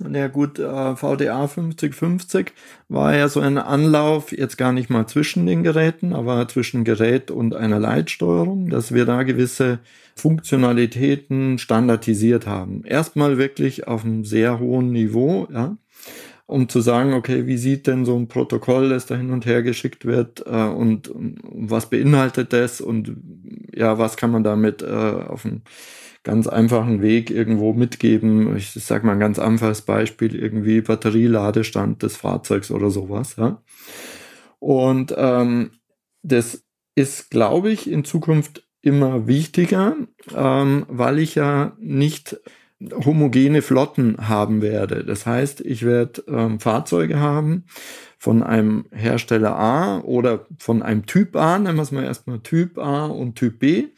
Na 0.00 0.28
gut, 0.28 0.60
äh, 0.60 0.94
VDA 0.94 1.48
5050 1.48 2.52
war 2.88 3.16
ja 3.16 3.28
so 3.28 3.40
ein 3.40 3.58
Anlauf, 3.58 4.30
jetzt 4.30 4.56
gar 4.56 4.72
nicht 4.72 4.90
mal 4.90 5.08
zwischen 5.08 5.44
den 5.44 5.64
Geräten, 5.64 6.12
aber 6.12 6.46
zwischen 6.46 6.84
Gerät 6.84 7.32
und 7.32 7.56
einer 7.56 7.80
Leitsteuerung, 7.80 8.70
dass 8.70 8.94
wir 8.94 9.06
da 9.06 9.24
gewisse 9.24 9.80
Funktionalitäten 10.14 11.58
standardisiert 11.58 12.46
haben. 12.46 12.84
Erstmal 12.84 13.38
wirklich 13.38 13.88
auf 13.88 14.04
einem 14.04 14.24
sehr 14.24 14.60
hohen 14.60 14.92
Niveau, 14.92 15.48
ja. 15.52 15.76
Um 16.48 16.66
zu 16.70 16.80
sagen, 16.80 17.12
okay, 17.12 17.46
wie 17.46 17.58
sieht 17.58 17.86
denn 17.86 18.06
so 18.06 18.16
ein 18.16 18.26
Protokoll, 18.26 18.88
das 18.88 19.04
da 19.04 19.14
hin 19.14 19.32
und 19.32 19.44
her 19.44 19.62
geschickt 19.62 20.06
wird 20.06 20.44
äh, 20.46 20.64
und, 20.64 21.06
und, 21.08 21.38
was 21.44 21.90
beinhaltet 21.90 22.54
das 22.54 22.80
und 22.80 23.14
ja, 23.74 23.98
was 23.98 24.16
kann 24.16 24.30
man 24.30 24.44
damit 24.44 24.80
äh, 24.80 24.86
auf 24.86 25.44
einen 25.44 25.62
ganz 26.24 26.46
einfachen 26.46 27.02
Weg 27.02 27.30
irgendwo 27.30 27.74
mitgeben. 27.74 28.56
Ich 28.56 28.70
sage 28.70 29.04
mal 29.04 29.12
ein 29.12 29.20
ganz 29.20 29.38
einfaches 29.38 29.82
Beispiel, 29.82 30.34
irgendwie 30.34 30.80
Batterieladestand 30.80 32.02
des 32.02 32.16
Fahrzeugs 32.16 32.70
oder 32.70 32.88
sowas. 32.88 33.36
Ja? 33.36 33.60
Und 34.58 35.14
ähm, 35.18 35.72
das 36.22 36.64
ist, 36.94 37.30
glaube 37.30 37.70
ich, 37.70 37.90
in 37.90 38.04
Zukunft 38.04 38.66
immer 38.80 39.26
wichtiger, 39.26 39.96
ähm, 40.34 40.86
weil 40.88 41.18
ich 41.18 41.34
ja 41.34 41.76
nicht 41.78 42.40
homogene 42.80 43.62
Flotten 43.62 44.28
haben 44.28 44.62
werde. 44.62 45.04
Das 45.04 45.26
heißt, 45.26 45.60
ich 45.62 45.84
werde 45.84 46.22
ähm, 46.28 46.60
Fahrzeuge 46.60 47.18
haben 47.18 47.64
von 48.18 48.42
einem 48.42 48.86
Hersteller 48.92 49.56
A 49.56 50.00
oder 50.00 50.46
von 50.58 50.82
einem 50.82 51.06
Typ 51.06 51.36
A, 51.36 51.58
nennen 51.58 51.76
wir 51.76 51.82
es 51.82 51.92
mal 51.92 52.04
erstmal 52.04 52.40
Typ 52.40 52.78
A 52.78 53.06
und 53.06 53.36
Typ 53.36 53.58
B, 53.58 53.88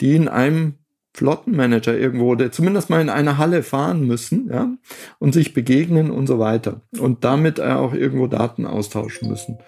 die 0.00 0.14
in 0.14 0.28
einem 0.28 0.74
Flottenmanager 1.12 1.96
irgendwo, 1.96 2.34
der 2.34 2.50
zumindest 2.50 2.90
mal 2.90 3.00
in 3.00 3.08
einer 3.08 3.38
Halle 3.38 3.62
fahren 3.62 4.04
müssen, 4.04 4.48
ja, 4.50 4.76
und 5.20 5.32
sich 5.32 5.54
begegnen 5.54 6.10
und 6.10 6.26
so 6.26 6.40
weiter. 6.40 6.80
Und 6.98 7.22
damit 7.22 7.60
auch 7.60 7.94
irgendwo 7.94 8.26
Daten 8.26 8.66
austauschen 8.66 9.28
müssen. 9.28 9.58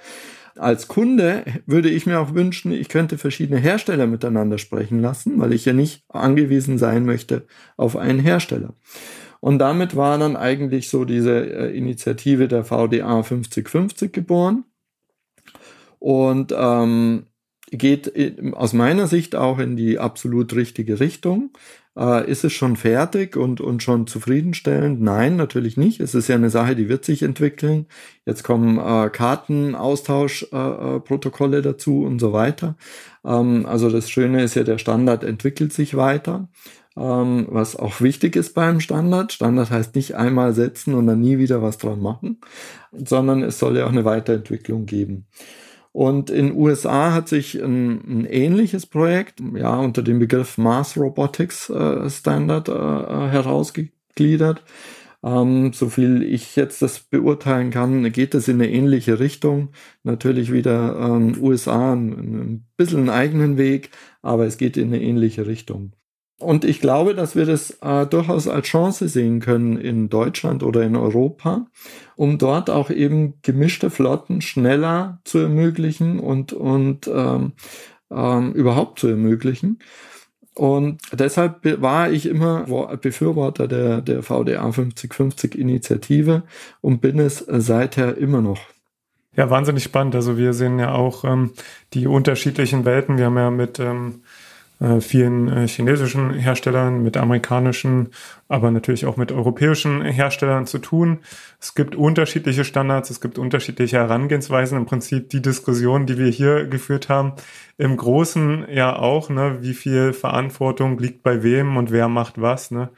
Als 0.56 0.88
Kunde 0.88 1.44
würde 1.66 1.90
ich 1.90 2.06
mir 2.06 2.20
auch 2.20 2.34
wünschen, 2.34 2.72
ich 2.72 2.88
könnte 2.88 3.18
verschiedene 3.18 3.58
Hersteller 3.58 4.06
miteinander 4.06 4.58
sprechen 4.58 5.00
lassen, 5.00 5.38
weil 5.38 5.52
ich 5.52 5.64
ja 5.64 5.72
nicht 5.72 6.04
angewiesen 6.08 6.78
sein 6.78 7.04
möchte 7.04 7.46
auf 7.76 7.96
einen 7.96 8.20
Hersteller. 8.20 8.74
Und 9.40 9.58
damit 9.58 9.96
war 9.96 10.18
dann 10.18 10.36
eigentlich 10.36 10.88
so 10.88 11.04
diese 11.04 11.38
äh, 11.38 11.76
Initiative 11.76 12.48
der 12.48 12.64
VDA 12.64 13.22
5050 13.22 14.12
geboren. 14.12 14.64
Und 15.98 16.54
ähm, 16.56 17.26
geht 17.70 18.12
aus 18.54 18.72
meiner 18.72 19.06
Sicht 19.06 19.34
auch 19.34 19.58
in 19.58 19.76
die 19.76 19.98
absolut 19.98 20.54
richtige 20.54 21.00
Richtung. 21.00 21.50
Äh, 21.96 22.30
ist 22.30 22.44
es 22.44 22.52
schon 22.52 22.76
fertig 22.76 23.36
und, 23.36 23.60
und 23.60 23.82
schon 23.82 24.06
zufriedenstellend? 24.06 25.00
Nein, 25.00 25.36
natürlich 25.36 25.76
nicht. 25.76 26.00
Es 26.00 26.14
ist 26.14 26.28
ja 26.28 26.34
eine 26.34 26.50
Sache, 26.50 26.76
die 26.76 26.88
wird 26.88 27.04
sich 27.04 27.22
entwickeln. 27.22 27.86
Jetzt 28.26 28.44
kommen 28.44 28.78
äh, 28.78 29.10
Kartenaustauschprotokolle 29.10 31.58
äh, 31.58 31.62
dazu 31.62 32.04
und 32.04 32.18
so 32.18 32.32
weiter. 32.32 32.76
Ähm, 33.24 33.66
also 33.66 33.90
das 33.90 34.10
Schöne 34.10 34.42
ist 34.42 34.54
ja, 34.56 34.64
der 34.64 34.78
Standard 34.78 35.24
entwickelt 35.24 35.72
sich 35.72 35.96
weiter. 35.96 36.48
Ähm, 36.98 37.46
was 37.50 37.76
auch 37.76 38.00
wichtig 38.00 38.36
ist 38.36 38.54
beim 38.54 38.80
Standard. 38.80 39.32
Standard 39.32 39.70
heißt 39.70 39.94
nicht 39.96 40.14
einmal 40.16 40.54
setzen 40.54 40.94
und 40.94 41.06
dann 41.06 41.20
nie 41.20 41.38
wieder 41.38 41.62
was 41.62 41.76
dran 41.78 42.00
machen, 42.00 42.40
sondern 42.92 43.42
es 43.42 43.58
soll 43.58 43.76
ja 43.76 43.84
auch 43.86 43.90
eine 43.90 44.04
Weiterentwicklung 44.06 44.86
geben. 44.86 45.26
Und 45.96 46.28
in 46.28 46.54
USA 46.54 47.14
hat 47.14 47.26
sich 47.26 47.54
ein, 47.54 48.20
ein 48.20 48.24
ähnliches 48.26 48.84
Projekt, 48.84 49.40
ja, 49.54 49.78
unter 49.78 50.02
dem 50.02 50.18
Begriff 50.18 50.58
Mass 50.58 50.94
Robotics 50.98 51.70
äh, 51.70 52.10
Standard 52.10 52.68
äh, 52.68 52.72
äh, 52.72 53.28
herausgegliedert. 53.30 54.62
Ähm, 55.24 55.72
so 55.72 55.88
viel 55.88 56.22
ich 56.22 56.54
jetzt 56.54 56.82
das 56.82 56.98
beurteilen 57.00 57.70
kann, 57.70 58.12
geht 58.12 58.34
es 58.34 58.46
in 58.46 58.56
eine 58.56 58.70
ähnliche 58.70 59.20
Richtung. 59.20 59.70
Natürlich 60.02 60.52
wieder 60.52 60.98
ähm, 61.00 61.42
USA 61.42 61.94
ein, 61.94 62.10
ein 62.10 62.66
bisschen 62.76 62.98
einen 62.98 63.08
eigenen 63.08 63.56
Weg, 63.56 63.88
aber 64.20 64.44
es 64.44 64.58
geht 64.58 64.76
in 64.76 64.88
eine 64.88 65.00
ähnliche 65.00 65.46
Richtung. 65.46 65.92
Und 66.38 66.64
ich 66.64 66.80
glaube, 66.80 67.14
dass 67.14 67.34
wir 67.34 67.46
das 67.46 67.78
äh, 67.80 68.06
durchaus 68.06 68.46
als 68.46 68.66
Chance 68.66 69.08
sehen 69.08 69.40
können 69.40 69.78
in 69.78 70.10
Deutschland 70.10 70.62
oder 70.62 70.82
in 70.82 70.94
Europa, 70.94 71.66
um 72.14 72.36
dort 72.36 72.68
auch 72.68 72.90
eben 72.90 73.34
gemischte 73.40 73.88
Flotten 73.88 74.42
schneller 74.42 75.20
zu 75.24 75.38
ermöglichen 75.38 76.20
und, 76.20 76.52
und 76.52 77.08
ähm, 77.08 77.52
ähm, 78.10 78.52
überhaupt 78.52 78.98
zu 78.98 79.08
ermöglichen. 79.08 79.78
Und 80.54 81.00
deshalb 81.12 81.82
war 81.82 82.10
ich 82.10 82.26
immer 82.26 82.96
Befürworter 82.96 83.68
der, 83.68 84.00
der 84.00 84.22
VDA 84.22 84.72
5050 84.72 85.54
Initiative 85.54 86.44
und 86.80 87.00
bin 87.00 87.18
es 87.18 87.44
seither 87.46 88.16
immer 88.16 88.40
noch. 88.40 88.60
Ja, 89.36 89.50
wahnsinnig 89.50 89.84
spannend. 89.84 90.14
Also 90.14 90.38
wir 90.38 90.54
sehen 90.54 90.78
ja 90.78 90.92
auch 90.92 91.24
ähm, 91.24 91.52
die 91.92 92.06
unterschiedlichen 92.06 92.86
Welten. 92.86 93.18
Wir 93.18 93.26
haben 93.26 93.36
ja 93.36 93.50
mit 93.50 93.78
ähm, 93.78 94.22
äh, 94.78 95.00
vielen 95.00 95.48
äh, 95.48 95.66
chinesischen 95.66 96.34
Herstellern, 96.34 97.02
mit 97.02 97.16
amerikanischen, 97.16 98.10
aber 98.48 98.70
natürlich 98.70 99.06
auch 99.06 99.16
mit 99.16 99.32
europäischen 99.32 100.02
Herstellern 100.02 100.66
zu 100.66 100.78
tun. 100.78 101.20
Es 101.60 101.74
gibt 101.74 101.96
unterschiedliche 101.96 102.64
Standards, 102.64 103.10
es 103.10 103.20
gibt 103.20 103.38
unterschiedliche 103.38 103.96
Herangehensweisen. 103.96 104.76
Im 104.76 104.86
Prinzip 104.86 105.30
die 105.30 105.40
Diskussion, 105.40 106.06
die 106.06 106.18
wir 106.18 106.28
hier 106.28 106.66
geführt 106.66 107.08
haben, 107.08 107.32
im 107.78 107.96
Großen 107.96 108.66
ja 108.70 108.96
auch, 108.96 109.30
ne, 109.30 109.58
wie 109.60 109.74
viel 109.74 110.12
Verantwortung 110.12 110.98
liegt 110.98 111.22
bei 111.22 111.42
wem 111.42 111.76
und 111.76 111.90
wer 111.90 112.08
macht 112.08 112.40
was. 112.40 112.70
Ne? 112.70 112.90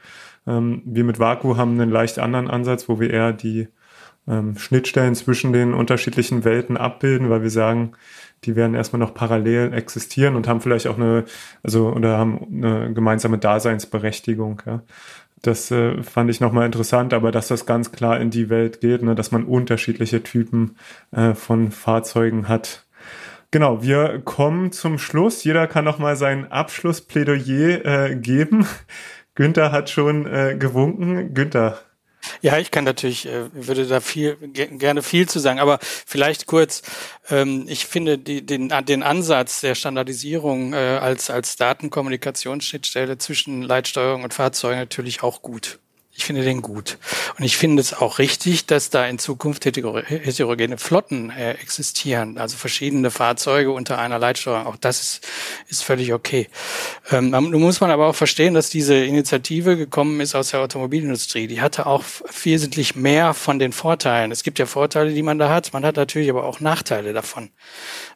Ähm, 0.45 0.81
wir 0.85 1.03
mit 1.03 1.19
Vaku 1.19 1.57
haben 1.57 1.79
einen 1.79 1.91
leicht 1.91 2.19
anderen 2.19 2.49
Ansatz, 2.49 2.89
wo 2.89 2.99
wir 2.99 3.09
eher 3.09 3.31
die 3.31 3.69
ähm, 4.27 4.57
Schnittstellen 4.57 5.15
zwischen 5.15 5.53
den 5.53 5.73
unterschiedlichen 5.73 6.43
Welten 6.43 6.77
abbilden, 6.77 7.29
weil 7.29 7.41
wir 7.41 7.49
sagen, 7.49 7.93
die 8.45 8.55
werden 8.55 8.75
erstmal 8.75 8.99
noch 8.99 9.13
parallel 9.13 9.73
existieren 9.73 10.35
und 10.35 10.47
haben 10.47 10.61
vielleicht 10.61 10.87
auch 10.87 10.97
eine, 10.97 11.25
also 11.63 11.91
oder 11.91 12.17
haben 12.17 12.47
eine 12.51 12.93
gemeinsame 12.93 13.37
Daseinsberechtigung. 13.37 14.61
Ja. 14.65 14.81
Das 15.41 15.71
äh, 15.71 16.03
fand 16.03 16.29
ich 16.29 16.41
nochmal 16.41 16.65
interessant, 16.65 17.13
aber 17.13 17.31
dass 17.31 17.47
das 17.47 17.65
ganz 17.65 17.91
klar 17.91 18.19
in 18.19 18.29
die 18.29 18.49
Welt 18.49 18.81
geht, 18.81 19.03
ne, 19.03 19.15
dass 19.15 19.31
man 19.31 19.45
unterschiedliche 19.45 20.21
Typen 20.21 20.75
äh, 21.11 21.33
von 21.33 21.71
Fahrzeugen 21.71 22.47
hat. 22.47 22.85
Genau, 23.51 23.81
wir 23.81 24.19
kommen 24.19 24.71
zum 24.71 24.99
Schluss. 24.99 25.43
Jeder 25.43 25.65
kann 25.65 25.85
nochmal 25.85 26.15
sein 26.15 26.51
Abschlussplädoyer 26.51 27.85
äh, 27.85 28.15
geben. 28.15 28.67
Günther 29.35 29.71
hat 29.71 29.89
schon 29.89 30.27
äh, 30.27 30.55
gewunken. 30.59 31.33
Günther, 31.33 31.79
ja, 32.41 32.57
ich 32.57 32.71
kann 32.71 32.83
natürlich, 32.83 33.25
äh, 33.25 33.53
würde 33.53 33.85
da 33.85 33.99
viel 33.99 34.35
gerne 34.35 35.01
viel 35.01 35.27
zu 35.27 35.39
sagen, 35.39 35.59
aber 35.59 35.79
vielleicht 35.81 36.45
kurz. 36.45 36.81
Ähm, 37.29 37.65
ich 37.67 37.85
finde 37.85 38.17
die, 38.17 38.45
den, 38.45 38.69
den 38.85 39.03
Ansatz 39.03 39.61
der 39.61 39.75
Standardisierung 39.75 40.73
äh, 40.73 40.77
als 40.77 41.29
als 41.29 41.55
Datenkommunikationsschnittstelle 41.57 43.17
zwischen 43.17 43.61
Leitsteuerung 43.61 44.23
und 44.23 44.33
Fahrzeugen 44.33 44.79
natürlich 44.79 45.23
auch 45.23 45.41
gut. 45.41 45.79
Ich 46.19 46.25
finde 46.25 46.43
den 46.43 46.61
gut. 46.61 46.97
Und 47.37 47.45
ich 47.45 47.55
finde 47.55 47.79
es 47.79 47.93
auch 47.93 48.19
richtig, 48.19 48.65
dass 48.65 48.89
da 48.89 49.05
in 49.05 49.19
Zukunft 49.19 49.63
heterogene 49.63 50.77
Flotten 50.77 51.29
äh, 51.29 51.51
existieren, 51.51 52.37
also 52.37 52.57
verschiedene 52.57 53.09
Fahrzeuge 53.09 53.71
unter 53.71 53.99
einer 53.99 54.19
Leitsteuerung. 54.19 54.67
Auch 54.67 54.75
das 54.75 55.01
ist, 55.01 55.27
ist 55.69 55.81
völlig 55.81 56.11
okay. 56.11 56.49
Ähm, 57.09 57.29
nun 57.29 57.61
muss 57.61 57.79
man 57.79 57.89
aber 57.89 58.07
auch 58.07 58.15
verstehen, 58.15 58.53
dass 58.53 58.69
diese 58.69 58.95
Initiative 58.95 59.77
gekommen 59.77 60.19
ist 60.19 60.35
aus 60.35 60.49
der 60.49 60.59
Automobilindustrie. 60.59 61.47
Die 61.47 61.61
hatte 61.61 61.85
auch 61.85 62.03
wesentlich 62.43 62.97
mehr 62.97 63.33
von 63.33 63.57
den 63.57 63.71
Vorteilen. 63.71 64.33
Es 64.33 64.43
gibt 64.43 64.59
ja 64.59 64.65
Vorteile, 64.65 65.13
die 65.13 65.23
man 65.23 65.39
da 65.39 65.49
hat. 65.49 65.71
Man 65.71 65.85
hat 65.85 65.95
natürlich 65.95 66.29
aber 66.29 66.43
auch 66.43 66.59
Nachteile 66.59 67.13
davon 67.13 67.49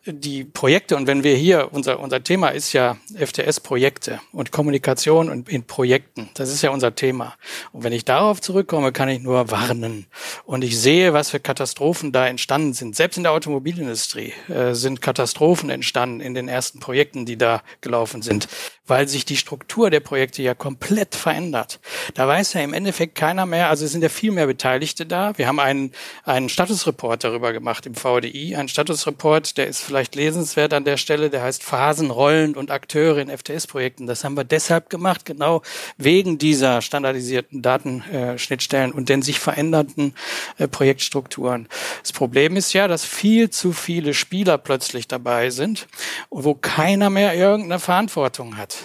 die 0.06 0.44
Projekte, 0.44 0.98
und 0.98 1.08
wenn 1.08 1.24
wir 1.24 1.36
hier, 1.36 1.70
unser, 1.72 2.00
unser 2.00 2.22
Thema 2.24 2.50
ist 2.50 2.74
ja 2.74 2.98
FTS-Projekte 3.16 4.20
und 4.34 4.52
Kommunikation 4.52 5.30
und 5.30 5.48
in 5.48 5.64
Projekten. 5.64 6.30
Das 6.34 6.50
ist 6.50 6.62
ja 6.62 6.72
unser 6.72 6.94
Thema. 6.94 7.36
Und 7.72 7.84
wenn 7.84 7.93
ich 7.94 8.06
darauf 8.06 8.42
zurückkomme, 8.42 8.92
kann 8.92 9.10
ich 9.10 9.22
nur 9.22 9.52
warnen. 9.52 10.08
Und 10.46 10.64
ich 10.64 10.80
sehe, 10.80 11.14
was 11.14 11.30
für 11.30 11.40
Katastrophen 11.40 12.12
da 12.12 12.28
entstanden 12.28 12.74
sind. 12.74 12.96
Selbst 12.96 13.18
in 13.18 13.24
der 13.24 13.32
Automobilindustrie 13.32 14.34
äh, 14.50 14.74
sind 14.74 15.02
Katastrophen 15.02 15.70
entstanden 15.70 16.20
in 16.20 16.34
den 16.34 16.48
ersten 16.48 16.80
Projekten, 16.80 17.26
die 17.26 17.38
da 17.38 17.62
gelaufen 17.82 18.22
sind 18.22 18.48
weil 18.86 19.08
sich 19.08 19.24
die 19.24 19.38
Struktur 19.38 19.90
der 19.90 20.02
Projekte 20.02 20.42
ja 20.42 20.54
komplett 20.56 21.16
verändert. 21.16 21.80
Da 22.16 22.28
weiß 22.28 22.54
ja 22.54 22.62
im 22.62 22.74
Endeffekt 22.74 23.16
keiner 23.16 23.46
mehr, 23.46 23.70
also 23.70 23.86
es 23.86 23.94
sind 23.94 24.02
ja 24.02 24.10
viel 24.10 24.32
mehr 24.32 24.46
Beteiligte 24.46 25.06
da. 25.06 25.38
Wir 25.38 25.48
haben 25.48 25.60
einen, 25.60 25.94
einen 26.26 26.50
Statusreport 26.50 27.24
darüber 27.24 27.54
gemacht 27.54 27.86
im 27.86 27.96
VDI, 27.96 28.56
einen 28.56 28.68
Statusreport, 28.68 29.58
der 29.58 29.68
ist 29.68 29.82
vielleicht 29.82 30.16
lesenswert 30.16 30.74
an 30.74 30.84
der 30.84 30.98
Stelle, 30.98 31.30
der 31.30 31.44
heißt 31.44 31.64
Phasen, 31.64 32.12
Rollen 32.12 32.56
und 32.56 32.72
Akteure 32.72 33.20
in 33.20 33.30
FTS-Projekten. 33.30 34.06
Das 34.06 34.26
haben 34.26 34.36
wir 34.36 34.44
deshalb 34.44 34.90
gemacht, 34.90 35.26
genau 35.26 35.62
wegen 35.98 36.38
dieser 36.38 36.82
standardisierten 36.82 37.62
Datenschnittstellen 37.74 38.92
und 38.92 39.10
den 39.10 39.22
sich 39.22 39.40
verändernden 39.40 40.14
äh, 40.58 40.68
Projektstrukturen. 40.68 41.68
Das 42.02 42.14
Problem 42.14 42.56
ist 42.56 42.74
ja, 42.74 42.88
dass 42.88 43.04
viel 43.04 43.50
zu 43.50 43.74
viele 43.74 44.14
Spieler 44.14 44.58
plötzlich 44.58 45.08
dabei 45.08 45.50
sind, 45.50 45.88
wo 46.30 46.54
keiner 46.54 47.10
mehr 47.10 47.34
irgendeine 47.36 47.80
Verantwortung 47.80 48.58
hat. 48.58 48.78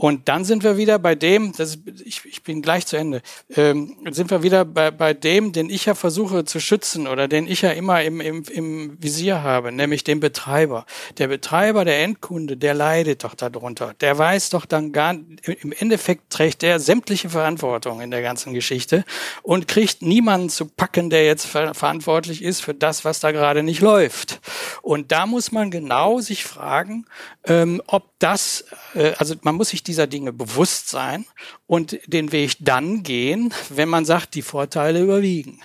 Und 0.00 0.30
dann 0.30 0.46
sind 0.46 0.64
wir 0.64 0.78
wieder 0.78 0.98
bei 0.98 1.14
dem, 1.14 1.52
das 1.52 1.78
ich, 2.06 2.24
ich 2.24 2.42
bin 2.42 2.62
gleich 2.62 2.86
zu 2.86 2.96
Ende, 2.96 3.20
ähm, 3.54 3.98
sind 4.10 4.30
wir 4.30 4.42
wieder 4.42 4.64
bei, 4.64 4.90
bei 4.90 5.12
dem, 5.12 5.52
den 5.52 5.68
ich 5.68 5.84
ja 5.84 5.94
versuche 5.94 6.46
zu 6.46 6.58
schützen 6.58 7.06
oder 7.06 7.28
den 7.28 7.46
ich 7.46 7.60
ja 7.60 7.72
immer 7.72 8.02
im, 8.02 8.18
im, 8.22 8.42
im 8.44 8.96
Visier 8.98 9.42
habe, 9.42 9.72
nämlich 9.72 10.02
dem 10.02 10.18
Betreiber. 10.18 10.86
Der 11.18 11.28
Betreiber, 11.28 11.84
der 11.84 12.02
Endkunde, 12.02 12.56
der 12.56 12.72
leidet 12.72 13.24
doch 13.24 13.34
darunter. 13.34 13.92
Der 14.00 14.16
weiß 14.16 14.48
doch 14.48 14.64
dann 14.64 14.92
gar, 14.92 15.12
im 15.12 15.72
Endeffekt 15.72 16.30
trägt 16.30 16.62
der 16.62 16.80
sämtliche 16.80 17.28
Verantwortung 17.28 18.00
in 18.00 18.10
der 18.10 18.22
ganzen 18.22 18.54
Geschichte 18.54 19.04
und 19.42 19.68
kriegt 19.68 20.00
niemanden 20.00 20.48
zu 20.48 20.64
packen, 20.64 21.10
der 21.10 21.26
jetzt 21.26 21.44
ver 21.44 21.74
verantwortlich 21.74 22.42
ist 22.42 22.62
für 22.62 22.72
das, 22.72 23.04
was 23.04 23.20
da 23.20 23.32
gerade 23.32 23.62
nicht 23.62 23.82
läuft. 23.82 24.40
Und 24.80 25.12
da 25.12 25.26
muss 25.26 25.52
man 25.52 25.70
genau 25.70 26.20
sich 26.20 26.44
fragen, 26.44 27.04
ähm, 27.44 27.82
ob 27.86 28.09
das, 28.20 28.64
äh, 28.94 29.12
also 29.18 29.34
man 29.42 29.56
muss 29.56 29.70
sich 29.70 29.82
dieser 29.82 30.06
Dinge 30.06 30.32
bewusst 30.32 30.88
sein 30.88 31.26
und 31.66 31.98
den 32.06 32.32
Weg 32.32 32.56
dann 32.60 33.02
gehen, 33.02 33.52
wenn 33.70 33.88
man 33.88 34.04
sagt, 34.04 34.34
die 34.34 34.42
Vorteile 34.42 35.00
überwiegen. 35.00 35.60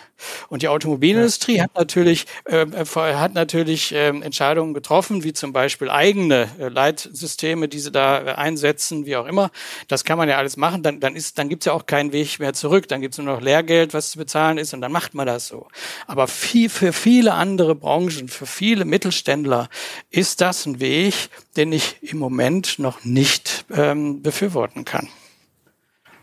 Und 0.48 0.62
die 0.62 0.70
Automobilindustrie 0.70 1.58
ja. 1.58 1.64
hat 1.66 1.76
natürlich, 1.76 2.26
äh, 2.46 2.62
äh, 2.62 2.86
hat 2.86 3.34
natürlich 3.34 3.94
äh, 3.94 4.08
Entscheidungen 4.08 4.74
getroffen, 4.74 5.24
wie 5.24 5.34
zum 5.34 5.52
Beispiel 5.52 5.90
eigene 5.90 6.48
äh, 6.58 6.70
Leitsysteme, 6.70 7.68
die 7.68 7.80
sie 7.80 7.92
da 7.92 8.22
äh, 8.22 8.32
einsetzen, 8.32 9.06
wie 9.06 9.18
auch 9.18 9.26
immer. 9.26 9.52
Das 9.90 10.06
kann 10.06 10.18
man 10.18 10.30
ja 10.30 10.38
alles 10.38 10.56
machen. 10.56 10.84
Dann, 10.84 11.02
dann, 11.02 11.16
ist, 11.16 11.38
dann 11.38 11.50
gibt's 11.50 11.66
ja 11.66 11.74
auch 11.74 11.86
keinen 11.86 12.14
Weg 12.14 12.40
mehr 12.40 12.54
zurück. 12.54 12.88
Dann 12.88 13.02
gibt's 13.02 13.18
nur 13.18 13.28
noch 13.28 13.42
Lehrgeld, 13.42 13.94
was 13.94 14.12
zu 14.12 14.18
bezahlen 14.18 14.58
ist, 14.58 14.74
und 14.74 14.80
dann 14.82 14.92
macht 14.92 15.14
man 15.14 15.28
das 15.28 15.48
so. 15.48 15.68
Aber 16.08 16.28
viel, 16.28 16.70
für 16.70 16.94
viele 16.94 17.34
andere 17.34 17.76
Branchen, 17.76 18.30
für 18.30 18.46
viele 18.46 18.86
Mittelständler 18.86 19.70
ist 20.12 20.40
das 20.40 20.66
ein 20.66 20.80
Weg, 20.80 21.30
den 21.58 21.72
ich 21.72 21.98
im 22.02 22.18
Moment 22.18 22.80
noch 22.80 23.04
nicht 23.04 23.66
ähm, 23.72 24.22
befürworten 24.22 24.86
kann. 24.86 25.08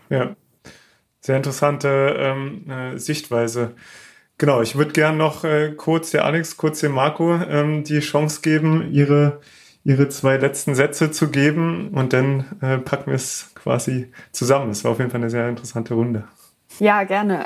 Ja, 0.09 0.35
sehr 1.21 1.37
interessante 1.37 2.15
ähm, 2.17 2.69
äh, 2.69 2.97
Sichtweise. 2.97 3.75
Genau, 4.37 4.61
ich 4.61 4.75
würde 4.75 4.91
gern 4.91 5.17
noch 5.17 5.43
äh, 5.43 5.73
kurz 5.75 6.11
der 6.11 6.25
Alex, 6.25 6.57
kurz 6.57 6.81
dem 6.81 6.91
Marco 6.91 7.35
ähm, 7.35 7.83
die 7.83 7.99
Chance 7.99 8.41
geben, 8.41 8.91
ihre, 8.91 9.39
ihre 9.83 10.09
zwei 10.09 10.37
letzten 10.37 10.75
Sätze 10.75 11.11
zu 11.11 11.29
geben 11.29 11.89
und 11.89 12.13
dann 12.13 12.45
äh, 12.61 12.77
packen 12.77 13.07
wir 13.07 13.15
es 13.15 13.51
quasi 13.55 14.11
zusammen. 14.31 14.71
Es 14.71 14.83
war 14.83 14.91
auf 14.91 14.99
jeden 14.99 15.11
Fall 15.11 15.21
eine 15.21 15.29
sehr 15.29 15.47
interessante 15.47 15.93
Runde. 15.93 16.27
Ja, 16.79 17.03
gerne. 17.03 17.45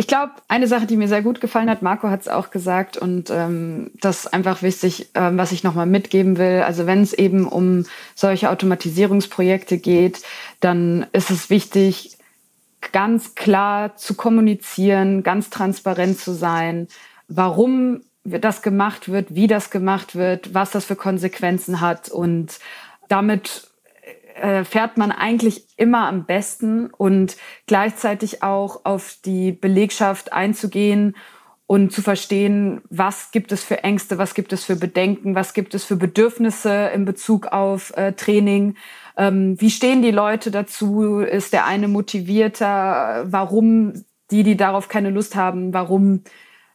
Ich 0.00 0.06
glaube, 0.06 0.32
eine 0.48 0.66
Sache, 0.66 0.86
die 0.86 0.96
mir 0.96 1.08
sehr 1.08 1.20
gut 1.20 1.42
gefallen 1.42 1.68
hat, 1.68 1.82
Marco 1.82 2.08
hat 2.08 2.22
es 2.22 2.28
auch 2.28 2.50
gesagt 2.50 2.96
und 2.96 3.28
ähm, 3.28 3.90
das 4.00 4.20
ist 4.20 4.32
einfach 4.32 4.62
wichtig, 4.62 5.10
ähm, 5.14 5.36
was 5.36 5.52
ich 5.52 5.62
nochmal 5.62 5.84
mitgeben 5.84 6.38
will. 6.38 6.62
Also 6.62 6.86
wenn 6.86 7.02
es 7.02 7.12
eben 7.12 7.46
um 7.46 7.84
solche 8.14 8.48
Automatisierungsprojekte 8.48 9.76
geht, 9.76 10.22
dann 10.60 11.04
ist 11.12 11.30
es 11.30 11.50
wichtig, 11.50 12.16
ganz 12.92 13.34
klar 13.34 13.94
zu 13.96 14.14
kommunizieren, 14.14 15.22
ganz 15.22 15.50
transparent 15.50 16.18
zu 16.18 16.32
sein, 16.32 16.88
warum 17.28 18.00
das 18.24 18.62
gemacht 18.62 19.10
wird, 19.10 19.34
wie 19.34 19.48
das 19.48 19.68
gemacht 19.68 20.16
wird, 20.16 20.54
was 20.54 20.70
das 20.70 20.86
für 20.86 20.96
Konsequenzen 20.96 21.82
hat. 21.82 22.08
Und 22.08 22.58
damit 23.08 23.69
äh, 24.40 24.64
fährt 24.64 24.96
man 24.96 25.12
eigentlich 25.12 25.66
immer 25.76 26.06
am 26.06 26.24
besten 26.24 26.86
und 26.86 27.36
gleichzeitig 27.66 28.42
auch 28.42 28.84
auf 28.84 29.16
die 29.24 29.52
Belegschaft 29.52 30.32
einzugehen 30.32 31.16
und 31.66 31.92
zu 31.92 32.02
verstehen, 32.02 32.80
was 32.90 33.30
gibt 33.30 33.52
es 33.52 33.62
für 33.62 33.84
Ängste, 33.84 34.18
was 34.18 34.34
gibt 34.34 34.52
es 34.52 34.64
für 34.64 34.74
Bedenken, 34.74 35.34
was 35.36 35.54
gibt 35.54 35.74
es 35.74 35.84
für 35.84 35.96
Bedürfnisse 35.96 36.90
in 36.94 37.04
Bezug 37.04 37.46
auf 37.46 37.96
äh, 37.96 38.12
Training 38.12 38.74
ähm, 39.20 39.60
wie 39.60 39.70
stehen 39.70 40.00
die 40.00 40.12
Leute 40.12 40.50
dazu? 40.50 41.20
Ist 41.20 41.52
der 41.52 41.66
eine 41.66 41.88
motivierter? 41.88 43.26
Warum 43.26 43.92
die, 44.30 44.42
die 44.44 44.56
darauf 44.56 44.88
keine 44.88 45.10
Lust 45.10 45.36
haben, 45.36 45.74
warum, 45.74 46.22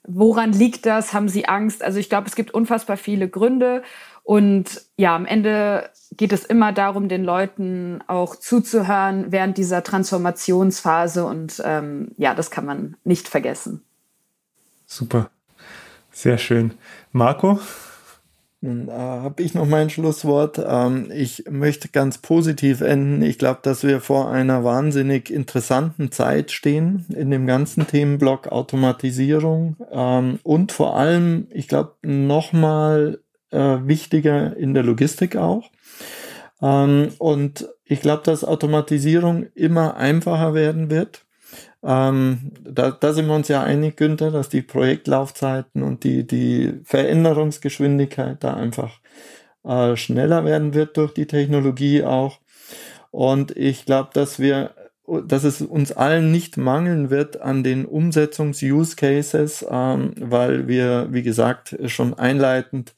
woran 0.03 0.51
liegt 0.53 0.86
das? 0.86 1.11
Haben 1.13 1.28
sie 1.28 1.47
Angst? 1.47 1.84
Also 1.84 1.97
ich 1.97 2.07
glaube, 2.07 2.28
es 2.28 2.36
gibt 2.36 2.51
unfassbar 2.51 2.97
viele 2.97 3.30
Gründe. 3.30 3.82
Und 4.26 4.82
ja, 4.97 5.15
am 5.15 5.28
Ende 5.28 5.89
geht 6.17 6.34
es 6.34 6.45
immer 6.45 6.73
darum, 6.73 7.09
den 7.09 7.23
Leuten 7.23 8.03
auch 8.07 8.36
zuzuhören 8.36 9.32
während 9.32 9.57
dieser 9.57 9.84
Transformationsphase. 9.84 11.23
Und 11.23 11.61
ähm, 11.63 12.09
ja, 12.17 12.34
das 12.34 12.49
kann 12.49 12.65
man 12.65 12.97
nicht 13.03 13.28
vergessen. 13.28 13.84
Super. 14.88 15.30
Sehr 16.11 16.39
schön. 16.39 16.73
Marco? 17.11 17.59
Nun 18.61 18.88
äh, 18.88 18.93
habe 18.93 19.43
ich 19.43 19.53
noch 19.53 19.67
mein 19.67 19.91
Schlusswort. 19.91 20.59
Ähm, 20.65 21.11
ich 21.13 21.43
möchte 21.47 21.89
ganz 21.89 22.17
positiv 22.17 22.82
enden. 22.82 23.21
Ich 23.21 23.38
glaube, 23.38 23.59
dass 23.61 23.84
wir 23.84 24.01
vor 24.01 24.32
einer 24.32 24.63
wahnsinnig 24.63 25.30
interessanten 25.30 26.11
Zeit 26.11 26.51
stehen 26.51 27.05
in 27.09 27.30
dem 27.30 27.45
ganzen 27.45 27.86
Themenblock 27.86 28.47
Automatisierung 28.47 29.76
ähm, 29.91 30.39
und 30.41 30.71
vor 30.71 30.97
allem, 30.97 31.45
ich 31.51 31.67
glaube, 31.67 31.93
nochmal 32.01 33.19
äh, 33.52 33.78
wichtiger 33.84 34.56
in 34.58 34.74
der 34.74 34.84
Logistik 34.84 35.36
auch. 35.36 35.70
Ähm, 36.62 37.10
und 37.20 37.68
ich 37.86 38.02
glaube, 38.02 38.24
dass 38.24 38.43
Automatisierung 38.43 39.48
immer 39.54 39.98
einfacher 39.98 40.54
werden 40.54 40.89
wird. 40.89 41.26
Ähm, 41.84 42.52
da, 42.64 42.91
da 42.91 43.14
sind 43.14 43.28
wir 43.28 43.36
uns 43.36 43.48
ja 43.48 43.62
einig, 43.62 43.98
Günther, 43.98 44.32
dass 44.32 44.50
die 44.50 44.64
Projektlaufzeiten 44.64 45.84
und 45.84 46.04
die, 46.04 46.26
die 46.26 46.80
Veränderungsgeschwindigkeit 46.84 48.43
da 48.43 48.56
einfach 48.56 49.00
äh, 49.64 49.96
schneller 49.96 50.46
werden 50.46 50.74
wird 50.74 50.98
durch 50.98 51.14
die 51.14 51.28
Technologie 51.28 52.04
auch. 52.04 52.39
Und 53.12 53.56
ich 53.56 53.86
glaube, 53.86 54.10
dass 54.14 54.39
wir, 54.39 54.72
dass 55.26 55.43
es 55.43 55.62
uns 55.62 55.91
allen 55.91 56.32
nicht 56.32 56.58
mangeln 56.58 57.12
wird 57.12 57.39
an 57.39 57.64
den 57.64 57.86
Umsetzungs-Use 57.86 58.96
Cases, 58.96 59.66
ähm, 59.70 60.14
weil 60.20 60.68
wir, 60.68 61.08
wie 61.12 61.24
gesagt, 61.24 61.78
schon 61.86 62.16
einleitend 62.16 62.96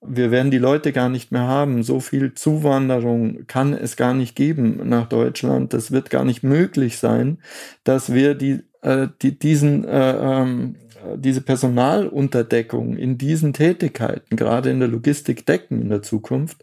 wir 0.00 0.30
werden 0.30 0.50
die 0.50 0.58
Leute 0.58 0.92
gar 0.92 1.08
nicht 1.08 1.32
mehr 1.32 1.46
haben. 1.46 1.82
So 1.82 2.00
viel 2.00 2.34
Zuwanderung 2.34 3.46
kann 3.46 3.72
es 3.72 3.96
gar 3.96 4.14
nicht 4.14 4.36
geben 4.36 4.88
nach 4.88 5.08
Deutschland. 5.08 5.72
Das 5.74 5.90
wird 5.90 6.10
gar 6.10 6.24
nicht 6.24 6.42
möglich 6.42 6.98
sein, 6.98 7.38
dass 7.84 8.12
wir 8.12 8.34
die, 8.34 8.60
äh, 8.82 9.08
die 9.22 9.38
diesen 9.38 9.84
äh, 9.84 10.42
ähm, 10.42 10.76
diese 11.16 11.40
Personalunterdeckung 11.40 12.96
in 12.96 13.18
diesen 13.18 13.52
Tätigkeiten, 13.52 14.36
gerade 14.36 14.70
in 14.70 14.80
der 14.80 14.88
Logistik 14.88 15.46
decken 15.46 15.82
in 15.82 15.88
der 15.88 16.02
Zukunft. 16.02 16.62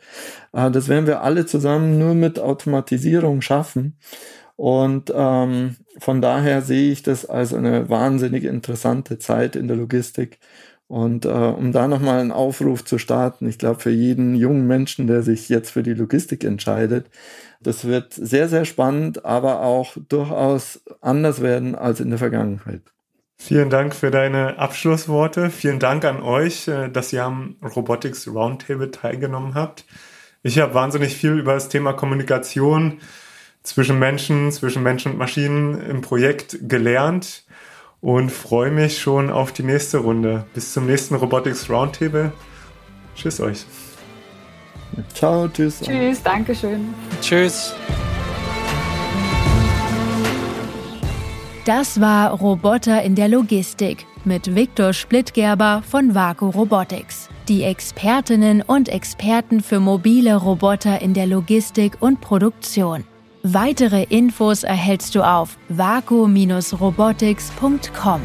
Äh, 0.53 0.71
das 0.71 0.87
werden 0.87 1.07
wir 1.07 1.21
alle 1.21 1.45
zusammen 1.45 1.97
nur 1.97 2.15
mit 2.15 2.39
Automatisierung 2.39 3.41
schaffen. 3.41 3.97
Und 4.57 5.11
ähm, 5.13 5.75
von 5.99 6.21
daher 6.21 6.61
sehe 6.61 6.91
ich 6.91 7.03
das 7.03 7.25
als 7.25 7.53
eine 7.53 7.89
wahnsinnig 7.89 8.45
interessante 8.45 9.19
Zeit 9.19 9.55
in 9.55 9.67
der 9.67 9.77
Logistik. 9.77 10.39
Und 10.87 11.25
äh, 11.25 11.29
um 11.29 11.71
da 11.71 11.87
nochmal 11.87 12.19
einen 12.19 12.31
Aufruf 12.31 12.85
zu 12.85 12.99
starten, 12.99 13.47
ich 13.47 13.57
glaube, 13.57 13.79
für 13.79 13.89
jeden 13.89 14.35
jungen 14.35 14.67
Menschen, 14.67 15.07
der 15.07 15.23
sich 15.23 15.49
jetzt 15.49 15.71
für 15.71 15.81
die 15.81 15.93
Logistik 15.93 16.43
entscheidet, 16.43 17.09
das 17.59 17.85
wird 17.85 18.13
sehr, 18.13 18.47
sehr 18.47 18.65
spannend, 18.65 19.25
aber 19.25 19.61
auch 19.61 19.97
durchaus 20.09 20.81
anders 21.01 21.41
werden 21.41 21.73
als 21.73 21.99
in 21.99 22.09
der 22.09 22.19
Vergangenheit. 22.19 22.81
Vielen 23.37 23.69
Dank 23.69 23.95
für 23.95 24.11
deine 24.11 24.59
Abschlussworte. 24.59 25.49
Vielen 25.49 25.79
Dank 25.79 26.05
an 26.05 26.21
euch, 26.21 26.67
äh, 26.67 26.89
dass 26.89 27.11
ihr 27.11 27.23
am 27.23 27.55
Robotics 27.63 28.27
Roundtable 28.27 28.91
teilgenommen 28.91 29.55
habt. 29.55 29.85
Ich 30.43 30.59
habe 30.59 30.75
wahnsinnig 30.75 31.15
viel 31.15 31.39
über 31.39 31.55
das 31.55 31.69
Thema 31.69 31.93
Kommunikation 31.93 32.99
zwischen 33.63 33.97
Menschen, 33.97 34.51
zwischen 34.51 34.83
Menschen 34.83 35.13
und 35.13 35.17
Maschinen 35.17 35.81
im 35.81 36.01
Projekt 36.01 36.69
gelernt 36.69 37.44
und 38.05 38.31
freue 38.31 38.69
mich 38.69 38.99
schon 38.99 39.31
auf 39.31 39.51
die 39.51 39.63
nächste 39.63 39.97
Runde. 39.97 40.45
Bis 40.53 40.73
zum 40.73 40.85
nächsten 40.85 41.15
Robotics 41.15 41.67
Roundtable. 41.71 42.31
Tschüss 43.15 43.41
euch. 43.41 43.65
Ciao, 45.15 45.47
tschüss. 45.47 45.81
Tschüss, 45.81 46.21
danke 46.21 46.53
schön. 46.53 46.93
Tschüss. 47.19 47.73
Das 51.65 51.99
war 51.99 52.29
Roboter 52.33 53.01
in 53.01 53.15
der 53.15 53.27
Logistik 53.27 54.05
mit 54.23 54.53
Viktor 54.53 54.93
Splittgerber 54.93 55.81
von 55.89 56.13
Vaku 56.13 56.49
Robotics. 56.49 57.27
Die 57.47 57.63
Expertinnen 57.63 58.61
und 58.61 58.87
Experten 58.87 59.61
für 59.61 59.79
mobile 59.79 60.35
Roboter 60.35 61.01
in 61.01 61.15
der 61.15 61.25
Logistik 61.25 61.97
und 62.01 62.21
Produktion. 62.21 63.03
Weitere 63.47 64.07
Infos 64.09 64.63
erhältst 64.63 65.13
du 65.13 65.21
auf 65.21 65.59
vaku-robotics.com. 65.69 68.21